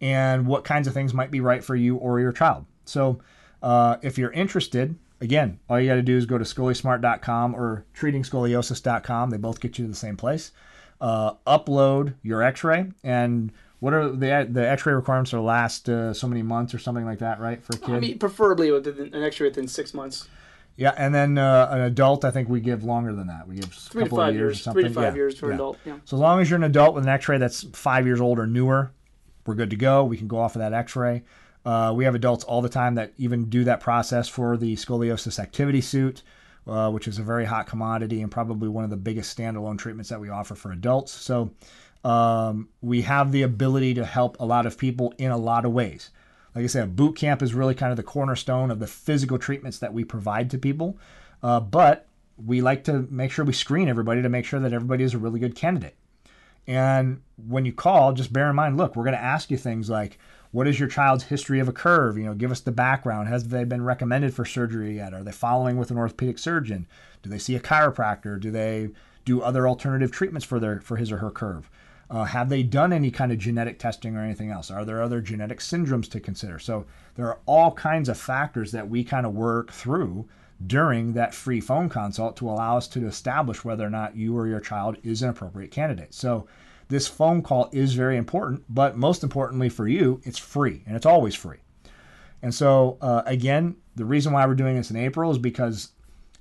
and 0.00 0.46
what 0.46 0.64
kinds 0.64 0.88
of 0.88 0.94
things 0.94 1.12
might 1.12 1.30
be 1.30 1.40
right 1.40 1.62
for 1.62 1.76
you 1.76 1.96
or 1.96 2.20
your 2.20 2.32
child. 2.32 2.64
So, 2.86 3.20
uh, 3.62 3.96
if 4.00 4.16
you're 4.16 4.32
interested, 4.32 4.96
again, 5.22 5.58
all 5.70 5.80
you 5.80 5.88
got 5.88 5.94
to 5.94 6.02
do 6.02 6.16
is 6.16 6.26
go 6.26 6.36
to 6.36 6.44
scolismart.com 6.44 7.54
or 7.54 7.86
treatingscoliosis.com. 7.98 9.30
They 9.30 9.36
both 9.38 9.60
get 9.60 9.78
you 9.78 9.84
to 9.86 9.90
the 9.90 9.96
same 9.96 10.16
place. 10.16 10.52
Uh, 11.00 11.34
upload 11.46 12.14
your 12.22 12.42
X-ray 12.42 12.86
and 13.02 13.50
what 13.80 13.92
are 13.92 14.08
the 14.10 14.46
the 14.48 14.68
X-ray 14.68 14.92
requirements 14.92 15.34
are 15.34 15.40
last 15.40 15.88
uh, 15.88 16.14
so 16.14 16.28
many 16.28 16.42
months 16.42 16.72
or 16.72 16.78
something 16.78 17.04
like 17.04 17.18
that, 17.18 17.40
right? 17.40 17.60
For 17.64 17.74
a 17.74 17.78
kid. 17.78 17.90
I 17.96 17.98
mean, 17.98 18.18
preferably 18.20 18.70
within 18.70 19.12
an 19.12 19.22
X-ray 19.24 19.48
within 19.48 19.66
six 19.66 19.92
months, 19.92 20.28
Yeah, 20.76 20.94
and 20.96 21.12
then 21.12 21.36
uh, 21.38 21.66
an 21.72 21.80
adult, 21.80 22.24
I 22.24 22.30
think 22.30 22.48
we 22.48 22.60
give 22.60 22.84
longer 22.84 23.12
than 23.12 23.26
that. 23.26 23.48
We 23.48 23.56
give 23.56 23.64
a 23.64 23.68
three 23.70 24.04
to 24.04 24.10
five 24.10 24.34
years, 24.34 24.40
or 24.42 24.44
years, 24.50 24.62
something. 24.62 24.82
three 24.84 24.88
to 24.90 24.94
five 24.94 25.14
Yeah, 25.14 25.22
years 25.22 25.36
for 25.36 25.46
yeah. 25.46 25.54
an 25.54 25.54
adult. 25.56 25.78
Yeah. 25.84 25.96
So 26.04 26.16
as 26.16 26.20
long 26.20 26.40
as 26.40 26.48
you're 26.48 26.58
an 26.58 26.62
adult 26.62 26.94
with 26.94 27.02
an 27.02 27.10
X-ray 27.10 27.38
that's 27.38 27.64
five 27.72 28.06
years 28.06 28.20
old 28.20 28.38
or 28.38 28.46
newer, 28.46 28.92
we're 29.46 29.56
good 29.56 29.70
to 29.70 29.76
go. 29.76 30.04
We 30.04 30.16
can 30.16 30.28
go 30.28 30.38
off 30.38 30.54
of 30.54 30.60
that 30.60 30.72
X-ray. 30.72 31.24
Uh, 31.64 31.92
we 31.94 32.04
have 32.04 32.14
adults 32.14 32.44
all 32.44 32.60
the 32.60 32.68
time 32.68 32.94
that 32.96 33.12
even 33.18 33.48
do 33.48 33.64
that 33.64 33.80
process 33.80 34.28
for 34.28 34.56
the 34.56 34.74
scoliosis 34.76 35.38
activity 35.38 35.80
suit, 35.80 36.22
uh, 36.66 36.90
which 36.90 37.06
is 37.06 37.18
a 37.18 37.22
very 37.22 37.44
hot 37.44 37.66
commodity 37.66 38.20
and 38.22 38.30
probably 38.30 38.68
one 38.68 38.84
of 38.84 38.90
the 38.90 38.96
biggest 38.96 39.36
standalone 39.36 39.78
treatments 39.78 40.10
that 40.10 40.20
we 40.20 40.28
offer 40.28 40.54
for 40.54 40.72
adults. 40.72 41.12
So 41.12 41.52
um, 42.04 42.68
we 42.80 43.02
have 43.02 43.30
the 43.30 43.42
ability 43.42 43.94
to 43.94 44.04
help 44.04 44.40
a 44.40 44.44
lot 44.44 44.66
of 44.66 44.76
people 44.76 45.14
in 45.18 45.30
a 45.30 45.36
lot 45.36 45.64
of 45.64 45.72
ways. 45.72 46.10
Like 46.54 46.64
I 46.64 46.66
said, 46.66 46.96
boot 46.96 47.16
camp 47.16 47.42
is 47.42 47.54
really 47.54 47.74
kind 47.74 47.92
of 47.92 47.96
the 47.96 48.02
cornerstone 48.02 48.70
of 48.70 48.78
the 48.78 48.86
physical 48.86 49.38
treatments 49.38 49.78
that 49.78 49.94
we 49.94 50.04
provide 50.04 50.50
to 50.50 50.58
people. 50.58 50.98
Uh, 51.42 51.60
but 51.60 52.06
we 52.44 52.60
like 52.60 52.84
to 52.84 53.06
make 53.10 53.30
sure 53.30 53.44
we 53.44 53.52
screen 53.52 53.88
everybody 53.88 54.20
to 54.22 54.28
make 54.28 54.44
sure 54.44 54.60
that 54.60 54.72
everybody 54.72 55.04
is 55.04 55.14
a 55.14 55.18
really 55.18 55.40
good 55.40 55.54
candidate. 55.54 55.96
And 56.66 57.22
when 57.48 57.64
you 57.64 57.72
call, 57.72 58.12
just 58.12 58.32
bear 58.32 58.50
in 58.50 58.56
mind, 58.56 58.76
look, 58.76 58.94
we're 58.94 59.04
going 59.04 59.16
to 59.16 59.22
ask 59.22 59.50
you 59.50 59.56
things 59.56 59.90
like, 59.90 60.18
what 60.52 60.68
is 60.68 60.78
your 60.78 60.88
child's 60.88 61.24
history 61.24 61.58
of 61.60 61.68
a 61.68 61.72
curve? 61.72 62.16
You 62.16 62.24
know, 62.24 62.34
give 62.34 62.50
us 62.50 62.60
the 62.60 62.72
background. 62.72 63.28
Has 63.28 63.48
they 63.48 63.64
been 63.64 63.84
recommended 63.84 64.34
for 64.34 64.44
surgery 64.44 64.96
yet? 64.96 65.14
Are 65.14 65.24
they 65.24 65.32
following 65.32 65.78
with 65.78 65.90
an 65.90 65.98
orthopedic 65.98 66.38
surgeon? 66.38 66.86
Do 67.22 67.30
they 67.30 67.38
see 67.38 67.56
a 67.56 67.60
chiropractor? 67.60 68.38
Do 68.38 68.50
they 68.50 68.90
do 69.24 69.40
other 69.40 69.66
alternative 69.66 70.12
treatments 70.12 70.44
for 70.44 70.60
their 70.60 70.80
for 70.80 70.96
his 70.96 71.10
or 71.10 71.18
her 71.18 71.30
curve? 71.30 71.70
Uh, 72.10 72.24
have 72.24 72.50
they 72.50 72.62
done 72.62 72.92
any 72.92 73.10
kind 73.10 73.32
of 73.32 73.38
genetic 73.38 73.78
testing 73.78 74.14
or 74.14 74.22
anything 74.22 74.50
else? 74.50 74.70
Are 74.70 74.84
there 74.84 75.00
other 75.00 75.22
genetic 75.22 75.60
syndromes 75.60 76.10
to 76.10 76.20
consider? 76.20 76.58
So 76.58 76.84
there 77.14 77.26
are 77.26 77.38
all 77.46 77.72
kinds 77.72 78.10
of 78.10 78.18
factors 78.18 78.72
that 78.72 78.90
we 78.90 79.02
kind 79.02 79.24
of 79.24 79.32
work 79.32 79.72
through 79.72 80.28
during 80.66 81.14
that 81.14 81.34
free 81.34 81.60
phone 81.60 81.88
consult 81.88 82.36
to 82.36 82.48
allow 82.50 82.76
us 82.76 82.86
to 82.88 83.06
establish 83.06 83.64
whether 83.64 83.86
or 83.86 83.90
not 83.90 84.16
you 84.16 84.36
or 84.36 84.46
your 84.46 84.60
child 84.60 84.98
is 85.02 85.22
an 85.22 85.30
appropriate 85.30 85.70
candidate. 85.70 86.12
So 86.12 86.46
this 86.92 87.08
phone 87.08 87.40
call 87.40 87.70
is 87.72 87.94
very 87.94 88.18
important, 88.18 88.64
but 88.68 88.98
most 88.98 89.22
importantly 89.22 89.70
for 89.70 89.88
you, 89.88 90.20
it's 90.24 90.38
free 90.38 90.82
and 90.86 90.94
it's 90.94 91.06
always 91.06 91.34
free. 91.34 91.56
And 92.42 92.54
so, 92.54 92.98
uh, 93.00 93.22
again, 93.24 93.76
the 93.96 94.04
reason 94.04 94.34
why 94.34 94.44
we're 94.46 94.54
doing 94.54 94.76
this 94.76 94.90
in 94.90 94.96
April 94.96 95.30
is 95.30 95.38
because 95.38 95.92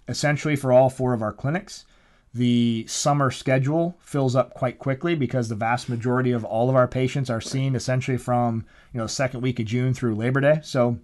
essentially 0.10 0.58
for 0.58 0.74
all 0.74 0.90
four 0.90 1.14
of 1.14 1.22
our 1.22 1.32
clinics, 1.32 1.86
the 2.34 2.86
summer 2.86 3.32
schedule 3.32 3.98
fills 4.02 4.36
up 4.36 4.54
quite 4.54 4.78
quickly 4.78 5.16
because 5.16 5.48
the 5.48 5.56
vast 5.56 5.88
majority 5.88 6.34
of 6.34 6.44
all 6.44 6.70
of 6.70 6.76
our 6.76 6.88
patients 6.88 7.30
are 7.30 7.42
seen 7.42 7.74
essentially 7.74 8.18
from 8.18 8.66
you 8.94 9.00
know 9.00 9.08
second 9.08 9.40
week 9.40 9.58
of 9.60 9.66
June 9.66 9.94
through 9.94 10.16
Labor 10.16 10.42
Day. 10.42 10.60
So 10.64 11.00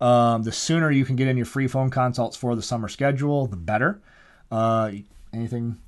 um, 0.00 0.44
the 0.44 0.52
sooner 0.52 0.90
you 0.90 1.04
can 1.04 1.16
get 1.16 1.28
in 1.28 1.36
your 1.36 1.46
free 1.46 1.68
phone 1.68 1.90
consults 1.90 2.38
for 2.38 2.56
the 2.56 2.62
summer 2.62 2.88
schedule, 2.88 3.46
the 3.46 3.56
better. 3.56 4.00
Uh, 4.50 4.92
anything, 5.34 5.78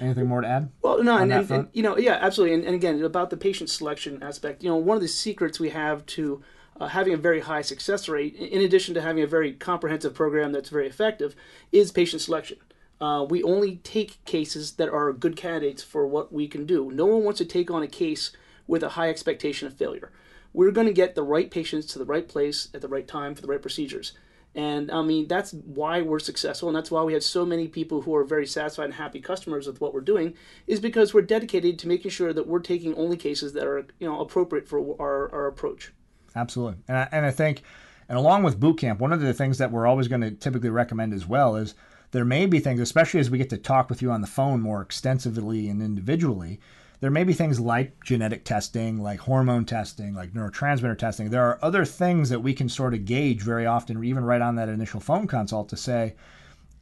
anything 0.00 0.26
more 0.26 0.40
to 0.40 0.48
add? 0.48 0.70
Well, 0.82 1.02
no, 1.02 1.16
and, 1.18 1.32
and, 1.32 1.50
and, 1.50 1.68
you 1.72 1.82
know, 1.82 1.96
yeah, 1.96 2.18
absolutely. 2.20 2.54
And, 2.54 2.64
and 2.64 2.74
again, 2.74 3.02
about 3.02 3.30
the 3.30 3.36
patient 3.36 3.70
selection 3.70 4.22
aspect, 4.22 4.62
you 4.62 4.68
know, 4.68 4.76
one 4.76 4.96
of 4.96 5.02
the 5.02 5.08
secrets 5.08 5.60
we 5.60 5.70
have 5.70 6.04
to 6.06 6.42
uh, 6.80 6.88
having 6.88 7.14
a 7.14 7.16
very 7.16 7.40
high 7.40 7.62
success 7.62 8.08
rate, 8.08 8.34
in 8.34 8.60
addition 8.60 8.94
to 8.94 9.00
having 9.00 9.22
a 9.22 9.26
very 9.26 9.52
comprehensive 9.52 10.14
program 10.14 10.52
that's 10.52 10.70
very 10.70 10.88
effective, 10.88 11.34
is 11.70 11.92
patient 11.92 12.20
selection. 12.22 12.58
Uh, 13.00 13.24
we 13.28 13.42
only 13.42 13.76
take 13.76 14.24
cases 14.24 14.72
that 14.72 14.88
are 14.88 15.12
good 15.12 15.36
candidates 15.36 15.82
for 15.82 16.06
what 16.06 16.32
we 16.32 16.48
can 16.48 16.66
do. 16.66 16.90
No 16.90 17.06
one 17.06 17.24
wants 17.24 17.38
to 17.38 17.44
take 17.44 17.70
on 17.70 17.82
a 17.82 17.88
case 17.88 18.30
with 18.66 18.82
a 18.82 18.90
high 18.90 19.10
expectation 19.10 19.68
of 19.68 19.74
failure. 19.74 20.10
We're 20.52 20.70
going 20.70 20.86
to 20.86 20.92
get 20.92 21.14
the 21.14 21.22
right 21.22 21.50
patients 21.50 21.86
to 21.86 21.98
the 21.98 22.04
right 22.04 22.26
place 22.28 22.68
at 22.72 22.80
the 22.80 22.88
right 22.88 23.06
time 23.06 23.34
for 23.34 23.42
the 23.42 23.48
right 23.48 23.60
procedures. 23.60 24.12
And 24.54 24.90
I 24.90 25.02
mean, 25.02 25.26
that's 25.26 25.52
why 25.52 26.02
we're 26.02 26.20
successful, 26.20 26.68
and 26.68 26.76
that's 26.76 26.90
why 26.90 27.02
we 27.02 27.12
have 27.14 27.24
so 27.24 27.44
many 27.44 27.66
people 27.66 28.02
who 28.02 28.14
are 28.14 28.24
very 28.24 28.46
satisfied 28.46 28.84
and 28.84 28.94
happy 28.94 29.20
customers 29.20 29.66
with 29.66 29.80
what 29.80 29.92
we're 29.92 30.00
doing, 30.00 30.34
is 30.66 30.78
because 30.78 31.12
we're 31.12 31.22
dedicated 31.22 31.78
to 31.80 31.88
making 31.88 32.12
sure 32.12 32.32
that 32.32 32.46
we're 32.46 32.60
taking 32.60 32.94
only 32.94 33.16
cases 33.16 33.52
that 33.54 33.66
are 33.66 33.86
you 33.98 34.08
know 34.08 34.20
appropriate 34.20 34.68
for 34.68 34.78
our, 35.00 35.32
our 35.32 35.46
approach. 35.46 35.92
Absolutely. 36.36 36.76
And 36.88 36.96
I, 36.96 37.08
and 37.10 37.26
I 37.26 37.30
think, 37.30 37.62
and 38.08 38.16
along 38.16 38.42
with 38.42 38.60
boot 38.60 38.78
camp, 38.78 39.00
one 39.00 39.12
of 39.12 39.20
the 39.20 39.34
things 39.34 39.58
that 39.58 39.72
we're 39.72 39.86
always 39.86 40.08
going 40.08 40.20
to 40.20 40.30
typically 40.30 40.70
recommend 40.70 41.12
as 41.12 41.26
well 41.26 41.56
is 41.56 41.74
there 42.12 42.24
may 42.24 42.46
be 42.46 42.60
things, 42.60 42.80
especially 42.80 43.20
as 43.20 43.30
we 43.30 43.38
get 43.38 43.50
to 43.50 43.58
talk 43.58 43.88
with 43.88 44.00
you 44.00 44.10
on 44.10 44.20
the 44.20 44.26
phone 44.26 44.60
more 44.60 44.80
extensively 44.80 45.68
and 45.68 45.82
individually, 45.82 46.60
there 47.04 47.10
may 47.10 47.22
be 47.22 47.34
things 47.34 47.60
like 47.60 48.02
genetic 48.02 48.46
testing, 48.46 48.98
like 49.02 49.20
hormone 49.20 49.66
testing, 49.66 50.14
like 50.14 50.32
neurotransmitter 50.32 50.96
testing. 50.96 51.28
There 51.28 51.44
are 51.44 51.58
other 51.60 51.84
things 51.84 52.30
that 52.30 52.40
we 52.40 52.54
can 52.54 52.66
sort 52.66 52.94
of 52.94 53.04
gauge 53.04 53.42
very 53.42 53.66
often, 53.66 54.02
even 54.02 54.24
right 54.24 54.40
on 54.40 54.54
that 54.54 54.70
initial 54.70 55.00
phone 55.00 55.26
consult 55.26 55.68
to 55.68 55.76
say, 55.76 56.14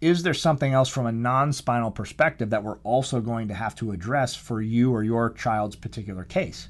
is 0.01 0.23
there 0.23 0.33
something 0.33 0.73
else 0.73 0.89
from 0.89 1.07
a 1.07 1.13
non 1.13 1.53
spinal 1.53 1.91
perspective 1.91 2.51
that 2.51 2.63
we're 2.63 2.79
also 2.85 3.21
going 3.21 3.49
to 3.49 3.55
have 3.55 3.75
to 3.75 3.91
address 3.91 4.37
for 4.37 4.63
you 4.63 4.93
or 4.93 5.03
your 5.03 5.31
child's 5.31 5.75
particular 5.75 6.23
case? 6.23 6.69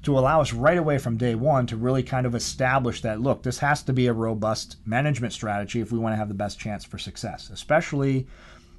to 0.00 0.16
allow 0.16 0.40
us 0.40 0.52
right 0.52 0.78
away 0.78 0.96
from 0.96 1.16
day 1.16 1.34
one 1.34 1.66
to 1.66 1.76
really 1.76 2.04
kind 2.04 2.24
of 2.24 2.36
establish 2.36 3.02
that 3.02 3.20
look, 3.20 3.42
this 3.42 3.58
has 3.58 3.82
to 3.82 3.92
be 3.92 4.06
a 4.06 4.12
robust 4.12 4.76
management 4.86 5.32
strategy 5.32 5.80
if 5.80 5.90
we 5.90 5.98
want 5.98 6.12
to 6.12 6.16
have 6.16 6.28
the 6.28 6.34
best 6.34 6.58
chance 6.58 6.84
for 6.84 6.98
success, 6.98 7.50
especially 7.50 8.24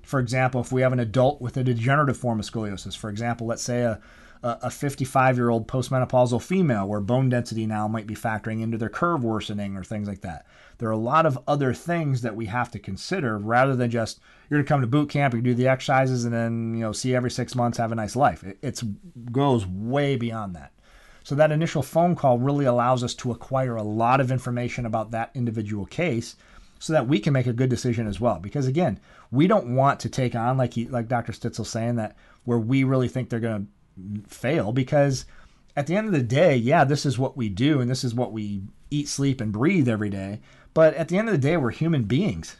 For 0.09 0.19
example, 0.19 0.59
if 0.61 0.71
we 0.71 0.81
have 0.81 0.93
an 0.93 0.99
adult 0.99 1.39
with 1.39 1.55
a 1.57 1.63
degenerative 1.63 2.17
form 2.17 2.39
of 2.39 2.45
scoliosis, 2.45 2.97
for 2.97 3.09
example, 3.09 3.45
let's 3.45 3.61
say 3.61 3.81
a 3.81 4.01
a 4.41 4.69
55 4.69 5.35
year 5.35 5.49
old 5.49 5.67
postmenopausal 5.67 6.41
female 6.41 6.87
where 6.87 7.01
bone 7.01 7.27
density 7.29 7.65
now 7.65 7.87
might 7.87 8.07
be 8.07 8.15
factoring 8.15 8.61
into 8.61 8.77
their 8.77 8.89
curve 8.89 9.23
worsening 9.23 9.75
or 9.75 9.83
things 9.83 10.07
like 10.07 10.21
that. 10.21 10.45
There 10.77 10.87
are 10.87 10.93
a 10.93 10.97
lot 10.97 11.25
of 11.25 11.37
other 11.45 11.73
things 11.73 12.21
that 12.21 12.37
we 12.37 12.45
have 12.45 12.71
to 12.71 12.79
consider 12.79 13.37
rather 13.37 13.75
than 13.75 13.91
just 13.91 14.21
you're 14.49 14.59
going 14.59 14.65
to 14.65 14.69
come 14.69 14.81
to 14.81 14.87
boot 14.87 15.09
camp, 15.09 15.33
you 15.33 15.41
do 15.41 15.53
the 15.53 15.67
exercises, 15.67 16.23
and 16.23 16.33
then 16.33 16.73
you 16.73 16.81
know 16.81 16.93
see 16.93 17.13
every 17.13 17.31
six 17.31 17.53
months, 17.53 17.77
have 17.77 17.91
a 17.91 17.95
nice 17.95 18.15
life. 18.15 18.43
It 18.43 18.57
it's, 18.61 18.83
goes 19.31 19.65
way 19.67 20.15
beyond 20.15 20.55
that. 20.55 20.71
So 21.23 21.35
that 21.35 21.51
initial 21.51 21.83
phone 21.83 22.15
call 22.15 22.39
really 22.39 22.65
allows 22.65 23.03
us 23.03 23.13
to 23.15 23.31
acquire 23.31 23.75
a 23.75 23.83
lot 23.83 24.21
of 24.21 24.31
information 24.31 24.85
about 24.85 25.11
that 25.11 25.31
individual 25.35 25.85
case 25.85 26.37
so 26.79 26.93
that 26.93 27.07
we 27.07 27.19
can 27.19 27.33
make 27.33 27.47
a 27.47 27.53
good 27.53 27.69
decision 27.69 28.07
as 28.07 28.19
well. 28.19 28.39
Because 28.39 28.65
again, 28.65 28.99
we 29.31 29.47
don't 29.47 29.75
want 29.75 29.99
to 29.99 30.09
take 30.09 30.33
on 30.33 30.57
like 30.57 30.73
he, 30.73 30.87
like 30.87 31.07
Dr. 31.07 31.33
Stitzel 31.33 31.65
saying 31.65 31.97
that 31.97 32.15
where 32.45 32.57
we 32.57 32.83
really 32.83 33.09
think 33.09 33.29
they're 33.29 33.39
going 33.39 33.67
to 33.67 34.29
fail 34.29 34.71
because 34.71 35.25
at 35.75 35.87
the 35.87 35.95
end 35.95 36.07
of 36.07 36.13
the 36.13 36.23
day, 36.23 36.55
yeah, 36.55 36.83
this 36.85 37.05
is 37.05 37.19
what 37.19 37.37
we 37.37 37.49
do 37.49 37.81
and 37.81 37.89
this 37.89 38.03
is 38.03 38.15
what 38.15 38.31
we 38.31 38.63
eat, 38.89 39.07
sleep 39.07 39.41
and 39.41 39.51
breathe 39.51 39.89
every 39.89 40.09
day. 40.09 40.39
But 40.73 40.93
at 40.95 41.09
the 41.09 41.17
end 41.17 41.27
of 41.27 41.33
the 41.33 41.37
day, 41.37 41.57
we're 41.57 41.71
human 41.71 42.03
beings. 42.03 42.55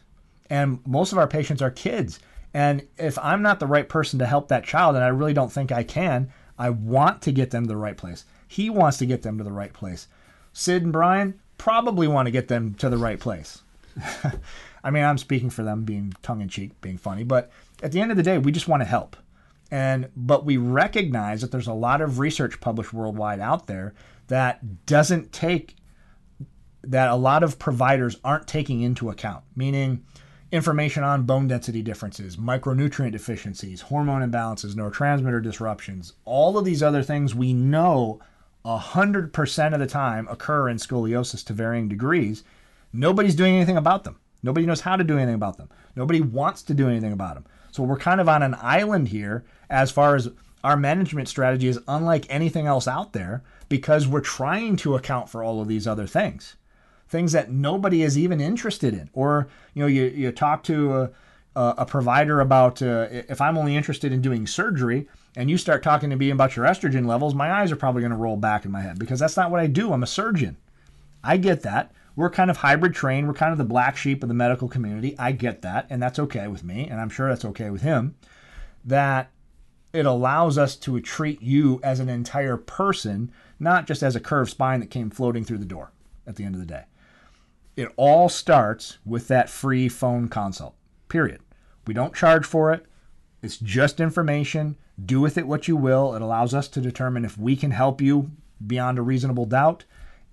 And 0.50 0.80
most 0.86 1.12
of 1.12 1.18
our 1.18 1.28
patients 1.28 1.62
are 1.62 1.72
kids. 1.72 2.20
And 2.54 2.88
if 2.98 3.18
I'm 3.20 3.42
not 3.42 3.60
the 3.60 3.68
right 3.68 3.88
person 3.88 4.20
to 4.20 4.26
help 4.26 4.48
that 4.48 4.64
child, 4.66 4.96
and 4.96 5.04
I 5.04 5.10
really 5.10 5.34
don't 5.34 5.52
think 5.52 5.72
I 5.72 5.84
can, 5.84 6.32
I 6.58 6.72
want 6.72 7.22
to 7.22 7.32
get 7.32 7.52
them 7.52 7.64
to 7.64 7.68
the 7.70 7.78
right 7.78 7.96
place. 7.96 8.26
He 8.48 8.70
wants 8.70 8.98
to 8.98 9.06
get 9.06 9.22
them 9.22 9.38
to 9.38 9.44
the 9.44 9.52
right 9.52 9.72
place. 9.72 10.08
Sid 10.52 10.84
and 10.84 10.92
Brian 10.92 11.40
probably 11.58 12.08
want 12.08 12.26
to 12.26 12.32
get 12.32 12.48
them 12.48 12.74
to 12.76 12.90
the 12.90 12.98
right 12.98 13.20
place. 13.20 13.62
I 14.84 14.92
mean, 14.92 15.04
I'm 15.04 15.18
speaking 15.18 15.50
for 15.50 15.64
them 15.64 15.84
being 15.84 16.14
tongue 16.22 16.42
in 16.42 16.50
cheek, 16.50 16.80
being 16.82 16.98
funny, 16.98 17.24
but 17.24 17.52
at 17.84 17.92
the 17.92 18.02
end 18.02 18.12
of 18.12 18.18
the 18.18 18.24
day, 18.24 18.38
we 18.38 18.52
just 18.52 18.68
want 18.68 18.82
to 18.82 18.86
help. 18.86 19.16
And 19.72 20.10
but 20.16 20.46
we 20.46 20.58
recognize 20.58 21.42
that 21.42 21.52
there's 21.52 21.68
a 21.68 21.74
lot 21.74 22.02
of 22.02 22.20
research 22.20 22.60
published 22.60 22.94
worldwide 22.94 23.40
out 23.40 23.68
there 23.68 23.94
that 24.28 24.86
doesn't 24.86 25.32
take 25.32 25.76
that 26.84 27.10
a 27.10 27.16
lot 27.16 27.44
of 27.44 27.60
providers 27.60 28.18
aren't 28.24 28.48
taking 28.48 28.82
into 28.82 29.10
account, 29.10 29.44
meaning 29.56 30.04
information 30.52 31.04
on 31.04 31.24
bone 31.24 31.48
density 31.48 31.82
differences, 31.82 32.38
micronutrient 32.38 33.12
deficiencies, 33.12 33.82
hormone 33.82 34.28
imbalances, 34.28 34.74
neurotransmitter 34.74 35.44
disruptions, 35.44 36.14
all 36.26 36.58
of 36.58 36.66
these 36.66 36.82
other 36.82 37.04
things 37.04 37.36
we 37.36 37.54
know 37.54 38.20
100% 38.66 39.74
of 39.74 39.80
the 39.80 39.88
time 39.88 40.28
occur 40.28 40.70
in 40.70 40.78
scoliosis 40.78 41.46
to 41.46 41.54
varying 41.54 41.88
degrees. 41.88 42.44
Nobody's 42.93 43.36
doing 43.36 43.56
anything 43.56 43.78
about 43.78 44.04
them. 44.04 44.19
Nobody 44.41 44.65
knows 44.65 44.82
how 44.82 44.95
to 44.95 45.04
do 45.04 45.17
anything 45.17 45.36
about 45.36 45.58
them. 45.58 45.69
Nobody 45.95 46.21
wants 46.21 46.63
to 46.63 46.73
do 46.73 46.88
anything 46.88 47.12
about 47.12 47.36
them. 47.36 47.45
So 47.71 47.84
we're 47.84 47.97
kind 47.97 48.21
of 48.21 48.30
on 48.30 48.41
an 48.41 48.56
island 48.60 49.10
here 49.10 49.45
as 49.69 49.91
far 49.91 50.15
as 50.15 50.30
our 50.63 50.78
management 50.78 51.28
strategy 51.28 51.67
is 51.67 51.80
unlike 51.88 52.25
anything 52.30 52.65
else 52.65 52.88
out 52.88 53.13
there 53.13 53.43
because 53.69 54.08
we're 54.08 54.21
trying 54.21 54.75
to 54.78 54.95
account 54.95 55.30
for 55.30 55.43
all 55.43 55.62
of 55.62 55.67
these 55.67 55.88
other 55.88 56.08
things. 56.08 56.56
Things 57.08 57.32
that 57.32 57.52
nobody 57.52 58.04
is 58.04 58.17
even 58.17 58.39
interested 58.41 58.93
in. 58.93 59.10
Or, 59.13 59.47
you 59.73 59.82
know, 59.82 59.88
you, 59.88 60.06
you 60.06 60.32
talk 60.32 60.63
to 60.63 60.93
a, 60.95 61.12
a 61.56 61.86
provider 61.86 62.39
about 62.39 62.82
uh, 62.82 63.08
if 63.10 63.41
I'm 63.41 63.58
only 63.58 63.75
interested 63.75 64.12
in 64.12 64.21
doing 64.21 64.47
surgery, 64.47 65.08
and 65.36 65.49
you 65.49 65.58
start 65.58 65.84
talking 65.84 66.10
to 66.10 66.15
me 66.15 66.32
about 66.32 66.56
your 66.56 66.65
estrogen 66.65 67.06
levels, 67.06 67.36
my 67.36 67.52
eyes 67.52 67.71
are 67.71 67.75
probably 67.75 68.02
going 68.02 68.12
to 68.12 68.17
roll 68.17 68.38
back 68.38 68.65
in 68.65 68.71
my 68.71 68.82
head 68.82 68.99
because 68.99 69.19
that's 69.19 69.38
not 69.38 69.52
what 69.52 69.60
I 69.60 69.67
do. 69.67 69.93
I'm 69.93 70.04
a 70.04 70.08
surgeon. 70.08 70.58
I 71.23 71.38
get 71.38 71.62
that. 71.62 71.91
We're 72.20 72.30
kind 72.30 72.52
of 72.52 72.58
hybrid 72.58 72.94
trained. 72.94 73.30
We're 73.30 73.34
kind 73.34 73.54
of 73.54 73.58
the 73.58 73.64
black 73.64 73.96
sheep 73.96 74.24
of 74.24 74.28
the 74.28 74.36
medical 74.36 74.68
community. 74.68 75.16
I 75.18 75.32
get 75.32 75.62
that, 75.62 75.88
and 75.90 76.04
that's 76.04 76.20
okay 76.20 76.50
with 76.50 76.66
me, 76.66 76.86
and 76.90 77.00
I'm 77.00 77.10
sure 77.10 77.30
that's 77.30 77.46
okay 77.46 77.70
with 77.70 77.82
him. 77.82 78.16
That 78.84 79.32
it 79.94 80.06
allows 80.06 80.58
us 80.58 80.76
to 80.76 81.00
treat 81.00 81.42
you 81.42 81.80
as 81.82 82.02
an 82.02 82.10
entire 82.10 82.58
person, 82.58 83.32
not 83.58 83.88
just 83.88 84.04
as 84.04 84.18
a 84.18 84.20
curved 84.20 84.52
spine 84.52 84.82
that 84.82 84.90
came 84.90 85.10
floating 85.10 85.46
through 85.46 85.60
the 85.60 85.66
door 85.66 85.94
at 86.28 86.36
the 86.36 86.44
end 86.44 86.56
of 86.56 86.60
the 86.60 86.68
day. 86.68 86.84
It 87.78 87.88
all 87.96 88.28
starts 88.28 88.98
with 89.06 89.30
that 89.30 89.50
free 89.50 89.88
phone 89.88 90.28
consult, 90.28 90.76
period. 91.08 91.40
We 91.88 91.94
don't 91.94 92.14
charge 92.14 92.46
for 92.46 92.74
it. 92.74 92.86
It's 93.42 93.56
just 93.56 94.02
information. 94.02 94.76
Do 95.06 95.22
with 95.22 95.38
it 95.38 95.48
what 95.48 95.70
you 95.70 95.78
will. 95.78 96.14
It 96.16 96.22
allows 96.22 96.54
us 96.54 96.68
to 96.68 96.82
determine 96.82 97.24
if 97.24 97.38
we 97.38 97.56
can 97.56 97.72
help 97.72 98.02
you 98.02 98.32
beyond 98.68 99.00
a 99.00 99.04
reasonable 99.04 99.46
doubt, 99.46 99.86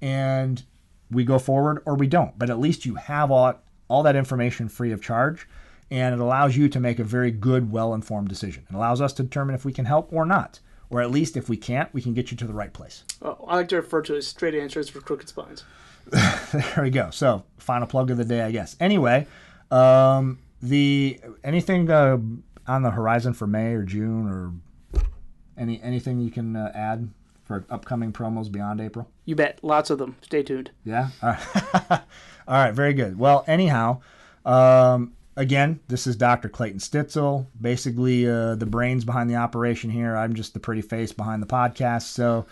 and 0.02 0.64
we 1.10 1.24
go 1.24 1.38
forward 1.38 1.82
or 1.86 1.94
we 1.94 2.06
don't. 2.06 2.38
But 2.38 2.50
at 2.50 2.58
least 2.58 2.86
you 2.86 2.96
have 2.96 3.30
all, 3.30 3.54
all 3.88 4.02
that 4.02 4.16
information 4.16 4.68
free 4.68 4.92
of 4.92 5.02
charge, 5.02 5.48
and 5.90 6.14
it 6.14 6.20
allows 6.20 6.56
you 6.56 6.68
to 6.68 6.80
make 6.80 6.98
a 6.98 7.04
very 7.04 7.30
good, 7.30 7.70
well 7.70 7.94
informed 7.94 8.28
decision. 8.28 8.66
It 8.68 8.74
allows 8.74 9.00
us 9.00 9.12
to 9.14 9.22
determine 9.22 9.54
if 9.54 9.64
we 9.64 9.72
can 9.72 9.84
help 9.84 10.12
or 10.12 10.26
not. 10.26 10.60
Or 10.88 11.00
at 11.00 11.10
least 11.10 11.36
if 11.36 11.48
we 11.48 11.56
can't, 11.56 11.92
we 11.92 12.00
can 12.00 12.14
get 12.14 12.30
you 12.30 12.36
to 12.36 12.46
the 12.46 12.54
right 12.54 12.72
place. 12.72 13.02
Oh, 13.20 13.44
I 13.48 13.56
like 13.56 13.68
to 13.68 13.76
refer 13.76 14.02
to 14.02 14.14
it 14.14 14.18
as 14.18 14.26
straight 14.26 14.54
answers 14.54 14.88
for 14.88 15.00
crooked 15.00 15.28
spines. 15.28 15.64
there 16.10 16.80
we 16.82 16.90
go. 16.90 17.10
So, 17.10 17.42
final 17.58 17.88
plug 17.88 18.12
of 18.12 18.18
the 18.18 18.24
day, 18.24 18.42
I 18.42 18.52
guess. 18.52 18.76
Anyway, 18.78 19.26
um, 19.72 20.38
the 20.62 21.18
anything 21.42 21.90
uh, 21.90 22.18
on 22.68 22.82
the 22.82 22.90
horizon 22.90 23.34
for 23.34 23.48
May 23.48 23.72
or 23.72 23.82
June 23.82 24.28
or 24.28 24.52
any 25.58 25.82
anything 25.82 26.20
you 26.20 26.30
can 26.30 26.54
uh, 26.54 26.70
add 26.74 27.08
for 27.46 27.64
upcoming 27.70 28.12
promos 28.12 28.50
beyond 28.50 28.80
April? 28.80 29.08
You 29.24 29.36
bet. 29.36 29.60
Lots 29.62 29.90
of 29.90 29.98
them. 29.98 30.16
Stay 30.20 30.42
tuned. 30.42 30.70
Yeah. 30.84 31.08
All 31.22 31.30
right. 31.30 31.90
All 32.48 32.54
right. 32.64 32.72
Very 32.72 32.92
good. 32.92 33.18
Well, 33.18 33.44
anyhow, 33.46 34.00
um, 34.44 35.12
again, 35.36 35.80
this 35.88 36.06
is 36.06 36.16
Dr. 36.16 36.48
Clayton 36.48 36.80
Stitzel, 36.80 37.46
basically 37.60 38.28
uh, 38.28 38.54
the 38.56 38.66
brains 38.66 39.04
behind 39.04 39.30
the 39.30 39.36
operation 39.36 39.90
here. 39.90 40.16
I'm 40.16 40.34
just 40.34 40.54
the 40.54 40.60
pretty 40.60 40.82
face 40.82 41.12
behind 41.12 41.42
the 41.42 41.46
podcast. 41.46 42.02
So, 42.02 42.46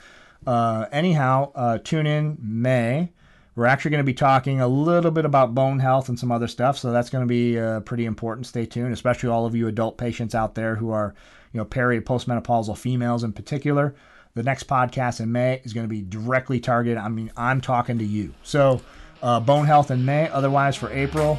uh, 0.47 0.87
anyhow, 0.93 1.53
uh, 1.55 1.79
tune 1.79 2.07
in 2.07 2.39
May. 2.41 3.11
We're 3.57 3.67
actually 3.67 3.93
going 3.93 4.01
to 4.01 4.05
be 4.05 4.15
talking 4.15 4.61
a 4.61 4.67
little 4.67 5.13
bit 5.13 5.25
about 5.25 5.55
bone 5.55 5.79
health 5.79 6.09
and 6.09 6.19
some 6.19 6.33
other 6.33 6.49
stuff, 6.49 6.77
so 6.77 6.91
that's 6.91 7.09
going 7.09 7.23
to 7.23 7.29
be 7.29 7.59
uh, 7.59 7.81
pretty 7.81 8.05
important. 8.05 8.47
Stay 8.47 8.67
tuned, 8.67 8.93
especially 8.93 9.29
all 9.29 9.47
of 9.47 9.55
you 9.55 9.69
adult 9.69 9.97
patients 9.97 10.35
out 10.35 10.57
there 10.57 10.75
who 10.75 10.91
are, 10.91 11.15
you 11.53 11.59
know, 11.59 11.65
peri 11.65 12.01
postmenopausal 12.01 12.77
females 12.77 13.23
in 13.23 13.33
particular. 13.33 13.95
The 14.37 14.43
next 14.43 14.67
podcast 14.67 15.21
in 15.21 15.31
May 15.31 15.61
is 15.63 15.73
going 15.73 15.87
to 15.87 15.89
be 15.89 16.03
directly 16.03 16.59
targeted. 16.59 16.99
I 16.99 17.09
mean, 17.09 17.31
I'm 17.37 17.61
talking 17.61 17.99
to 17.99 18.05
you. 18.05 18.35
So, 18.43 18.81
uh, 19.23 19.39
bone 19.39 19.65
health 19.65 19.93
in 19.93 20.05
May. 20.05 20.29
Otherwise, 20.29 20.75
for 20.75 20.93
April, 20.93 21.39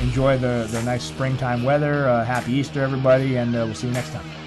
enjoy 0.00 0.38
the 0.38 0.66
the 0.70 0.82
nice 0.82 1.04
springtime 1.04 1.62
weather. 1.62 2.08
Uh, 2.08 2.24
happy 2.24 2.52
Easter, 2.52 2.82
everybody, 2.82 3.36
and 3.36 3.54
uh, 3.54 3.64
we'll 3.66 3.74
see 3.74 3.88
you 3.88 3.92
next 3.92 4.12
time. 4.12 4.41